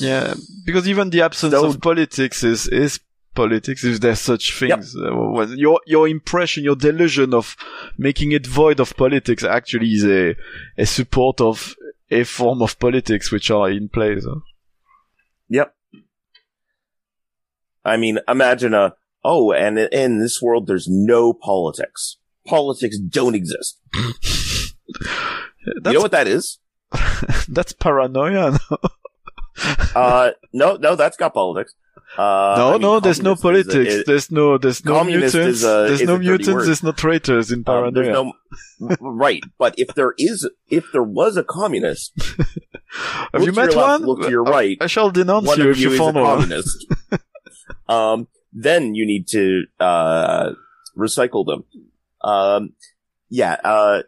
yeah, 0.00 0.34
because 0.64 0.88
even 0.88 1.10
the 1.10 1.22
absence 1.22 1.52
So- 1.54 1.66
of 1.66 1.80
politics 1.80 2.42
is 2.42 2.66
is 2.68 3.00
politics. 3.34 3.84
If 3.84 4.00
there's 4.00 4.20
such 4.20 4.58
things, 4.58 4.96
Uh, 4.96 5.46
your 5.56 5.80
your 5.86 6.08
impression, 6.08 6.64
your 6.64 6.76
delusion 6.76 7.34
of 7.34 7.56
making 7.98 8.32
it 8.32 8.46
void 8.46 8.80
of 8.80 8.96
politics 8.96 9.44
actually 9.44 9.92
is 9.92 10.04
a 10.04 10.34
a 10.78 10.86
support 10.86 11.40
of 11.40 11.74
a 12.10 12.24
form 12.24 12.62
of 12.62 12.78
politics 12.78 13.30
which 13.30 13.50
are 13.50 13.70
in 13.70 13.88
place. 13.88 14.24
huh? 14.24 14.40
Yep. 15.48 15.74
I 17.84 17.96
mean, 17.96 18.18
imagine 18.28 18.74
a, 18.74 18.94
oh, 19.24 19.52
and 19.52 19.78
in- 19.78 20.18
this 20.20 20.42
world, 20.42 20.66
there's 20.66 20.88
no 20.88 21.32
politics. 21.32 22.16
Politics 22.46 22.98
don't 22.98 23.34
exist. 23.34 23.80
You 25.84 25.92
know 25.92 26.00
what 26.00 26.12
that 26.12 26.28
is? 26.28 26.58
that's 27.48 27.72
paranoia. 27.72 28.56
no? 28.70 28.78
Uh, 29.96 30.30
no, 30.52 30.76
no, 30.76 30.94
that's 30.94 31.16
got 31.16 31.34
politics. 31.34 31.74
Uh, 32.18 32.54
no, 32.58 32.68
I 32.68 32.72
mean, 32.72 32.80
no, 32.82 33.00
there's 33.00 33.22
no 33.22 33.36
communist 33.36 33.68
is 33.68 33.74
a- 33.74 33.76
politics. 33.78 33.94
it- 33.94 34.06
there's 34.06 34.30
no, 34.30 34.58
there's 34.58 34.84
no 34.84 35.04
mutants. 35.04 35.34
is 35.34 35.64
a- 35.64 35.66
there's 35.66 36.00
is 36.00 36.06
no 36.06 36.18
mutants. 36.18 36.64
There's 36.66 36.82
no 36.82 36.92
traitors 36.92 37.50
in 37.52 37.58
um, 37.60 37.64
Paranoia. 37.64 37.92
there's 37.92 38.14
no 38.14 38.32
right, 39.00 39.42
but 39.58 39.74
if 39.78 39.94
there 39.94 40.14
is, 40.18 40.48
if 40.68 40.90
there 40.92 41.02
was 41.02 41.36
a 41.36 41.44
communist, 41.44 42.12
Have 43.32 43.42
you 43.42 43.52
met 43.52 43.74
left, 43.74 43.76
one? 43.76 44.02
Look 44.04 44.22
to 44.22 44.30
your 44.30 44.44
right. 44.44 44.78
I 44.80 44.86
shall 44.86 45.10
denounce 45.10 45.46
one 45.46 45.58
you 45.58 45.70
if 45.70 45.78
you 45.78 45.90
you 45.90 46.02
a 46.08 46.12
communist. 46.12 46.86
um, 47.88 48.28
then 48.52 48.94
you 48.94 49.06
need 49.06 49.28
to 49.28 49.64
uh, 49.78 50.50
recycle 50.96 51.44
them. 51.44 51.64
Um, 52.22 52.72
yeah, 53.28 53.56
uh, 53.62 54.02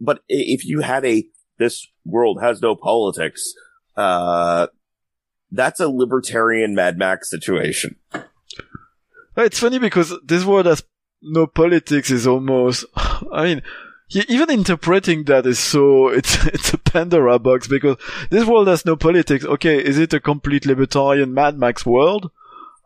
but 0.00 0.22
if 0.28 0.64
you 0.64 0.80
had 0.80 1.04
a 1.04 1.24
this 1.58 1.86
world 2.04 2.40
has 2.42 2.60
no 2.60 2.74
politics, 2.74 3.52
uh, 3.96 4.66
that's 5.56 5.80
a 5.80 5.88
libertarian 5.88 6.74
Mad 6.74 6.98
Max 6.98 7.30
situation. 7.30 7.96
It's 9.36 9.58
funny 9.58 9.78
because 9.78 10.14
this 10.24 10.44
word 10.44 10.66
has 10.66 10.82
no 11.22 11.46
politics 11.46 12.10
is 12.10 12.26
almost, 12.26 12.84
I 12.96 13.44
mean, 13.44 13.62
even 14.10 14.50
interpreting 14.50 15.24
that 15.24 15.46
is 15.46 15.58
so, 15.58 16.08
it's, 16.18 16.44
it's 16.46 16.72
a 16.72 16.78
Pandora 16.78 17.38
box 17.38 17.68
because 17.68 17.96
this 18.30 18.46
world 18.46 18.68
has 18.68 18.84
no 18.84 18.96
politics. 18.96 19.44
Okay, 19.44 19.82
is 19.82 19.98
it 19.98 20.14
a 20.14 20.20
complete 20.20 20.66
libertarian 20.66 21.34
Mad 21.34 21.58
Max 21.58 21.84
world? 21.84 22.30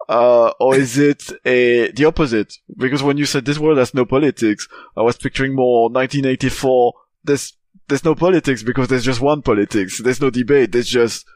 Uh, 0.08 0.50
or 0.58 0.74
is 0.74 0.98
it 0.98 1.30
a, 1.44 1.92
the 1.92 2.04
opposite? 2.04 2.54
Because 2.76 3.00
when 3.00 3.16
you 3.16 3.26
said 3.26 3.44
this 3.44 3.60
world 3.60 3.78
has 3.78 3.94
no 3.94 4.04
politics, 4.04 4.66
I 4.96 5.02
was 5.02 5.16
picturing 5.16 5.54
more 5.54 5.84
1984, 5.84 6.94
there's, 7.22 7.52
there's 7.86 8.04
no 8.04 8.16
politics 8.16 8.64
because 8.64 8.88
there's 8.88 9.04
just 9.04 9.20
one 9.20 9.42
politics. 9.42 10.00
There's 10.02 10.20
no 10.20 10.30
debate. 10.30 10.72
There's 10.72 10.88
just, 10.88 11.26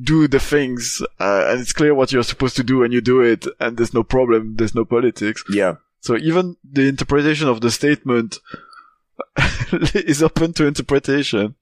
do 0.00 0.26
the 0.28 0.40
things, 0.40 1.00
uh, 1.20 1.46
and 1.48 1.60
it's 1.60 1.72
clear 1.72 1.94
what 1.94 2.12
you're 2.12 2.22
supposed 2.24 2.56
to 2.56 2.64
do 2.64 2.82
and 2.82 2.92
you 2.92 3.00
do 3.00 3.20
it, 3.20 3.46
and 3.60 3.76
there's 3.76 3.94
no 3.94 4.02
problem, 4.02 4.56
there's 4.56 4.74
no 4.74 4.84
politics. 4.84 5.44
Yeah. 5.50 5.74
So 6.00 6.16
even 6.16 6.56
the 6.68 6.88
interpretation 6.88 7.48
of 7.48 7.60
the 7.60 7.70
statement 7.70 8.38
is 9.94 10.22
open 10.22 10.52
to 10.54 10.66
interpretation. 10.66 11.54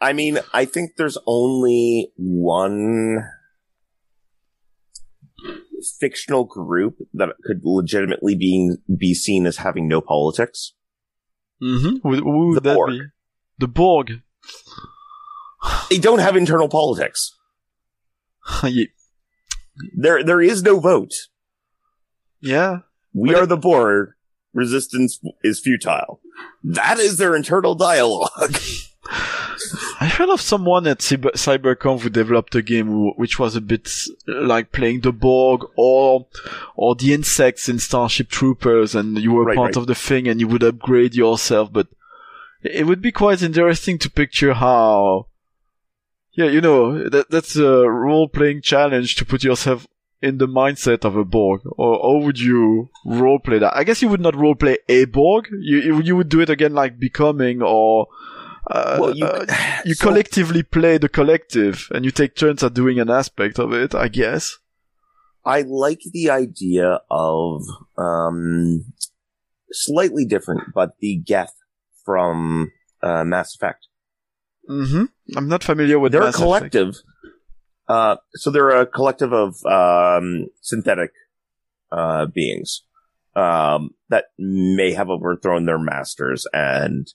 I 0.00 0.12
mean, 0.12 0.38
I 0.54 0.64
think 0.64 0.92
there's 0.96 1.18
only 1.26 2.12
one 2.16 3.24
fictional 6.00 6.44
group 6.44 6.96
that 7.14 7.30
could 7.44 7.60
legitimately 7.64 8.34
be 8.36 8.76
be 8.96 9.14
seen 9.14 9.46
as 9.46 9.58
having 9.58 9.88
no 9.88 10.00
politics. 10.00 10.72
Mm-hmm. 11.62 12.08
Who, 12.08 12.16
who 12.16 12.48
would 12.48 12.56
The 12.56 12.60
that 12.68 12.74
Borg. 12.74 12.90
be? 12.90 13.00
The 13.58 13.68
Borg. 13.68 14.12
They 15.90 15.98
don't 15.98 16.20
have 16.20 16.36
internal 16.36 16.68
politics. 16.68 17.34
There, 19.96 20.24
there 20.24 20.40
is 20.40 20.62
no 20.62 20.80
vote. 20.80 21.12
yeah. 22.40 22.80
We 23.14 23.30
But 23.32 23.38
are 23.42 23.46
the 23.46 23.56
Borg. 23.56 24.10
Resistance 24.52 25.20
is 25.42 25.60
futile. 25.60 26.20
That 26.64 26.98
is 26.98 27.16
their 27.18 27.34
internal 27.36 27.74
dialogue. 27.74 28.56
I 30.00 30.06
heard 30.06 30.28
of 30.28 30.40
someone 30.40 30.86
at 30.86 30.98
Cyber- 30.98 31.32
CyberConf 31.32 32.00
who 32.00 32.10
developed 32.10 32.54
a 32.54 32.62
game 32.62 33.12
which 33.16 33.38
was 33.38 33.56
a 33.56 33.60
bit 33.60 33.88
uh, 34.28 34.42
like 34.42 34.70
playing 34.72 35.00
the 35.00 35.12
Borg 35.12 35.62
or 35.76 36.26
or 36.76 36.94
the 36.94 37.12
insects 37.14 37.68
in 37.68 37.78
Starship 37.78 38.28
Troopers, 38.28 38.94
and 38.94 39.18
you 39.18 39.32
were 39.32 39.44
Right, 39.44 39.56
part 39.56 39.76
right. 39.76 39.80
of 39.80 39.86
the 39.86 39.94
thing, 39.94 40.28
and 40.28 40.40
you 40.40 40.48
would 40.48 40.62
upgrade 40.62 41.14
yourself. 41.14 41.72
But 41.72 41.88
it 42.62 42.86
would 42.86 43.00
be 43.00 43.12
quite 43.12 43.42
interesting 43.42 43.98
to 43.98 44.10
picture 44.10 44.54
how, 44.54 45.26
yeah, 46.38 46.46
you 46.46 46.60
know, 46.60 47.08
that 47.08 47.30
that's 47.30 47.56
a 47.56 47.90
role 47.90 48.28
playing 48.28 48.62
challenge 48.62 49.16
to 49.16 49.24
put 49.24 49.42
yourself 49.42 49.88
in 50.22 50.38
the 50.38 50.46
mindset 50.46 51.04
of 51.04 51.16
a 51.16 51.24
Borg, 51.24 51.62
or 51.76 51.98
how 51.98 52.24
would 52.24 52.38
you 52.38 52.90
role 53.04 53.40
play 53.40 53.58
that? 53.58 53.76
I 53.76 53.82
guess 53.82 54.02
you 54.02 54.08
would 54.08 54.20
not 54.20 54.36
role 54.36 54.54
play 54.54 54.78
a 54.88 55.06
Borg. 55.06 55.48
You 55.50 55.78
you, 55.78 56.00
you 56.00 56.16
would 56.16 56.28
do 56.28 56.40
it 56.40 56.48
again 56.48 56.74
like 56.74 57.00
becoming 57.00 57.60
or. 57.60 58.06
Uh, 58.70 58.98
well, 59.00 59.16
you, 59.16 59.24
uh, 59.24 59.46
you 59.84 59.94
so- 59.94 60.06
collectively 60.06 60.62
play 60.62 60.96
the 60.96 61.08
collective 61.08 61.88
and 61.90 62.04
you 62.04 62.12
take 62.12 62.36
turns 62.36 62.62
at 62.62 62.72
doing 62.72 63.00
an 63.00 63.10
aspect 63.10 63.58
of 63.58 63.72
it, 63.72 63.92
I 63.92 64.06
guess. 64.06 64.58
I 65.44 65.62
like 65.62 66.02
the 66.12 66.30
idea 66.30 67.00
of 67.10 67.64
um, 67.96 68.92
slightly 69.72 70.24
different, 70.24 70.72
but 70.72 70.90
the 71.00 71.16
Geth 71.16 71.56
from 72.04 72.70
uh, 73.02 73.24
Mass 73.24 73.56
Effect. 73.56 73.88
Mm-hmm. 74.68 75.04
I'm 75.36 75.48
not 75.48 75.62
familiar 75.62 75.98
with 75.98 76.12
they're 76.12 76.22
Mass 76.22 76.34
a 76.34 76.38
collective. 76.38 76.96
Uh, 77.88 78.16
so 78.34 78.50
they're 78.50 78.70
a 78.70 78.86
collective 78.86 79.32
of 79.32 79.64
um, 79.64 80.46
synthetic 80.60 81.10
uh, 81.90 82.26
beings 82.26 82.82
um, 83.34 83.90
that 84.10 84.26
may 84.38 84.92
have 84.92 85.08
overthrown 85.08 85.64
their 85.64 85.78
masters 85.78 86.46
and 86.52 87.08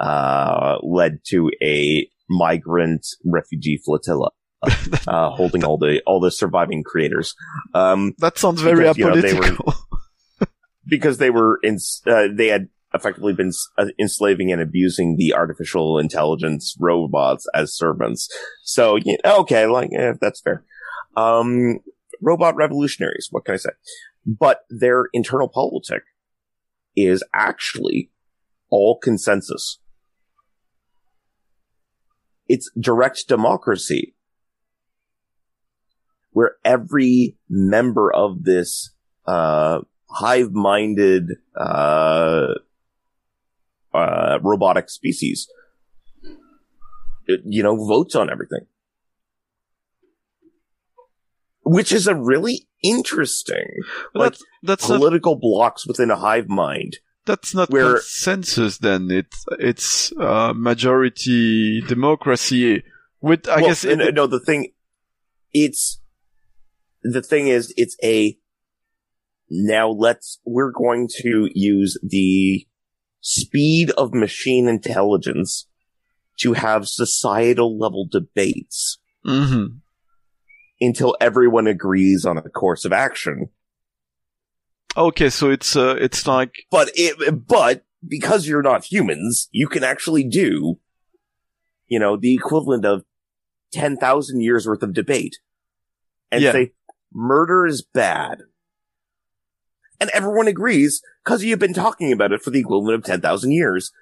uh, 0.00 0.78
led 0.82 1.18
to 1.26 1.50
a 1.62 2.08
migrant 2.28 3.06
refugee 3.24 3.78
flotilla. 3.84 4.30
uh, 5.06 5.28
holding 5.28 5.62
all 5.62 5.76
the 5.76 6.00
all 6.06 6.20
the 6.20 6.30
surviving 6.30 6.82
creators, 6.82 7.34
um, 7.74 8.14
That 8.16 8.38
sounds 8.38 8.62
very 8.62 8.78
Because, 8.78 8.96
you 8.96 9.04
know, 9.04 9.20
they 9.20 9.34
were- 9.34 9.42
apolitical. 9.42 9.74
because 10.86 11.18
they 11.18 11.28
were 11.28 11.58
in, 11.62 11.78
uh, 12.06 12.28
they 12.32 12.46
had 12.48 12.68
effectively 12.94 13.32
been 13.32 13.52
uh, 13.76 13.86
enslaving 13.98 14.52
and 14.52 14.60
abusing 14.60 15.16
the 15.16 15.34
artificial 15.34 15.98
intelligence 15.98 16.76
robots 16.78 17.46
as 17.54 17.76
servants. 17.76 18.28
So, 18.62 18.98
okay, 19.24 19.66
like, 19.66 19.90
eh, 19.96 20.14
that's 20.20 20.40
fair. 20.40 20.64
Um, 21.16 21.80
robot 22.22 22.56
revolutionaries, 22.56 23.28
what 23.30 23.44
can 23.44 23.54
I 23.54 23.58
say? 23.58 23.70
But 24.26 24.60
their 24.70 25.06
internal 25.12 25.48
politic 25.48 26.02
is 26.96 27.22
actually 27.34 28.10
all 28.70 28.98
consensus. 28.98 29.78
It's 32.48 32.70
direct 32.78 33.26
democracy 33.28 34.14
where 36.30 36.56
every 36.64 37.36
member 37.48 38.12
of 38.12 38.44
this, 38.44 38.90
uh, 39.26 39.80
hive-minded, 40.10 41.30
uh, 41.56 42.54
uh, 43.94 44.38
robotic 44.42 44.90
species, 44.90 45.48
it, 47.26 47.40
you 47.44 47.62
know, 47.62 47.76
votes 47.76 48.14
on 48.14 48.28
everything. 48.30 48.66
Which 51.66 51.92
is 51.92 52.06
a 52.06 52.14
really 52.14 52.68
interesting 52.82 53.66
But 54.12 54.18
like, 54.20 54.32
that's 54.32 54.44
that's 54.62 54.88
not 54.88 54.98
political 54.98 55.36
blocks 55.36 55.86
within 55.86 56.10
a 56.10 56.16
hive 56.16 56.48
mind. 56.48 56.98
that's 57.24 57.54
not 57.54 57.70
where- 57.70 57.94
consensus. 57.94 58.76
Then 58.78 59.10
it's 59.10 59.44
it's 59.58 60.12
uh, 60.20 60.52
majority 60.54 61.80
democracy. 61.80 62.82
With 63.22 63.48
I 63.48 63.56
Well, 63.56 63.66
guess 63.68 63.84
it, 63.84 64.14
no, 64.14 64.26
the 64.26 64.38
thing, 64.40 64.74
it's, 65.54 66.02
the 67.02 67.22
thing 67.22 67.48
is, 67.48 67.72
it's 67.78 67.96
a, 68.04 68.36
now 69.48 69.88
let's, 69.88 70.40
we're 70.44 70.72
going 70.72 71.08
to 71.22 71.48
use 71.54 71.96
the 72.02 72.66
speed 73.26 73.90
of 73.92 74.12
machine 74.12 74.68
intelligence 74.68 75.66
to 76.38 76.52
have 76.52 76.86
societal 76.86 77.78
level 77.78 78.06
debates 78.10 78.98
Mhm. 79.24 79.80
until 80.78 81.16
everyone 81.22 81.66
agrees 81.66 82.26
on 82.26 82.36
a 82.36 82.42
course 82.42 82.84
of 82.84 82.92
action. 82.92 83.48
Okay, 84.94 85.30
so 85.30 85.48
it's 85.50 85.74
uh, 85.74 85.96
it's 85.98 86.26
like 86.26 86.66
But 86.70 86.90
it, 86.94 87.46
but 87.48 87.86
because 88.06 88.46
you're 88.46 88.62
not 88.62 88.84
humans, 88.84 89.48
you 89.52 89.68
can 89.68 89.82
actually 89.82 90.24
do, 90.24 90.78
you 91.88 91.98
know, 91.98 92.18
the 92.18 92.34
equivalent 92.34 92.84
of 92.84 93.04
10,000 93.72 94.42
years 94.42 94.66
worth 94.68 94.82
of 94.82 94.92
debate 94.92 95.38
and 96.30 96.42
Yeah. 96.42 96.52
say 96.52 96.72
murder 97.10 97.64
is 97.66 97.80
bad. 97.82 98.42
And 100.00 100.10
everyone 100.10 100.48
agrees 100.48 101.02
because 101.24 101.44
you've 101.44 101.58
been 101.58 101.72
talking 101.74 102.12
about 102.12 102.32
it 102.32 102.42
for 102.42 102.50
the 102.50 102.60
equivalent 102.60 102.96
of 102.96 103.04
10,000 103.04 103.52
years. 103.52 103.92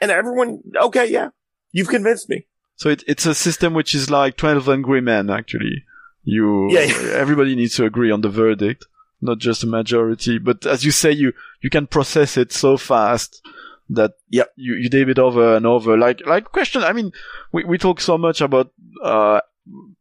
And 0.00 0.10
everyone, 0.10 0.60
okay, 0.82 1.06
yeah, 1.10 1.28
you've 1.72 1.88
convinced 1.88 2.28
me. 2.28 2.46
so 2.76 2.88
it, 2.88 3.04
it's 3.06 3.26
a 3.26 3.34
system 3.34 3.74
which 3.74 3.94
is 3.94 4.10
like 4.10 4.36
Twelve 4.36 4.68
Angry 4.68 5.00
Men. 5.00 5.28
Actually, 5.30 5.84
you 6.24 6.68
Yeah, 6.70 6.80
yeah. 6.82 7.12
everybody 7.14 7.54
needs 7.54 7.76
to 7.76 7.84
agree 7.84 8.10
on 8.10 8.22
the 8.22 8.28
verdict, 8.30 8.86
not 9.20 9.38
just 9.38 9.62
a 9.62 9.66
majority. 9.66 10.38
But 10.38 10.64
as 10.66 10.84
you 10.84 10.90
say, 10.90 11.12
you 11.12 11.32
you 11.62 11.68
can 11.70 11.86
process 11.86 12.36
it 12.36 12.50
so 12.52 12.76
fast 12.78 13.42
that 13.90 14.12
Yep. 14.30 14.52
you 14.56 14.74
you 14.74 14.88
dab 14.88 15.08
it 15.10 15.18
over 15.18 15.54
and 15.56 15.66
over. 15.66 15.96
Like 15.98 16.22
like 16.26 16.44
question. 16.46 16.82
I 16.82 16.92
mean, 16.94 17.12
we 17.52 17.64
we 17.64 17.76
talk 17.78 18.00
so 18.00 18.16
much 18.16 18.40
about 18.40 18.72
uh 19.04 19.40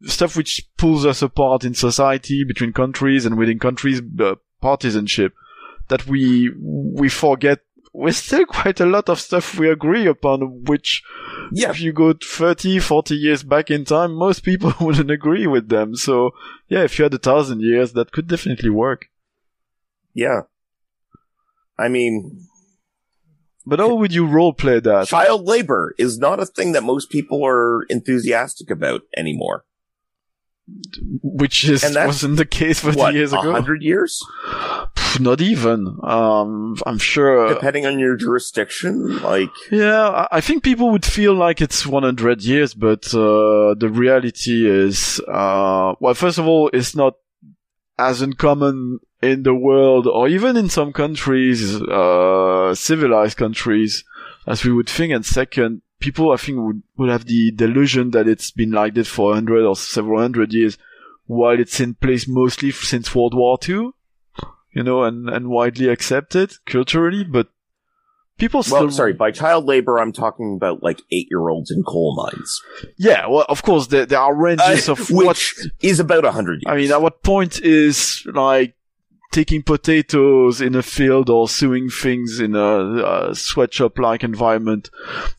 stuff 0.06 0.38
which 0.38 0.66
pulls 0.78 1.06
us 1.06 1.22
apart 1.22 1.66
in 1.66 1.74
society 1.74 2.46
between 2.46 2.72
countries 2.74 3.26
and 3.26 3.38
within 3.38 3.60
countries, 3.60 4.02
uh, 4.20 4.36
partisanship, 4.62 5.34
that 5.88 6.06
we 6.08 6.52
we 6.60 7.10
forget 7.10 7.60
we're 7.94 8.12
still 8.12 8.46
quite 8.60 8.80
a 8.80 8.86
lot 8.86 9.10
of 9.10 9.20
stuff 9.20 9.58
we 9.58 9.70
agree 9.70 10.06
upon, 10.08 10.64
which 10.66 11.02
Yeah. 11.52 11.72
if 11.72 11.80
you 11.82 11.92
go 11.92 12.14
30, 12.14 12.80
40 12.80 13.16
years 13.16 13.42
back 13.44 13.72
in 13.72 13.84
time, 13.86 14.14
most 14.14 14.44
people 14.44 14.74
wouldn't 14.80 15.10
agree 15.12 15.48
with 15.48 15.70
them. 15.70 15.96
So 15.96 16.32
yeah, 16.68 16.84
if 16.84 17.00
you 17.00 17.04
had 17.04 17.14
a 17.16 17.18
thousand 17.18 17.62
years, 17.62 17.94
that 17.94 18.12
could 18.12 18.28
definitely 18.28 18.70
work. 18.70 19.08
Yeah. 20.14 20.42
I 21.78 21.88
mean, 21.88 22.46
But 23.66 23.80
how 23.80 23.94
would 23.96 24.14
you 24.14 24.26
role 24.28 24.54
play 24.54 24.80
that? 24.80 25.08
child 25.08 25.46
labor 25.48 25.94
is 25.98 26.18
not 26.20 26.40
a 26.40 26.46
thing 26.46 26.74
that 26.74 26.84
most 26.84 27.10
people 27.10 27.44
are 27.46 27.84
enthusiastic 27.90 28.70
about 28.70 29.02
anymore. 29.16 29.64
Which 31.22 31.68
is 31.70 31.84
wasn't 31.96 32.38
the 32.38 32.46
case 32.46 32.80
40 32.80 32.98
what, 32.98 33.14
years 33.14 33.32
ago. 33.34 33.52
hundred 33.52 33.82
years? 33.84 34.22
Not 35.20 35.42
even. 35.42 35.98
Um, 36.04 36.76
I'm 36.86 36.98
sure. 36.98 37.54
Depending 37.54 37.86
on 37.86 38.00
your 38.00 38.16
jurisdiction, 38.16 39.22
like, 39.22 39.50
Yeah, 39.72 40.08
I- 40.10 40.28
I 40.38 40.42
think 40.42 40.64
people 40.64 40.92
would 40.92 41.06
feel 41.06 41.34
like 41.34 41.62
it's 41.62 41.86
100 41.86 42.42
years, 42.44 42.74
but 42.74 43.06
uh, 43.14 43.76
the 43.78 43.90
reality 43.92 44.68
is, 44.70 45.20
uh, 45.28 45.94
well, 46.00 46.14
first 46.14 46.38
of 46.38 46.48
all, 46.48 46.70
it's 46.74 46.96
not 46.96 47.14
as 47.98 48.22
uncommon 48.22 49.00
in 49.22 49.44
the 49.44 49.54
world, 49.54 50.08
or 50.08 50.28
even 50.28 50.56
in 50.56 50.70
some 50.70 50.94
countries, 50.94 51.76
uh, 51.82 52.74
civilized 52.74 53.38
countries, 53.38 54.04
as 54.48 54.64
we 54.64 54.72
would 54.72 54.90
think. 54.90 55.12
And 55.12 55.26
second, 55.26 55.82
people, 56.00 56.32
I 56.32 56.38
think, 56.38 56.60
would, 56.60 56.84
would 56.98 57.10
have 57.10 57.26
the 57.26 57.52
delusion 57.52 58.12
that 58.12 58.28
it's 58.28 58.52
been 58.52 58.72
like 58.72 58.94
this 58.94 59.08
for 59.08 59.28
100 59.28 59.66
or 59.66 59.76
several 59.76 60.20
hundred 60.22 60.54
years, 60.54 60.78
while 61.26 61.60
it's 61.60 61.80
in 61.80 61.94
place 61.96 62.28
mostly 62.28 62.72
since 62.72 63.14
World 63.14 63.34
War 63.34 63.58
II, 63.68 63.92
you 64.74 64.84
know, 64.84 65.04
and, 65.04 65.30
and 65.30 65.50
widely 65.50 65.88
accepted 65.90 66.54
culturally, 66.66 67.24
but 67.24 67.48
people 68.38 68.64
still 68.64 68.80
well, 68.86 68.92
sorry, 68.92 69.14
by 69.14 69.32
child 69.32 69.66
labor, 69.66 70.00
I'm 70.00 70.14
talking 70.14 70.54
about 70.56 70.82
like 70.82 71.02
eight 71.12 71.28
year 71.30 71.50
olds 71.50 71.72
in 71.72 71.84
coal 71.84 72.16
mines, 72.16 72.62
Yeah, 72.98 73.28
well, 73.28 73.46
of 73.50 73.62
course, 73.64 73.88
there, 73.88 74.06
there 74.06 74.20
are 74.20 74.34
ranges 74.34 74.88
Uh, 74.88 74.94
of 74.94 75.12
what. 75.12 75.28
which 75.28 75.56
is 75.82 76.00
about 76.00 76.24
a 76.26 76.32
hundred 76.32 76.62
years. 76.64 76.74
I 76.74 76.76
mean, 76.78 76.92
at 76.92 77.02
what 77.02 77.22
point 77.24 77.60
is 77.62 78.26
like 78.34 78.76
taking 79.32 79.62
potatoes 79.62 80.60
in 80.60 80.76
a 80.76 80.82
field 80.82 81.30
or 81.30 81.48
sewing 81.48 81.90
things 81.90 82.40
in 82.40 82.56
a, 82.56 83.30
a 83.30 83.36
sweatshop-like 83.36 84.24
environment 84.24 84.90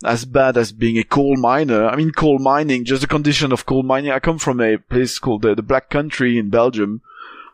as 0.05 0.25
bad 0.25 0.57
as 0.57 0.73
being 0.73 0.99
a 0.99 1.05
coal 1.05 1.37
miner? 1.37 1.87
I 1.89 1.97
mean, 1.97 2.13
coal 2.13 2.39
mining, 2.39 2.85
just 2.85 3.03
the 3.03 3.09
condition 3.09 3.53
of 3.53 3.67
coal 3.67 3.83
mining. 3.83 4.11
I 4.11 4.21
come 4.21 4.39
from 4.39 4.61
a 4.61 4.79
place 4.79 5.19
called 5.19 5.43
the, 5.43 5.55
the 5.55 5.63
Black 5.63 5.91
Country 5.91 6.39
in 6.39 6.51
Belgium. 6.51 7.03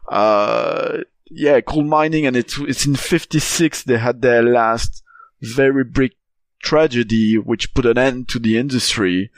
Uh, 0.08 0.98
yeah, 1.30 1.60
coal 1.60 1.84
mining, 1.84 2.26
and 2.26 2.36
it's 2.36 2.58
it's 2.58 2.86
in 2.86 2.94
'56 2.94 3.82
they 3.82 3.98
had 3.98 4.22
their 4.22 4.42
last 4.42 5.02
very 5.42 5.84
big 5.84 6.12
tragedy, 6.60 7.36
which 7.36 7.74
put 7.74 7.86
an 7.86 7.98
end 7.98 8.28
to 8.28 8.38
the 8.38 8.56
industry. 8.56 9.30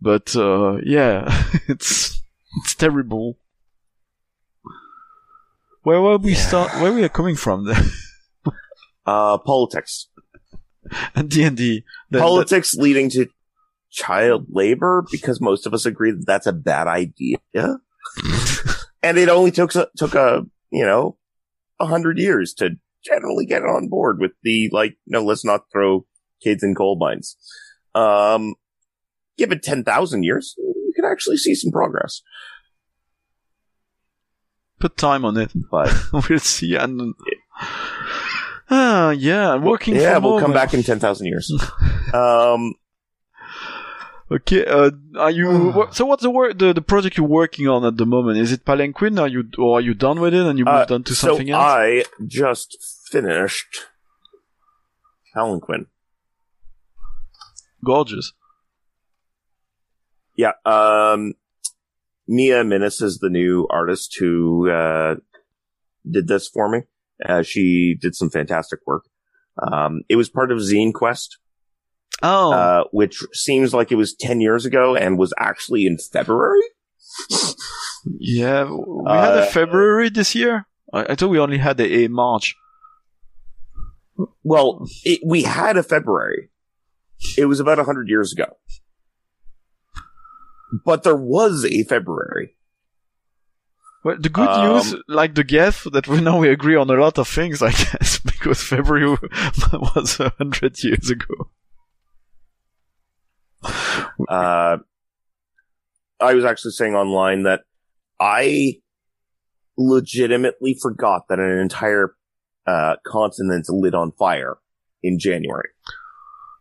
But 0.00 0.34
uh, 0.34 0.78
yeah, 0.84 1.44
it's 1.68 2.22
it's 2.62 2.74
terrible. 2.74 3.36
Where 5.82 6.00
were 6.00 6.18
we 6.18 6.32
Yeah. 6.32 6.38
start? 6.48 6.80
Where 6.82 6.92
we 6.92 7.02
are 7.04 7.08
coming 7.08 7.36
from 7.36 7.64
there? 7.66 7.82
uh, 9.06 9.38
politics. 9.38 10.08
and 11.14 11.30
D 11.30 11.42
and 11.44 11.56
D. 11.56 11.84
politics 12.12 12.74
leading 12.74 13.10
to 13.10 13.28
child 13.90 14.46
labor 14.50 15.04
because 15.10 15.40
most 15.40 15.66
of 15.66 15.74
us 15.74 15.86
agree 15.86 16.10
that 16.12 16.26
that's 16.26 16.46
a 16.46 16.52
bad 16.52 16.88
idea. 16.88 17.38
and 19.02 19.18
it 19.18 19.28
only 19.28 19.50
took, 19.50 19.74
a- 19.74 19.88
took 19.96 20.14
a, 20.14 20.44
you 20.70 20.84
know, 20.84 21.16
a 21.80 21.86
hundred 21.86 22.18
years 22.18 22.52
to 22.54 22.70
generally 23.04 23.46
get 23.46 23.62
on 23.64 23.88
board 23.88 24.18
with 24.20 24.32
the, 24.42 24.68
like, 24.72 24.96
no, 25.06 25.22
let's 25.24 25.44
not 25.44 25.62
throw 25.72 26.04
kids 26.42 26.62
in 26.62 26.74
coal 26.74 26.96
mines. 26.98 27.36
Um, 27.94 28.54
give 29.38 29.52
it 29.52 29.62
10,000 29.62 30.22
years, 30.24 30.54
you 30.58 30.92
can 30.94 31.04
actually 31.04 31.36
see 31.36 31.54
some 31.54 31.70
progress. 31.70 32.20
Put 34.78 34.96
time 34.96 35.24
on 35.24 35.36
it. 35.36 35.50
But 35.54 35.92
we'll 36.28 36.38
see. 36.38 36.76
And 36.76 37.14
ah, 38.70 39.10
yeah, 39.10 39.56
working. 39.56 39.96
yeah, 39.96 40.18
we'll 40.18 40.40
come 40.40 40.52
back 40.52 40.74
in 40.74 40.82
10,000 40.82 41.26
years. 41.26 41.52
Um, 42.14 42.74
Okay. 44.30 44.64
Uh, 44.64 44.90
are 45.16 45.30
you? 45.30 45.88
so, 45.92 46.04
what's 46.04 46.22
the 46.22 46.30
work? 46.30 46.58
The, 46.58 46.72
the 46.72 46.82
project 46.82 47.16
you're 47.16 47.26
working 47.26 47.66
on 47.68 47.84
at 47.84 47.96
the 47.96 48.06
moment? 48.06 48.38
Is 48.38 48.52
it 48.52 48.64
Palanquin? 48.64 49.18
Are 49.18 49.28
you 49.28 49.44
or 49.56 49.78
are 49.78 49.80
you 49.80 49.94
done 49.94 50.20
with 50.20 50.34
it 50.34 50.46
and 50.46 50.58
you 50.58 50.66
uh, 50.66 50.78
moved 50.78 50.92
on 50.92 51.02
to 51.04 51.14
so 51.14 51.28
something 51.28 51.50
else? 51.50 51.62
I 51.62 52.04
just 52.26 52.76
finished 53.10 53.86
Palanquin. 55.34 55.86
Gorgeous. 57.84 58.32
Yeah. 60.36 60.52
Um, 60.64 61.34
Mia 62.28 62.62
Minnis 62.62 63.02
is 63.02 63.18
the 63.18 63.30
new 63.30 63.66
artist 63.70 64.16
who, 64.18 64.70
uh, 64.70 65.16
did 66.08 66.28
this 66.28 66.46
for 66.48 66.68
me. 66.68 66.82
Uh, 67.24 67.42
she 67.42 67.96
did 68.00 68.14
some 68.14 68.30
fantastic 68.30 68.80
work. 68.86 69.04
Um, 69.60 70.02
it 70.08 70.16
was 70.16 70.28
part 70.28 70.52
of 70.52 70.58
Zine 70.58 70.92
Quest, 70.94 71.38
Oh, 72.22 72.52
uh, 72.52 72.84
which 72.92 73.22
seems 73.32 73.72
like 73.72 73.92
it 73.92 73.96
was 73.96 74.14
10 74.14 74.40
years 74.40 74.64
ago 74.64 74.96
and 74.96 75.18
was 75.18 75.32
actually 75.38 75.86
in 75.86 75.98
February. 75.98 76.60
yeah. 78.18 78.64
We 78.64 79.10
had 79.10 79.34
a 79.38 79.42
uh, 79.42 79.46
February 79.46 80.10
this 80.10 80.34
year. 80.34 80.66
I, 80.92 81.06
I 81.10 81.14
thought 81.14 81.30
we 81.30 81.38
only 81.38 81.58
had 81.58 81.80
a, 81.80 82.04
a 82.04 82.08
March. 82.08 82.54
Well, 84.42 84.86
it, 85.04 85.20
we 85.24 85.42
had 85.42 85.76
a 85.76 85.82
February. 85.82 86.50
It 87.36 87.46
was 87.46 87.60
about 87.60 87.78
100 87.78 88.08
years 88.08 88.32
ago. 88.32 88.46
But 90.84 91.02
there 91.02 91.16
was 91.16 91.64
a 91.64 91.82
February. 91.84 92.54
Well, 94.04 94.16
the 94.20 94.28
good 94.28 94.48
Um, 94.48 94.74
news, 94.74 94.94
like 95.08 95.34
the 95.34 95.44
guess, 95.44 95.84
that 95.92 96.06
we 96.06 96.20
now 96.20 96.38
we 96.38 96.48
agree 96.50 96.76
on 96.76 96.88
a 96.90 96.94
lot 96.94 97.18
of 97.18 97.26
things, 97.28 97.62
I 97.68 97.70
guess, 97.72 98.18
because 98.20 98.62
February 98.62 99.08
was 99.72 100.20
a 100.20 100.32
hundred 100.38 100.82
years 100.84 101.10
ago. 101.10 101.50
Uh, 104.28 104.78
I 106.20 106.34
was 106.34 106.44
actually 106.44 106.72
saying 106.72 106.94
online 106.94 107.42
that 107.44 107.62
I 108.20 108.80
legitimately 109.76 110.76
forgot 110.80 111.28
that 111.28 111.38
an 111.38 111.58
entire 111.58 112.14
uh, 112.66 112.96
continent 113.06 113.66
lit 113.68 113.94
on 113.94 114.12
fire 114.12 114.58
in 115.02 115.18
January. 115.18 115.70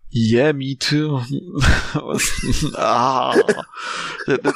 Yeah, 0.09 0.51
me 0.53 0.75
too. 0.75 1.19
Ah, 2.77 3.33
The- 4.25 4.37
the- 4.37 4.53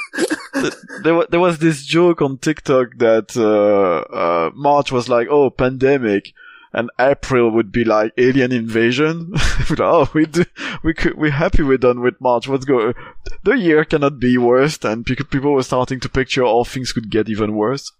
the- 0.53 0.99
there, 1.03 1.15
wa- 1.15 1.25
there 1.29 1.39
was 1.39 1.59
this 1.59 1.83
joke 1.85 2.21
on 2.21 2.37
TikTok 2.37 2.97
that 2.97 3.35
uh, 3.37 4.15
uh, 4.15 4.51
March 4.55 4.91
was 4.91 5.09
like, 5.09 5.27
oh, 5.29 5.49
pandemic, 5.49 6.33
and 6.73 6.89
April 6.99 7.49
would 7.51 7.71
be 7.71 7.83
like 7.83 8.13
alien 8.17 8.51
invasion. 8.51 9.33
oh, 9.79 10.09
we 10.13 10.25
do, 10.25 10.45
we 10.83 10.93
could, 10.93 11.17
we're 11.17 11.31
happy 11.31 11.63
we're 11.63 11.77
done 11.77 12.01
with 12.01 12.19
March. 12.21 12.47
What's 12.47 12.65
go? 12.65 12.93
The 13.43 13.53
year 13.53 13.83
cannot 13.85 14.19
be 14.19 14.37
worse, 14.37 14.77
and 14.83 15.05
pe- 15.05 15.15
people 15.15 15.51
were 15.53 15.63
starting 15.63 15.99
to 16.01 16.09
picture 16.09 16.43
all 16.43 16.63
things 16.65 16.91
could 16.93 17.09
get 17.11 17.27
even 17.29 17.55
worse. 17.55 17.91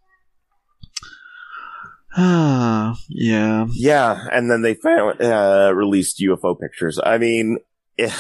Ah, 2.16 2.96
yeah. 3.10 3.68
Yeah, 3.72 4.28
and 4.32 4.50
then 4.50 4.62
they 4.62 4.74
found 4.74 5.22
uh, 5.22 5.72
released 5.74 6.20
UFO 6.20 6.60
pictures. 6.60 7.00
I 7.04 7.18
mean, 7.18 7.58
eh, 7.98 8.12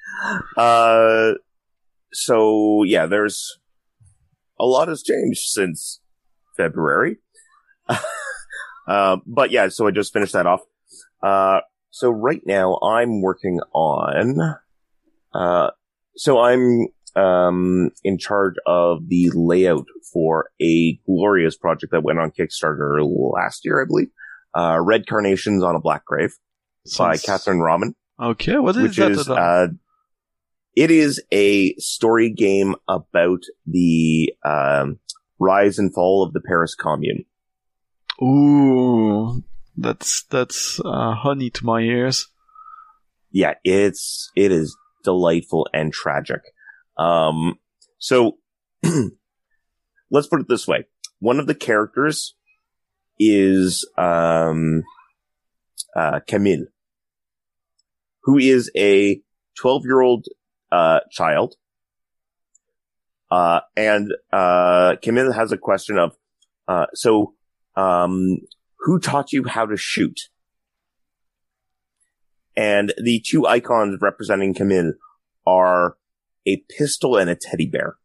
uh, 0.56 1.32
so 2.12 2.82
yeah, 2.84 3.06
there's 3.06 3.58
a 4.58 4.64
lot 4.64 4.88
has 4.88 5.02
changed 5.02 5.42
since 5.42 6.00
February. 6.56 7.18
uh, 8.88 9.16
but 9.26 9.50
yeah, 9.50 9.68
so 9.68 9.86
I 9.86 9.90
just 9.90 10.12
finished 10.12 10.32
that 10.32 10.46
off. 10.46 10.60
Uh, 11.22 11.60
so 11.90 12.10
right 12.10 12.42
now 12.44 12.78
I'm 12.82 13.22
working 13.22 13.60
on, 13.72 14.56
uh, 15.32 15.70
so 16.16 16.40
I'm 16.40 16.88
um, 17.18 17.90
in 18.04 18.18
charge 18.18 18.54
of 18.66 19.08
the 19.08 19.30
layout 19.34 19.86
for 20.12 20.50
a 20.62 20.98
glorious 21.06 21.56
project 21.56 21.92
that 21.92 22.02
went 22.04 22.18
on 22.18 22.30
Kickstarter 22.30 23.00
last 23.34 23.64
year, 23.64 23.82
I 23.82 23.86
believe. 23.86 24.08
Uh, 24.56 24.78
Red 24.80 25.06
Carnations 25.06 25.62
on 25.62 25.74
a 25.74 25.80
Black 25.80 26.04
Grave 26.04 26.34
by 26.96 27.16
Sounds- 27.16 27.22
Catherine 27.22 27.58
Ramen, 27.58 27.94
Okay, 28.20 28.56
what 28.58 28.76
is 28.76 28.82
which 28.82 28.96
that? 28.96 29.10
is, 29.12 29.28
uh, 29.28 29.68
it 30.74 30.90
is 30.90 31.22
a 31.32 31.74
story 31.76 32.30
game 32.30 32.74
about 32.88 33.40
the, 33.66 34.32
um, 34.44 34.98
rise 35.38 35.78
and 35.78 35.92
fall 35.94 36.24
of 36.24 36.32
the 36.32 36.40
Paris 36.40 36.74
Commune. 36.74 37.24
Ooh, 38.20 39.44
that's 39.76 40.24
that's 40.24 40.80
uh, 40.84 41.14
honey 41.14 41.50
to 41.50 41.64
my 41.64 41.80
ears. 41.80 42.26
yeah, 43.30 43.54
it's 43.62 44.30
it 44.34 44.50
is 44.50 44.76
delightful 45.04 45.68
and 45.72 45.92
tragic. 45.92 46.40
Um, 46.98 47.58
so 47.98 48.38
let's 50.10 50.26
put 50.28 50.40
it 50.40 50.48
this 50.48 50.66
way: 50.66 50.86
one 51.20 51.38
of 51.38 51.46
the 51.46 51.54
characters 51.54 52.34
is 53.18 53.88
um, 53.96 54.82
uh, 55.96 56.20
Camille, 56.26 56.66
who 58.22 58.38
is 58.38 58.70
a 58.76 59.20
12 59.58 59.84
year 59.84 60.00
old 60.00 60.26
uh, 60.70 61.00
child. 61.10 61.54
Uh, 63.30 63.60
and 63.76 64.12
uh, 64.32 64.96
Camille 65.02 65.32
has 65.32 65.52
a 65.52 65.58
question 65.58 65.98
of, 65.98 66.16
uh, 66.66 66.86
so, 66.94 67.34
um, 67.76 68.38
who 68.80 68.98
taught 68.98 69.32
you 69.32 69.44
how 69.44 69.66
to 69.66 69.76
shoot? 69.76 70.18
And 72.56 72.92
the 72.96 73.20
two 73.24 73.46
icons 73.46 73.98
representing 74.00 74.54
Camille 74.54 74.94
are 75.46 75.96
a 76.46 76.64
pistol 76.76 77.16
and 77.16 77.28
a 77.30 77.36
teddy 77.36 77.66
bear. 77.66 77.96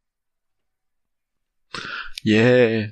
Yeah. 2.24 2.88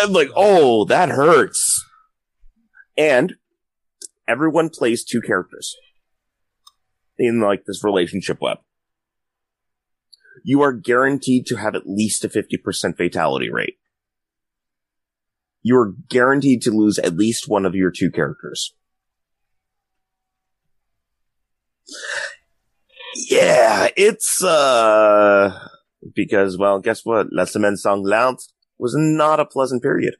And 0.00 0.12
like, 0.12 0.30
oh, 0.34 0.84
that 0.86 1.10
hurts. 1.10 1.84
And 2.96 3.34
everyone 4.26 4.70
plays 4.70 5.04
two 5.04 5.20
characters 5.20 5.76
in 7.18 7.40
like 7.40 7.64
this 7.66 7.84
relationship 7.84 8.38
web. 8.40 8.58
You 10.44 10.62
are 10.62 10.72
guaranteed 10.72 11.46
to 11.46 11.56
have 11.56 11.74
at 11.74 11.88
least 11.88 12.24
a 12.24 12.28
50% 12.28 12.96
fatality 12.96 13.50
rate. 13.50 13.78
You 15.62 15.76
are 15.76 15.94
guaranteed 16.08 16.62
to 16.62 16.70
lose 16.70 16.98
at 16.98 17.16
least 17.16 17.48
one 17.48 17.66
of 17.66 17.74
your 17.74 17.90
two 17.90 18.10
characters. 18.10 18.72
Yeah, 23.30 23.88
it's, 23.96 24.42
uh, 24.42 25.58
because, 26.14 26.58
well, 26.58 26.80
guess 26.80 27.04
what? 27.04 27.28
La 27.32 27.44
Semaine 27.44 27.74
Sanglante 27.76 28.42
was 28.78 28.94
not 28.96 29.40
a 29.40 29.46
pleasant 29.46 29.82
period. 29.82 30.14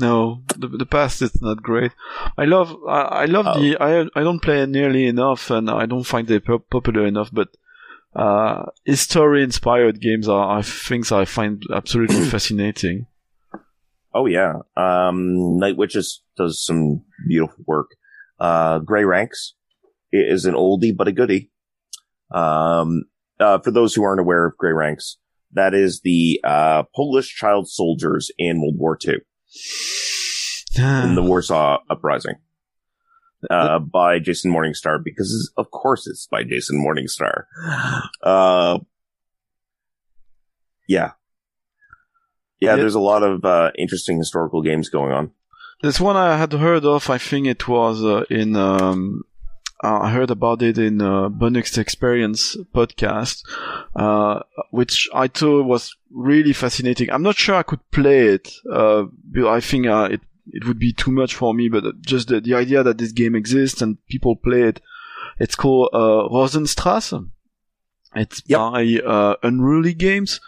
No, 0.00 0.42
the, 0.58 0.68
the 0.68 0.86
past 0.86 1.22
is 1.22 1.40
not 1.40 1.62
great. 1.62 1.92
I 2.36 2.46
love 2.46 2.74
I, 2.88 3.00
I 3.00 3.24
love 3.26 3.46
Oh. 3.48 3.60
the 3.60 3.76
I 3.80 4.00
I 4.16 4.24
don't 4.24 4.42
play 4.42 4.66
nearly 4.66 5.06
enough, 5.06 5.50
and 5.50 5.70
I 5.70 5.86
don't 5.86 6.02
find 6.02 6.26
they 6.26 6.40
popular 6.40 7.06
enough. 7.06 7.30
But 7.32 7.48
uh, 8.16 8.66
history 8.84 9.44
inspired 9.44 10.00
games 10.00 10.28
are, 10.28 10.44
are 10.56 10.62
things 10.64 11.12
I 11.12 11.24
find 11.24 11.62
absolutely 11.72 12.24
fascinating. 12.34 13.06
Oh 14.12 14.26
yeah. 14.26 14.54
Um, 14.76 15.58
Night 15.58 15.76
Witches 15.76 16.22
does 16.36 16.64
some 16.64 17.04
beautiful 17.28 17.62
work. 17.64 17.90
Uh, 18.40 18.80
Grey 18.80 19.04
Ranks 19.04 19.54
is 20.12 20.44
an 20.44 20.54
oldie 20.54 20.96
but 20.96 21.06
a 21.06 21.12
goodie. 21.12 21.52
Um, 22.34 23.04
uh, 23.38 23.58
for 23.58 23.70
those 23.70 23.94
who 23.94 24.02
aren't 24.02 24.20
aware 24.20 24.44
of 24.44 24.56
Grey 24.56 24.72
Ranks, 24.72 25.18
that 25.52 25.72
is 25.72 26.00
the, 26.02 26.40
uh, 26.44 26.82
Polish 26.94 27.34
child 27.34 27.68
soldiers 27.68 28.30
in 28.38 28.60
World 28.60 28.74
War 28.76 28.98
II, 29.06 29.18
in 30.76 31.14
the 31.14 31.22
Warsaw 31.26 31.78
Uprising, 31.88 32.34
uh, 33.50 33.78
by 33.78 34.18
Jason 34.18 34.52
Morningstar, 34.52 35.02
because 35.02 35.52
of 35.56 35.70
course 35.70 36.06
it's 36.08 36.26
by 36.26 36.42
Jason 36.42 36.84
Morningstar. 36.84 37.44
Uh, 38.22 38.78
yeah. 40.88 41.12
Yeah, 42.60 42.76
there's 42.76 42.94
a 42.94 43.00
lot 43.00 43.22
of, 43.22 43.44
uh, 43.44 43.70
interesting 43.78 44.16
historical 44.18 44.62
games 44.62 44.88
going 44.88 45.12
on. 45.12 45.30
This 45.82 46.00
one 46.00 46.16
I 46.16 46.36
had 46.38 46.52
heard 46.52 46.84
of. 46.86 47.10
I 47.10 47.18
think 47.18 47.46
it 47.46 47.68
was 47.68 48.02
uh, 48.02 48.24
in. 48.30 48.56
Um, 48.56 49.22
uh, 49.82 49.98
I 50.02 50.10
heard 50.10 50.30
about 50.30 50.62
it 50.62 50.78
in 50.78 51.00
uh, 51.00 51.28
Bonux 51.28 51.76
Experience 51.78 52.56
podcast, 52.74 53.44
uh, 53.96 54.40
which 54.70 55.08
I 55.14 55.28
thought 55.28 55.64
was 55.64 55.96
really 56.10 56.52
fascinating. 56.52 57.10
I'm 57.10 57.22
not 57.22 57.36
sure 57.36 57.56
I 57.56 57.64
could 57.64 57.90
play 57.90 58.28
it. 58.28 58.50
Uh, 58.70 59.04
but 59.24 59.48
I 59.48 59.60
think 59.60 59.86
uh, 59.86 60.08
it 60.10 60.20
it 60.52 60.66
would 60.66 60.78
be 60.78 60.92
too 60.92 61.10
much 61.10 61.34
for 61.34 61.52
me. 61.52 61.68
But 61.68 62.02
just 62.02 62.28
the, 62.28 62.40
the 62.40 62.54
idea 62.54 62.82
that 62.82 62.98
this 62.98 63.12
game 63.12 63.34
exists 63.34 63.82
and 63.82 63.98
people 64.06 64.36
play 64.36 64.62
it. 64.62 64.80
It's 65.40 65.56
called 65.56 65.90
uh, 65.92 66.28
Rosenstrasse. 66.30 67.14
It's 68.14 68.42
Yep. 68.46 68.58
by 68.58 68.98
uh, 69.04 69.36
Unruly 69.42 69.94
Games 69.94 70.40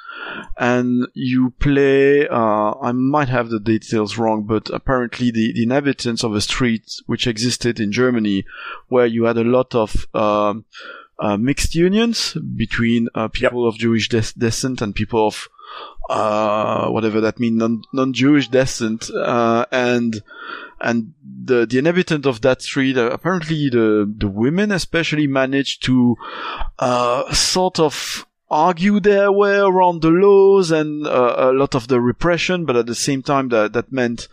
and 0.59 1.07
you 1.15 1.51
play 1.59 2.27
uh, 2.29 2.75
i 2.83 2.93
might 2.93 3.29
have 3.29 3.49
the 3.49 3.61
details 3.61 4.19
wrong 4.19 4.45
but 4.45 4.71
apparently 4.71 5.31
the, 5.31 5.53
the 5.53 5.63
inhabitants 5.63 6.25
of 6.25 6.35
a 6.35 6.41
street 6.41 7.01
which 7.07 7.27
existed 7.27 7.79
in 7.79 7.93
germany 7.93 8.45
where 8.89 9.07
you 9.07 9.25
had 9.25 9.37
a 9.37 9.45
lot 9.45 9.75
of 9.75 10.07
um, 10.15 10.65
uh, 11.19 11.37
mixed 11.37 11.75
unions 11.75 12.37
between 12.57 13.09
uh, 13.15 13.29
people 13.29 13.67
of 13.69 13.79
jewish 13.79 14.09
des- 14.09 14.33
descent 14.37 14.81
and 14.83 14.95
people 14.95 15.27
of 15.27 15.49
uh, 16.09 16.89
whatever 16.89 17.21
that 17.21 17.41
means 17.41 17.59
non- 17.59 17.83
non-jewish 17.93 18.49
descent 18.49 19.11
uh, 19.11 19.67
and 19.73 20.23
and 20.81 21.13
the 21.45 21.67
the 21.67 21.79
inhabitant 21.79 22.27
of 22.27 22.43
that 22.43 22.63
street 22.63 22.97
uh, 22.97 23.11
apparently 23.11 23.69
the 23.69 24.13
the 24.19 24.29
women 24.29 24.71
especially 24.71 25.27
managed 25.27 25.83
to 25.83 26.17
uh, 26.79 27.33
sort 27.33 27.81
of 27.81 28.27
argue 28.51 29.01
their 29.01 29.33
way 29.33 29.57
around 29.57 30.03
the 30.03 30.09
laws 30.09 30.71
and 30.71 31.07
uh, 31.07 31.35
a 31.39 31.53
lot 31.53 31.75
of 31.75 31.89
the 31.89 32.01
repression, 32.01 32.65
but 32.65 32.77
at 32.77 32.87
the 32.87 32.95
same 32.95 33.23
time 33.23 33.49
that 33.49 33.73
that 33.73 33.91
meant 33.91 34.29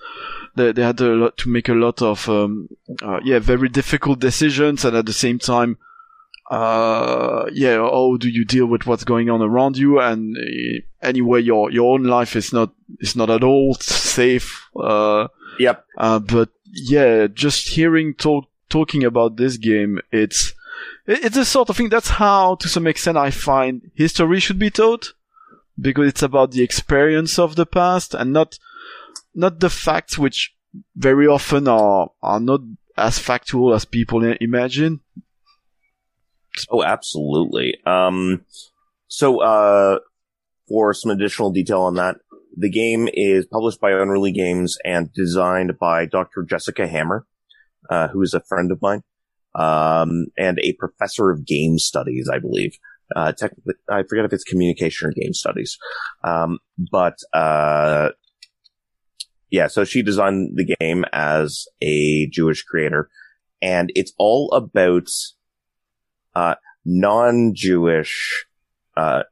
that 0.55 0.75
they 0.75 0.83
had 0.83 0.99
lot 0.99 1.37
to 1.37 1.49
make 1.49 1.67
a 1.67 1.73
lot 1.73 2.01
of 2.01 2.29
um, 2.29 2.69
uh, 3.01 3.19
yeah 3.23 3.39
very 3.39 3.69
difficult 3.69 4.19
decisions, 4.19 4.85
and 4.85 4.95
at 4.95 5.05
the 5.05 5.13
same 5.13 5.39
time. 5.39 5.77
Uh, 6.49 7.49
yeah, 7.53 7.77
how 7.77 8.17
do 8.19 8.29
you 8.29 8.45
deal 8.45 8.65
with 8.65 8.85
what's 8.85 9.03
going 9.03 9.29
on 9.29 9.41
around 9.41 9.77
you? 9.77 9.99
And 9.99 10.35
uh, 10.37 10.81
anyway, 11.01 11.41
your 11.41 11.71
your 11.71 11.93
own 11.93 12.03
life 12.03 12.35
is 12.35 12.51
not 12.53 12.71
is 12.99 13.15
not 13.15 13.29
at 13.29 13.43
all 13.43 13.75
safe. 13.75 14.67
Uh, 14.75 15.27
Yep. 15.59 15.85
uh, 15.97 16.19
but 16.19 16.49
yeah, 16.65 17.27
just 17.27 17.69
hearing 17.69 18.13
talk, 18.15 18.45
talking 18.69 19.03
about 19.03 19.37
this 19.37 19.57
game, 19.57 19.99
it's 20.11 20.53
it's 21.05 21.37
a 21.37 21.45
sort 21.45 21.69
of 21.69 21.77
thing. 21.77 21.89
That's 21.89 22.09
how, 22.09 22.55
to 22.55 22.67
some 22.67 22.87
extent, 22.87 23.17
I 23.17 23.29
find 23.29 23.91
history 23.93 24.39
should 24.39 24.57
be 24.59 24.69
taught 24.71 25.13
because 25.79 26.07
it's 26.07 26.23
about 26.23 26.51
the 26.51 26.63
experience 26.63 27.37
of 27.39 27.55
the 27.55 27.65
past 27.65 28.13
and 28.13 28.33
not 28.33 28.57
not 29.35 29.59
the 29.59 29.69
facts, 29.69 30.17
which 30.17 30.55
very 30.95 31.27
often 31.27 31.67
are 31.67 32.09
are 32.21 32.39
not 32.39 32.61
as 32.97 33.17
factual 33.19 33.73
as 33.73 33.85
people 33.85 34.23
imagine. 34.41 34.99
Oh, 36.69 36.83
absolutely. 36.83 37.77
Um, 37.85 38.45
so, 39.07 39.41
uh, 39.41 39.99
for 40.67 40.93
some 40.93 41.11
additional 41.11 41.51
detail 41.51 41.81
on 41.81 41.95
that, 41.95 42.17
the 42.55 42.69
game 42.69 43.09
is 43.13 43.45
published 43.45 43.81
by 43.81 43.91
Unruly 43.91 44.31
Games 44.31 44.77
and 44.85 45.11
designed 45.13 45.77
by 45.79 46.05
Dr. 46.05 46.43
Jessica 46.43 46.87
Hammer, 46.87 47.25
uh, 47.89 48.07
who 48.09 48.21
is 48.21 48.33
a 48.33 48.41
friend 48.41 48.71
of 48.71 48.81
mine, 48.81 49.01
um, 49.55 50.27
and 50.37 50.59
a 50.59 50.73
professor 50.73 51.31
of 51.31 51.45
game 51.45 51.77
studies, 51.79 52.29
I 52.31 52.39
believe. 52.39 52.77
Uh, 53.15 53.33
I 53.89 54.03
forget 54.03 54.25
if 54.25 54.33
it's 54.33 54.43
communication 54.43 55.07
or 55.07 55.11
game 55.11 55.33
studies. 55.33 55.77
Um, 56.23 56.59
but, 56.91 57.17
uh, 57.33 58.09
yeah, 59.51 59.67
so 59.67 59.83
she 59.83 60.01
designed 60.01 60.57
the 60.57 60.75
game 60.79 61.05
as 61.13 61.67
a 61.81 62.27
Jewish 62.27 62.63
creator 62.63 63.09
and 63.63 63.91
it's 63.95 64.13
all 64.17 64.51
about, 64.51 65.07
uh, 66.35 66.55
non-Jewish, 66.85 68.45
uh, 68.97 69.23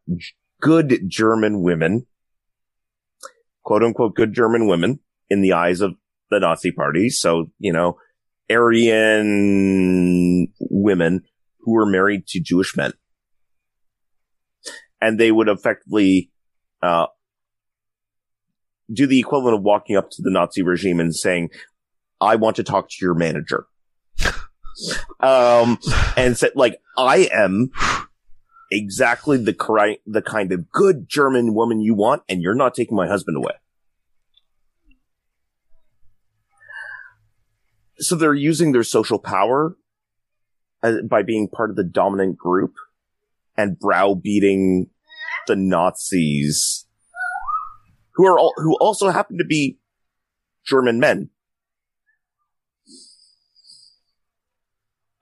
good 0.61 1.01
German 1.07 1.61
women, 1.61 2.05
quote 3.63 3.83
unquote 3.83 4.15
good 4.15 4.33
German 4.33 4.67
women 4.67 4.99
in 5.29 5.41
the 5.41 5.53
eyes 5.53 5.81
of 5.81 5.95
the 6.29 6.39
Nazi 6.39 6.71
party. 6.71 7.09
So, 7.09 7.51
you 7.59 7.73
know, 7.73 7.97
Aryan 8.49 10.47
women 10.59 11.23
who 11.59 11.73
were 11.73 11.85
married 11.85 12.27
to 12.27 12.39
Jewish 12.39 12.75
men. 12.75 12.93
And 14.99 15.19
they 15.19 15.31
would 15.31 15.47
effectively, 15.47 16.31
uh, 16.81 17.07
do 18.91 19.07
the 19.07 19.19
equivalent 19.19 19.57
of 19.57 19.63
walking 19.63 19.95
up 19.95 20.09
to 20.11 20.21
the 20.21 20.31
Nazi 20.31 20.61
regime 20.61 20.99
and 20.99 21.15
saying, 21.15 21.49
I 22.19 22.35
want 22.35 22.57
to 22.57 22.63
talk 22.63 22.89
to 22.89 22.97
your 23.01 23.15
manager. 23.15 23.65
Um, 25.19 25.77
and 26.17 26.37
said, 26.37 26.51
like, 26.55 26.81
I 26.97 27.29
am 27.33 27.71
exactly 28.71 29.37
the 29.37 29.53
correct, 29.53 30.01
the 30.05 30.21
kind 30.21 30.51
of 30.51 30.69
good 30.71 31.07
German 31.07 31.53
woman 31.53 31.81
you 31.81 31.93
want, 31.93 32.23
and 32.29 32.41
you're 32.41 32.55
not 32.55 32.73
taking 32.73 32.95
my 32.95 33.07
husband 33.07 33.37
away. 33.37 33.53
So 37.99 38.15
they're 38.15 38.33
using 38.33 38.71
their 38.71 38.83
social 38.83 39.19
power 39.19 39.75
uh, 40.81 41.01
by 41.07 41.21
being 41.21 41.47
part 41.47 41.69
of 41.69 41.75
the 41.75 41.83
dominant 41.83 42.37
group 42.37 42.73
and 43.55 43.77
browbeating 43.77 44.89
the 45.47 45.55
Nazis, 45.55 46.87
who 48.15 48.25
are 48.25 48.39
all, 48.39 48.53
who 48.57 48.75
also 48.79 49.09
happen 49.09 49.37
to 49.37 49.45
be 49.45 49.77
German 50.65 50.99
men. 50.99 51.29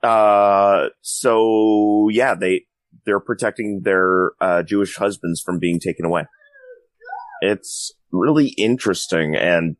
Uh, 0.02 0.88
so 1.00 2.08
yeah, 2.10 2.34
they, 2.34 2.66
they're 3.04 3.20
protecting 3.20 3.82
their, 3.84 4.32
uh, 4.40 4.62
Jewish 4.62 4.96
husbands 4.96 5.40
from 5.40 5.58
being 5.58 5.80
taken 5.80 6.04
away. 6.04 6.24
It's 7.42 7.92
really 8.12 8.48
interesting 8.48 9.36
and 9.36 9.76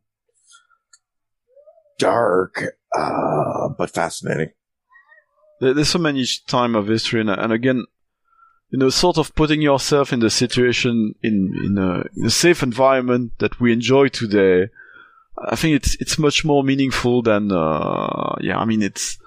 dark, 1.99 2.63
uh, 2.97 3.69
but 3.77 3.91
fascinating. 3.91 4.49
there, 5.61 5.73
there's 5.73 5.89
so 5.89 5.99
many 5.99 6.25
time 6.47 6.75
of 6.75 6.87
history, 6.87 7.21
and, 7.21 7.29
and 7.29 7.53
again, 7.53 7.85
you 8.71 8.79
know, 8.79 8.89
sort 8.89 9.17
of 9.17 9.33
putting 9.35 9.61
yourself 9.61 10.11
in 10.11 10.19
the 10.19 10.29
situation 10.29 11.13
in 11.21 11.53
in 11.63 11.77
a, 11.77 12.03
in 12.17 12.25
a 12.25 12.29
safe 12.29 12.63
environment 12.63 13.33
that 13.39 13.59
we 13.59 13.71
enjoy 13.71 14.07
today. 14.07 14.69
I 15.37 15.55
think 15.55 15.75
it's 15.75 15.95
it's 16.01 16.17
much 16.17 16.43
more 16.43 16.63
meaningful 16.63 17.21
than 17.21 17.51
uh, 17.51 18.35
yeah. 18.41 18.57
I 18.57 18.65
mean, 18.65 18.81
it's 18.81 19.17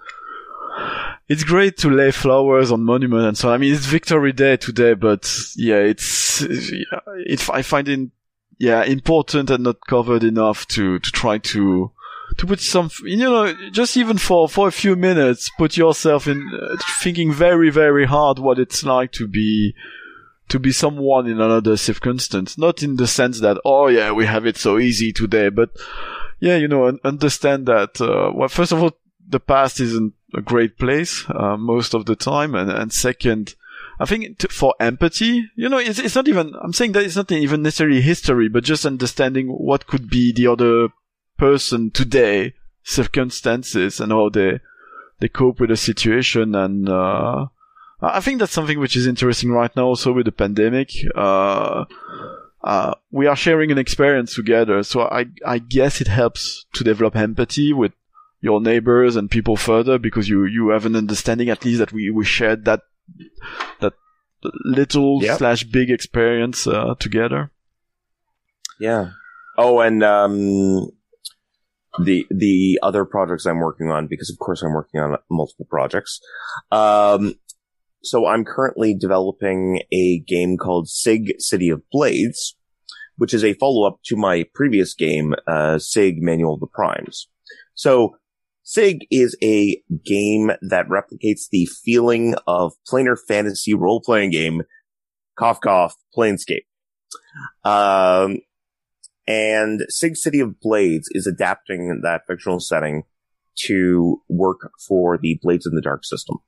it's 1.29 1.45
great 1.45 1.77
to 1.79 1.91
lay 1.91 2.11
flowers 2.11 2.71
on 2.71 2.85
monument 2.85 3.27
and 3.27 3.39
so. 3.39 3.49
on. 3.49 3.55
I 3.55 3.59
mean, 3.59 3.75
it's 3.75 3.87
Victory 3.87 4.33
Day 4.33 4.57
today, 4.57 4.95
but 4.95 5.31
yeah, 5.57 5.79
it's 5.79 6.43
yeah, 6.43 7.01
it. 7.27 7.49
I 7.51 7.63
find 7.63 7.89
it 7.89 8.11
yeah 8.59 8.85
important 8.85 9.51
and 9.51 9.65
not 9.65 9.87
covered 9.87 10.25
enough 10.25 10.67
to 10.69 10.99
to 10.99 11.11
try 11.11 11.39
to 11.39 11.91
to 12.39 12.47
put 12.47 12.61
some 12.61 12.91
you 13.03 13.17
know 13.17 13.53
just 13.71 13.97
even 13.97 14.19
for 14.19 14.49
for 14.49 14.69
a 14.69 14.73
few 14.73 14.97
minutes 14.97 15.51
put 15.59 15.77
yourself 15.77 16.27
in 16.27 16.51
uh, 16.61 16.77
thinking 17.01 17.33
very 17.33 17.71
very 17.71 18.07
hard 18.07 18.39
what 18.39 18.59
it's 18.59 18.85
like 18.85 19.13
to 19.13 19.27
be 19.27 19.75
to 20.49 20.59
be 20.59 20.73
someone 20.73 21.27
in 21.27 21.41
another 21.41 21.77
circumstance 21.77 22.57
not 22.59 22.83
in 22.83 22.97
the 22.97 23.07
sense 23.07 23.41
that 23.41 23.61
oh 23.65 23.89
yeah 23.89 24.13
we 24.13 24.27
have 24.27 24.47
it 24.47 24.57
so 24.57 24.79
easy 24.79 25.13
today 25.13 25.49
but 25.49 25.71
yeah 26.41 26.57
you 26.57 26.69
know 26.69 26.97
understand 27.05 27.67
that 27.67 28.01
uh, 28.01 28.31
well 28.35 28.49
first 28.49 28.73
of 28.73 28.83
all 28.83 28.97
the 29.27 29.41
past 29.41 29.81
isn't 29.81 30.13
a 30.37 30.43
great 30.43 30.79
place 30.79 31.25
uh, 31.31 31.57
most 31.57 31.95
of 31.95 32.07
the 32.07 32.17
time 32.17 32.55
and 32.55 32.71
and 32.71 32.93
second 32.93 33.55
I 33.99 34.07
think 34.07 34.39
to, 34.39 34.49
for 34.49 34.75
empathy, 34.81 35.49
you 35.55 35.69
know, 35.69 35.79
it's, 35.79 35.99
it's 35.99 36.15
not 36.15 36.29
even, 36.29 36.55
I'm 36.61 36.73
saying 36.73 36.93
that 36.93 37.05
it's 37.05 37.17
not 37.17 37.31
even 37.31 37.63
necessarily 37.63 38.01
history, 38.01 38.49
but 38.49 38.65
just 38.65 38.85
understanding 38.85 39.49
what 39.49 39.87
could 39.87 40.11
be 40.11 40.33
the 40.33 40.49
other 40.49 40.89
person 41.39 41.91
today, 41.91 42.55
circumstances 42.83 44.01
and 44.01 44.11
how 44.11 44.31
they, 44.31 44.61
they 45.21 45.29
cope 45.29 45.61
with 45.61 45.71
the 45.71 45.77
situation. 45.77 46.55
And, 46.55 46.89
uh, 46.89 47.47
I 48.01 48.21
think 48.21 48.41
that's 48.41 48.53
something 48.53 48.81
which 48.81 48.97
is 48.97 49.07
interesting 49.07 49.51
right 49.51 49.75
now 49.77 49.87
also 49.87 50.13
with 50.13 50.27
the 50.27 50.33
pandemic. 50.33 50.91
Uh, 51.15 51.85
uh, 52.63 52.95
we 53.13 53.27
are 53.27 53.37
sharing 53.37 53.71
an 53.71 53.79
experience 53.79 54.35
together. 54.35 54.83
So 54.83 55.03
I, 55.03 55.27
I 55.47 55.59
guess 55.59 56.01
it 56.01 56.09
helps 56.09 56.67
to 56.75 56.85
develop 56.85 57.15
empathy 57.15 57.73
with 57.73 57.93
your 58.45 58.61
neighbors 58.61 59.17
and 59.17 59.31
people 59.31 59.57
further 59.57 59.99
because 59.99 60.29
you, 60.29 60.45
you 60.45 60.69
have 60.69 60.85
an 60.85 60.95
understanding 60.95 61.49
at 61.49 61.65
least 61.65 61.79
that 61.79 61.93
we, 61.93 62.11
we 62.11 62.27
shared 62.27 62.67
that 62.67 62.83
that 63.81 63.95
little 64.67 65.23
yep. 65.23 65.39
slash 65.39 65.65
big 65.65 65.91
experience 65.91 66.67
uh, 66.67 66.95
together. 66.99 67.51
Yeah. 68.79 69.13
Oh, 69.57 69.81
and 69.81 70.05
um, 70.05 70.91
the 72.05 72.27
the 72.29 72.79
other 72.83 73.07
projects 73.07 73.47
I'm 73.47 73.61
working 73.61 73.91
on, 73.91 74.09
because 74.09 74.29
of 74.29 74.39
course 74.39 74.63
I'm 74.63 74.75
working 74.75 75.01
on 75.01 75.17
multiple 75.31 75.67
projects. 75.71 76.21
Um, 76.71 77.37
so 78.03 78.27
I'm 78.27 78.45
currently 78.45 78.95
developing 78.95 79.81
a 79.91 80.19
game 80.19 80.59
called 80.59 80.91
Sig 80.91 81.33
City 81.39 81.71
of 81.71 81.81
Blades, 81.91 82.57
which 83.17 83.33
is 83.33 83.43
a 83.43 83.55
follow 83.55 83.87
up 83.87 84.01
to 84.05 84.17
my 84.17 84.45
previous 84.53 84.93
game, 84.93 85.35
uh, 85.47 85.79
Sig 85.79 86.21
Manual 86.21 86.55
of 86.55 86.61
the 86.61 86.67
Primes. 86.67 87.29
So 87.75 88.17
SIG 88.65 89.07
is 89.11 89.37
a 89.43 89.83
game 90.05 90.51
that 90.63 90.89
replicates 90.89 91.49
the 91.51 91.67
feeling 91.67 92.35
of 92.47 92.73
planar 92.91 93.17
fantasy 93.29 93.75
role 93.75 94.01
playing 94.01 94.31
game, 94.31 94.63
cough 95.39 95.61
cough, 95.61 95.95
Planescape. 96.17 96.65
Um, 97.63 98.39
and 99.27 99.83
SIG 99.89 100.17
City 100.17 100.41
of 100.41 100.61
Blades 100.61 101.09
is 101.13 101.27
adapting 101.27 102.01
that 102.03 102.23
fictional 102.27 102.59
setting 102.59 103.03
to 103.57 104.23
work 104.29 104.71
for 104.89 105.19
the 105.19 105.39
Blades 105.43 105.67
in 105.67 105.75
the 105.75 105.83
Dark 105.83 106.05
system. 106.05 106.39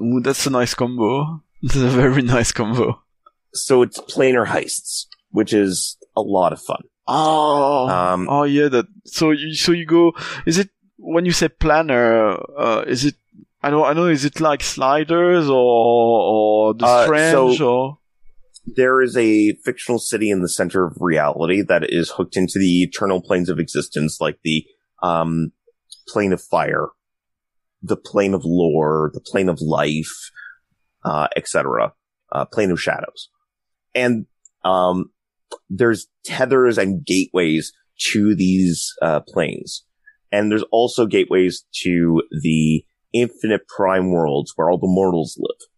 Ooh, 0.00 0.20
that's 0.20 0.46
a 0.46 0.50
nice 0.50 0.74
combo. 0.74 1.42
That's 1.62 1.76
a 1.76 1.88
very 1.88 2.20
nice 2.20 2.52
combo. 2.52 3.00
So 3.54 3.80
it's 3.80 3.98
planar 3.98 4.46
heists, 4.46 5.06
which 5.30 5.54
is 5.54 5.96
a 6.14 6.20
lot 6.20 6.52
of 6.52 6.60
fun. 6.60 6.82
Oh, 7.06 7.88
um, 7.88 8.28
oh 8.28 8.42
yeah. 8.42 8.68
That 8.68 8.86
so 9.06 9.30
you 9.30 9.54
so 9.54 9.72
you 9.72 9.86
go. 9.86 10.12
Is 10.44 10.58
it 10.58 10.68
when 11.04 11.24
you 11.24 11.32
say 11.32 11.48
planner? 11.48 12.38
Uh, 12.56 12.84
is 12.86 13.04
it? 13.04 13.14
I 13.62 13.70
don't. 13.70 13.86
I 13.86 13.92
know. 13.92 14.06
Is 14.06 14.24
it 14.24 14.40
like 14.40 14.62
sliders 14.62 15.48
or 15.48 15.54
or 15.54 16.74
the 16.74 16.86
uh, 16.86 17.04
strange 17.04 17.58
so 17.58 17.68
or? 17.68 17.98
There 18.66 19.02
is 19.02 19.16
a 19.16 19.52
fictional 19.64 19.98
city 19.98 20.30
in 20.30 20.40
the 20.40 20.48
center 20.48 20.86
of 20.86 20.96
reality 21.00 21.60
that 21.62 21.92
is 21.92 22.10
hooked 22.10 22.36
into 22.36 22.58
the 22.58 22.82
eternal 22.82 23.20
planes 23.20 23.50
of 23.50 23.58
existence, 23.58 24.22
like 24.22 24.38
the 24.42 24.64
um, 25.02 25.52
plane 26.08 26.32
of 26.32 26.40
fire, 26.40 26.88
the 27.82 27.96
plane 27.96 28.32
of 28.32 28.42
lore, 28.44 29.10
the 29.12 29.20
plane 29.20 29.50
of 29.50 29.60
life, 29.60 30.30
uh, 31.04 31.28
etc., 31.36 31.92
uh, 32.32 32.46
plane 32.46 32.70
of 32.70 32.80
shadows, 32.80 33.28
and 33.94 34.24
um, 34.64 35.10
there's 35.68 36.06
tethers 36.24 36.78
and 36.78 37.04
gateways 37.04 37.72
to 38.12 38.34
these 38.34 38.94
uh, 39.02 39.20
planes. 39.20 39.84
And 40.34 40.50
there's 40.50 40.64
also 40.72 41.06
gateways 41.06 41.64
to 41.82 42.20
the 42.42 42.84
infinite 43.12 43.68
prime 43.68 44.10
worlds 44.10 44.52
where 44.56 44.68
all 44.68 44.78
the 44.78 44.88
mortals 44.88 45.38
live. 45.38 45.68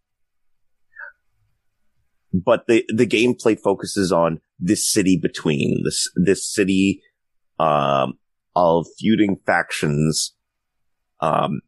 But 2.43 2.65
the, 2.65 2.83
the 2.89 3.05
gameplay 3.05 3.59
focuses 3.59 4.11
on 4.11 4.41
this 4.57 4.91
city 4.91 5.19
between 5.21 5.83
this, 5.85 6.09
this 6.15 6.51
city, 6.51 7.03
um, 7.59 8.17
of 8.55 8.87
feuding 8.97 9.37
factions. 9.45 10.33
Um, 11.19 11.61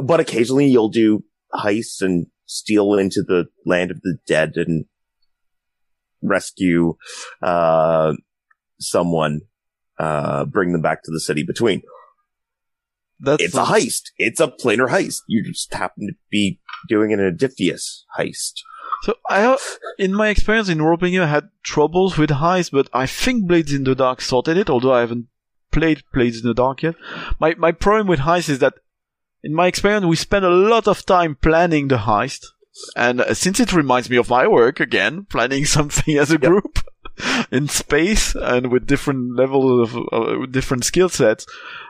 but 0.00 0.20
occasionally 0.20 0.68
you'll 0.68 0.90
do 0.90 1.24
heists 1.52 2.00
and 2.00 2.28
steal 2.46 2.94
into 2.94 3.24
the 3.26 3.46
land 3.66 3.90
of 3.90 4.00
the 4.02 4.18
dead 4.28 4.52
and 4.54 4.84
rescue 6.22 6.94
uh, 7.42 8.12
someone, 8.78 9.40
uh, 9.98 10.44
bring 10.44 10.72
them 10.72 10.82
back 10.82 11.02
to 11.04 11.10
the 11.10 11.20
city 11.20 11.42
between. 11.42 11.82
That's 13.20 13.42
it's 13.42 13.54
a 13.54 13.64
heist. 13.64 14.10
It's 14.18 14.40
a 14.40 14.48
planar 14.48 14.88
heist. 14.88 15.20
You 15.28 15.44
just 15.44 15.72
happen 15.72 16.08
to 16.08 16.14
be 16.30 16.60
doing 16.88 17.12
an 17.12 17.20
Odysseus 17.20 18.04
heist. 18.18 18.60
So 19.02 19.14
I, 19.28 19.56
in 19.98 20.14
my 20.14 20.28
experience 20.28 20.68
in 20.68 20.82
role 20.82 20.98
I 21.02 21.26
had 21.26 21.50
troubles 21.62 22.18
with 22.18 22.30
heists, 22.30 22.70
but 22.70 22.88
I 22.92 23.06
think 23.06 23.46
Blades 23.46 23.72
in 23.72 23.84
the 23.84 23.94
Dark 23.94 24.20
sorted 24.20 24.56
it. 24.56 24.70
Although 24.70 24.94
I 24.94 25.00
haven't 25.00 25.28
played 25.74 26.04
Blades 26.12 26.40
in 26.40 26.46
the 26.48 26.54
Dark 26.54 26.82
yet. 26.82 26.94
My 27.38 27.54
my 27.58 27.72
problem 27.72 28.06
with 28.06 28.20
heists 28.20 28.48
is 28.48 28.60
that, 28.60 28.74
in 29.42 29.52
my 29.54 29.66
experience, 29.66 30.06
we 30.06 30.16
spend 30.16 30.44
a 30.44 30.50
lot 30.50 30.88
of 30.88 31.04
time 31.04 31.36
planning 31.40 31.88
the 31.88 31.98
heist, 31.98 32.46
and 32.96 33.20
uh, 33.20 33.34
since 33.34 33.60
it 33.60 33.72
reminds 33.72 34.08
me 34.08 34.16
of 34.16 34.30
my 34.30 34.46
work 34.46 34.80
again, 34.80 35.26
planning 35.30 35.66
something 35.66 36.16
as 36.16 36.30
a 36.30 36.34
yep. 36.34 36.42
group 36.42 36.78
in 37.50 37.68
space 37.68 38.34
and 38.34 38.70
with 38.70 38.86
different 38.86 39.36
levels 39.36 39.90
of 39.90 40.08
uh, 40.12 40.46
different 40.46 40.84
skill 40.84 41.08
sets, 41.08 41.46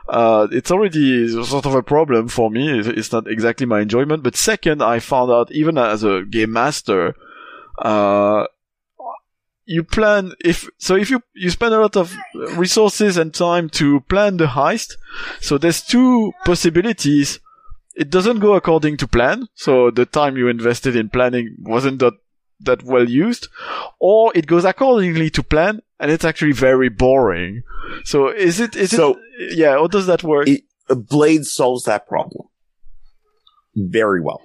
uh, 0.09 0.47
it's 0.51 0.71
already 0.71 1.27
sort 1.43 1.65
of 1.65 1.75
a 1.75 1.83
problem 1.83 2.27
for 2.27 2.49
me. 2.49 2.79
It's 2.79 3.11
not 3.11 3.27
exactly 3.27 3.65
my 3.65 3.81
enjoyment. 3.81 4.23
But 4.23 4.35
second, 4.35 4.83
I 4.83 4.99
found 4.99 5.31
out 5.31 5.51
even 5.51 5.77
as 5.77 6.03
a 6.03 6.23
game 6.23 6.51
master, 6.51 7.15
uh, 7.79 8.45
you 9.67 9.83
plan 9.83 10.33
if 10.43 10.69
so 10.77 10.95
if 10.95 11.09
you 11.09 11.23
you 11.33 11.49
spend 11.49 11.73
a 11.73 11.79
lot 11.79 11.95
of 11.95 12.15
resources 12.55 13.17
and 13.17 13.33
time 13.33 13.67
to 13.67 13.99
plan 14.01 14.37
the 14.37 14.45
heist 14.45 14.93
so 15.41 15.57
there's 15.57 15.81
two 15.81 16.31
possibilities 16.45 17.39
it 17.95 18.09
doesn't 18.09 18.39
go 18.39 18.53
according 18.53 18.97
to 18.97 19.07
plan. 19.07 19.47
So 19.55 19.89
the 19.89 20.05
time 20.05 20.37
you 20.37 20.49
invested 20.49 20.95
in 20.95 21.09
planning 21.09 21.55
wasn't 21.59 21.99
that, 21.99 22.13
that 22.59 22.83
well 22.83 23.09
used, 23.09 23.47
or 23.99 24.31
it 24.35 24.47
goes 24.47 24.65
accordingly 24.65 25.29
to 25.31 25.43
plan 25.43 25.81
and 25.99 26.11
it's 26.11 26.25
actually 26.25 26.53
very 26.53 26.89
boring. 26.89 27.63
So 28.03 28.29
is 28.29 28.59
it, 28.59 28.75
is 28.75 28.91
so, 28.91 29.19
it, 29.37 29.57
yeah, 29.57 29.71
how 29.71 29.87
does 29.87 30.07
that 30.07 30.23
work? 30.23 30.47
It, 30.47 30.63
Blade 30.87 31.45
solves 31.45 31.85
that 31.85 32.07
problem 32.07 32.47
very 33.75 34.21
well. 34.21 34.41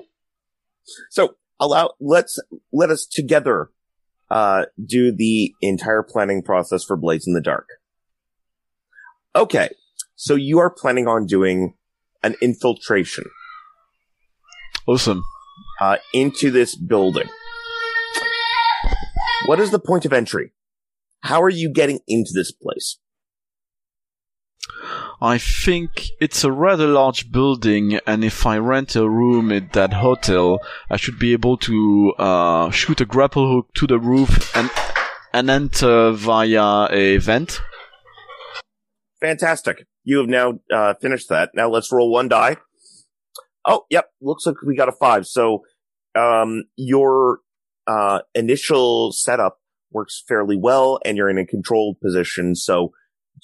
So 1.10 1.36
allow, 1.58 1.92
let's, 2.00 2.38
let 2.72 2.90
us 2.90 3.06
together, 3.06 3.70
uh, 4.30 4.66
do 4.84 5.12
the 5.12 5.54
entire 5.60 6.02
planning 6.02 6.42
process 6.42 6.84
for 6.84 6.96
Blades 6.96 7.26
in 7.26 7.34
the 7.34 7.40
Dark. 7.40 7.68
Okay. 9.34 9.70
So 10.16 10.34
you 10.34 10.58
are 10.58 10.70
planning 10.70 11.06
on 11.06 11.26
doing 11.26 11.74
an 12.22 12.36
infiltration 12.40 13.24
Awesome. 14.86 15.22
Uh, 15.80 15.98
into 16.12 16.50
this 16.50 16.74
building. 16.74 17.28
What 19.50 19.58
is 19.58 19.72
the 19.72 19.80
point 19.80 20.04
of 20.04 20.12
entry? 20.12 20.52
How 21.22 21.42
are 21.42 21.48
you 21.48 21.72
getting 21.72 21.98
into 22.06 22.30
this 22.32 22.52
place? 22.52 23.00
I 25.20 25.38
think 25.38 26.10
it's 26.20 26.44
a 26.44 26.52
rather 26.52 26.86
large 26.86 27.32
building, 27.32 27.98
and 28.06 28.22
if 28.22 28.46
I 28.46 28.58
rent 28.58 28.94
a 28.94 29.08
room 29.08 29.50
at 29.50 29.72
that 29.72 29.94
hotel, 29.94 30.60
I 30.88 30.96
should 30.96 31.18
be 31.18 31.32
able 31.32 31.56
to 31.66 32.14
uh, 32.16 32.70
shoot 32.70 33.00
a 33.00 33.04
grapple 33.04 33.52
hook 33.52 33.74
to 33.74 33.88
the 33.88 33.98
roof 33.98 34.56
and 34.56 34.70
and 35.32 35.50
enter 35.50 36.12
via 36.12 36.86
a 36.92 37.16
vent. 37.16 37.60
Fantastic! 39.20 39.84
You 40.04 40.18
have 40.18 40.28
now 40.28 40.60
uh, 40.72 40.94
finished 41.02 41.28
that. 41.28 41.50
Now 41.56 41.68
let's 41.68 41.90
roll 41.90 42.12
one 42.12 42.28
die. 42.28 42.58
Oh, 43.66 43.84
yep. 43.90 44.12
Looks 44.20 44.46
like 44.46 44.62
we 44.64 44.76
got 44.76 44.88
a 44.88 44.92
five. 44.92 45.26
So, 45.26 45.64
um, 46.14 46.66
your, 46.76 47.40
uh, 47.86 48.20
initial 48.34 49.12
setup 49.12 49.58
works 49.92 50.22
fairly 50.26 50.56
well 50.56 50.98
and 51.04 51.16
you're 51.16 51.30
in 51.30 51.38
a 51.38 51.46
controlled 51.46 52.00
position. 52.00 52.54
So 52.54 52.92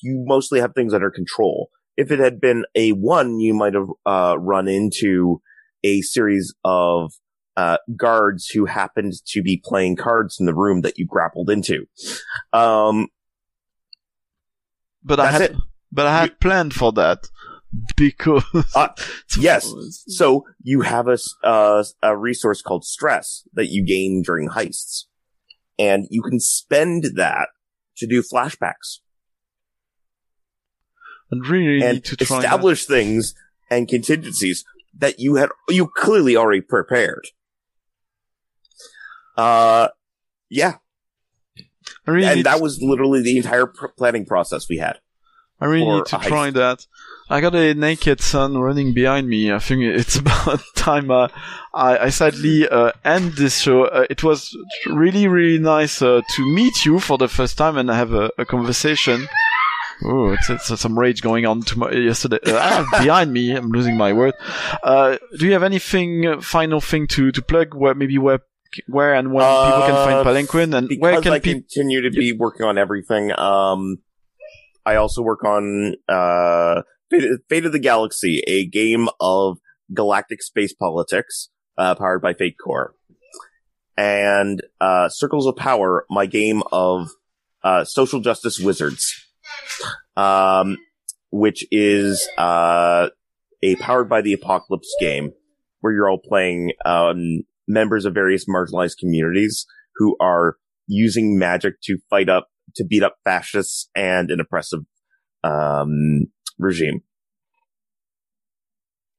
you 0.03 0.23
mostly 0.27 0.61
have 0.61 0.75
things 0.75 0.95
under 0.95 1.11
control. 1.11 1.71
If 1.97 2.11
it 2.11 2.19
had 2.19 2.41
been 2.41 2.65
a 2.75 2.93
one, 2.93 3.41
you 3.41 3.55
might 3.55 3.75
have, 3.75 3.89
uh, 4.05 4.37
run 4.39 4.69
into 4.69 5.41
a 5.83 6.03
series 6.03 6.55
of, 6.65 7.13
uh, 7.57 7.79
guards 7.97 8.49
who 8.49 8.67
happened 8.67 9.15
to 9.29 9.43
be 9.43 9.61
playing 9.65 9.97
cards 9.97 10.37
in 10.39 10.47
the 10.47 10.55
room 10.55 10.83
that 10.83 10.99
you 10.99 11.07
grappled 11.07 11.49
into. 11.49 11.87
Um, 12.53 13.09
but 15.03 15.21
I 15.21 15.31
had, 15.31 15.41
it. 15.41 15.57
but 15.91 16.07
I 16.07 16.21
had 16.21 16.41
planned 16.41 16.75
for 16.75 16.93
that 16.93 17.29
because 17.97 18.45
Uh, 18.75 18.89
yes. 19.39 19.73
So 20.09 20.45
you 20.63 20.83
have 20.83 21.09
a, 21.09 21.19
uh, 21.43 21.85
a 22.03 22.17
resource 22.17 22.63
called 22.63 22.85
stress 22.85 23.47
that 23.55 23.67
you 23.67 23.85
gain 23.85 24.23
during 24.23 24.49
heists 24.51 25.05
and 25.79 26.07
you 26.11 26.23
can 26.23 26.41
spend 26.41 27.05
that 27.17 27.49
to 27.97 28.07
do 28.07 28.23
flashbacks 28.23 29.01
I 31.33 31.37
really 31.49 31.83
and 31.83 31.95
need 31.95 32.05
to 32.05 32.17
try 32.17 32.37
that. 32.39 32.45
establish 32.45 32.87
things 32.87 33.35
and 33.71 33.89
contingencies 33.89 34.65
that 34.99 35.19
you 35.19 35.35
had, 35.37 35.51
you 35.69 35.91
clearly 35.97 36.37
already 36.37 36.61
prepared. 36.61 37.27
Uh, 39.37 39.89
yeah. 40.49 40.77
I 42.07 42.11
really 42.11 42.27
And 42.27 42.45
that 42.45 42.61
was 42.61 42.81
literally 42.81 43.23
the 43.23 43.37
entire 43.37 43.67
pr- 43.67 43.89
planning 43.89 44.25
process 44.25 44.69
we 44.69 44.79
had. 44.79 44.99
I 45.61 45.67
really 45.67 45.87
need 45.87 46.07
to 46.07 46.19
a 46.19 46.21
try 46.21 46.51
that. 46.51 46.87
I 47.29 47.41
got 47.41 47.55
a 47.55 47.75
naked 47.75 48.21
son 48.21 48.57
running 48.57 48.95
behind 48.95 49.29
me. 49.29 49.53
I 49.53 49.59
think 49.59 49.83
it's 49.83 50.17
about 50.25 50.61
time 50.77 51.11
uh, 51.11 51.29
I, 51.75 51.99
I 51.99 52.09
sadly 52.11 52.69
uh, 52.69 52.93
end 53.05 53.33
this 53.33 53.59
show. 53.59 53.85
Uh, 53.85 54.07
it 54.09 54.23
was 54.23 54.57
really, 54.87 55.27
really 55.27 55.59
nice 55.59 56.01
uh, 56.03 56.21
to 56.37 56.55
meet 56.55 56.85
you 56.85 57.01
for 57.01 57.19
the 57.19 57.29
first 57.29 57.59
time 57.59 57.77
and 57.77 57.89
have 57.89 58.13
a, 58.13 58.31
a 58.39 58.45
conversation. 58.45 59.29
Oh, 60.05 60.31
it's, 60.33 60.51
it's 60.51 60.81
some 60.81 60.99
rage 60.99 61.23
going 61.23 61.47
on 61.47 61.63
to 61.63 61.79
my, 61.79 61.91
yesterday. 61.91 62.39
Uh, 62.47 62.59
ah, 62.61 62.99
behind 63.03 63.33
me, 63.33 63.57
I'm 63.57 63.71
losing 63.71 63.97
my 63.97 64.13
word. 64.13 64.35
Uh, 64.83 65.17
do 65.39 65.47
you 65.47 65.53
have 65.55 65.63
anything, 65.63 66.41
final 66.43 66.81
thing 66.81 67.07
to, 67.09 67.33
to 67.33 67.43
plug? 67.43 67.75
Where 67.75 67.95
maybe 67.95 68.19
where 68.19 68.41
where 68.89 69.15
and 69.15 69.33
when 69.33 69.45
people 69.45 69.83
can 69.87 69.95
find 69.95 70.27
Palanquin 70.27 70.77
and 70.77 70.91
where 71.01 71.21
can 71.23 71.33
I 71.33 71.39
people? 71.39 71.63
continue 71.63 72.03
to 72.03 72.11
be 72.11 72.33
working 72.33 72.67
on 72.67 72.77
everything. 72.77 73.33
Um, 73.39 73.99
I 74.87 74.95
also 74.95 75.21
work 75.21 75.45
on 75.45 75.97
uh, 76.09 76.83
Fate, 77.11 77.67
of 77.67 77.73
the 77.73 77.81
Galaxy, 77.81 78.43
a 78.47 78.67
game 78.67 79.09
of 79.21 79.59
galactic 79.93 80.43
space 80.43 80.73
politics, 80.73 81.51
uh, 81.77 81.97
powered 81.97 82.23
by 82.23 82.35
Fate 82.35 82.57
Core, 82.63 82.95
and 83.97 84.63
uh, 84.81 85.09
Circles 85.09 85.47
of 85.47 85.57
Power, 85.57 86.07
my 86.09 86.27
game 86.27 86.63
of 86.71 87.09
uh, 87.65 87.85
social 87.85 88.21
justice 88.21 88.61
wizards, 88.61 89.13
um, 90.17 90.77
which 91.33 91.67
is 91.73 92.29
uh, 92.39 93.09
a 93.63 93.75
powered 93.77 94.09
by 94.09 94.21
the 94.21 94.33
apocalypse 94.33 94.95
game 95.01 95.33
where 95.81 95.93
you're 95.93 96.09
all 96.09 96.21
playing 96.23 96.73
um, 96.85 97.41
members 97.67 98.05
of 98.05 98.15
various 98.15 98.45
marginalized 98.47 98.99
communities 98.99 99.67
who 99.97 100.17
are 100.21 100.57
using 100.87 101.37
magic 101.37 101.75
to 101.83 101.99
fight 102.09 102.29
up 102.29 102.49
to 102.77 102.85
beat 102.85 103.03
up 103.03 103.17
fascists 103.25 103.89
and 103.95 104.31
an 104.31 104.41
oppressive 104.41 104.81
um, 105.45 106.27
regime. 106.59 107.03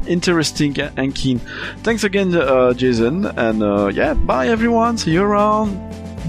interesting 0.07 0.79
and 0.79 1.13
keen. 1.13 1.39
Thanks 1.83 2.03
again, 2.03 2.33
uh, 2.33 2.73
Jason, 2.73 3.25
and 3.25 3.61
uh, 3.61 3.87
yeah, 3.87 4.13
bye 4.13 4.47
everyone. 4.47 4.97
See 4.97 5.11
you 5.11 5.23
around. 5.23 5.75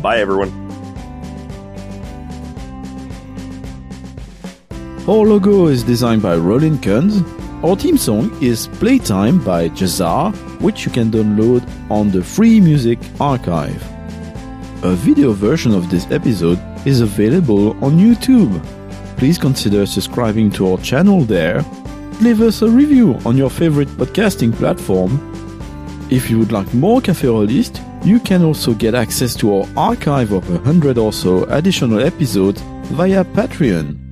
Bye 0.02 0.18
everyone. 0.18 0.50
Our 5.08 5.24
logo 5.24 5.68
is 5.68 5.84
designed 5.84 6.22
by 6.22 6.34
Roland 6.36 6.82
Kunz. 6.82 7.22
Our 7.64 7.74
theme 7.74 7.96
song 7.96 8.30
is 8.42 8.68
Playtime 8.68 9.42
by 9.42 9.70
Jahzzar, 9.70 10.34
which 10.60 10.84
you 10.84 10.92
can 10.92 11.10
download 11.10 11.66
on 11.90 12.10
the 12.10 12.22
Free 12.22 12.60
Music 12.60 12.98
Archive. 13.18 13.82
A 14.84 14.92
video 14.92 15.32
version 15.32 15.74
of 15.74 15.90
this 15.90 16.06
episode 16.10 16.60
is 16.86 17.00
available 17.00 17.70
on 17.82 17.96
YouTube. 17.96 18.62
Please 19.16 19.38
consider 19.38 19.86
subscribing 19.86 20.50
to 20.50 20.70
our 20.70 20.78
channel 20.78 21.22
there. 21.22 21.62
Leave 22.20 22.42
us 22.42 22.60
a 22.60 22.68
review 22.68 23.14
on 23.24 23.38
your 23.38 23.50
favorite 23.50 23.88
podcasting 23.96 24.52
platform. 24.52 25.18
If 26.10 26.28
you 26.28 26.38
would 26.38 26.52
like 26.52 26.72
more 26.74 27.00
Cafe 27.00 27.26
Rolistes, 27.26 27.80
you 28.04 28.20
can 28.20 28.44
also 28.44 28.74
get 28.74 28.94
access 28.94 29.34
to 29.36 29.56
our 29.56 29.68
archive 29.78 30.30
of 30.32 30.48
a 30.50 30.58
hundred 30.58 30.98
or 30.98 31.12
so 31.12 31.44
additional 31.44 32.00
episodes 32.00 32.60
via 32.92 33.24
Patreon. 33.24 34.05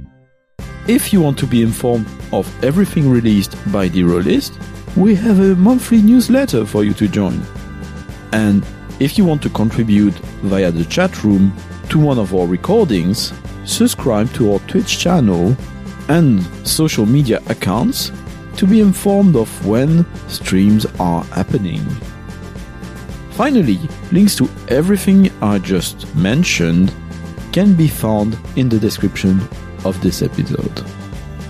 If 0.86 1.14
you 1.14 1.22
want 1.22 1.38
to 1.38 1.46
be 1.46 1.62
informed 1.62 2.06
of 2.30 2.46
everything 2.62 3.08
released 3.08 3.56
by 3.72 3.88
the 3.88 4.02
Rolistes, 4.02 4.52
we 4.96 5.14
have 5.14 5.40
a 5.40 5.56
monthly 5.56 6.02
newsletter 6.02 6.66
for 6.66 6.84
you 6.84 6.92
to 6.94 7.08
join. 7.08 7.42
And 8.32 8.66
if 9.00 9.16
you 9.16 9.24
want 9.24 9.42
to 9.44 9.48
contribute 9.48 10.12
via 10.42 10.70
the 10.70 10.84
chat 10.84 11.24
room 11.24 11.56
to 11.88 11.98
one 11.98 12.18
of 12.18 12.34
our 12.34 12.46
recordings, 12.46 13.32
subscribe 13.64 14.30
to 14.34 14.52
our 14.52 14.58
Twitch 14.60 14.98
channel 14.98 15.56
and 16.10 16.44
social 16.68 17.06
media 17.06 17.40
accounts 17.46 18.12
to 18.58 18.66
be 18.66 18.82
informed 18.82 19.36
of 19.36 19.66
when 19.66 20.04
streams 20.28 20.84
are 21.00 21.24
happening. 21.24 21.80
Finally, 23.30 23.80
links 24.12 24.36
to 24.36 24.50
everything 24.68 25.30
I 25.40 25.60
just 25.60 26.14
mentioned 26.14 26.92
can 27.52 27.72
be 27.72 27.88
found 27.88 28.38
in 28.56 28.68
the 28.68 28.78
description 28.78 29.40
of 29.84 30.00
this 30.00 30.22
episode. 30.22 30.78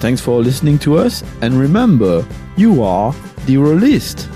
Thanks 0.00 0.20
for 0.20 0.42
listening 0.42 0.78
to 0.80 0.98
us, 0.98 1.22
and 1.40 1.54
remember, 1.54 2.26
you 2.56 2.82
are 2.82 3.14
the 3.46 3.56
Rolistes. 3.56 4.28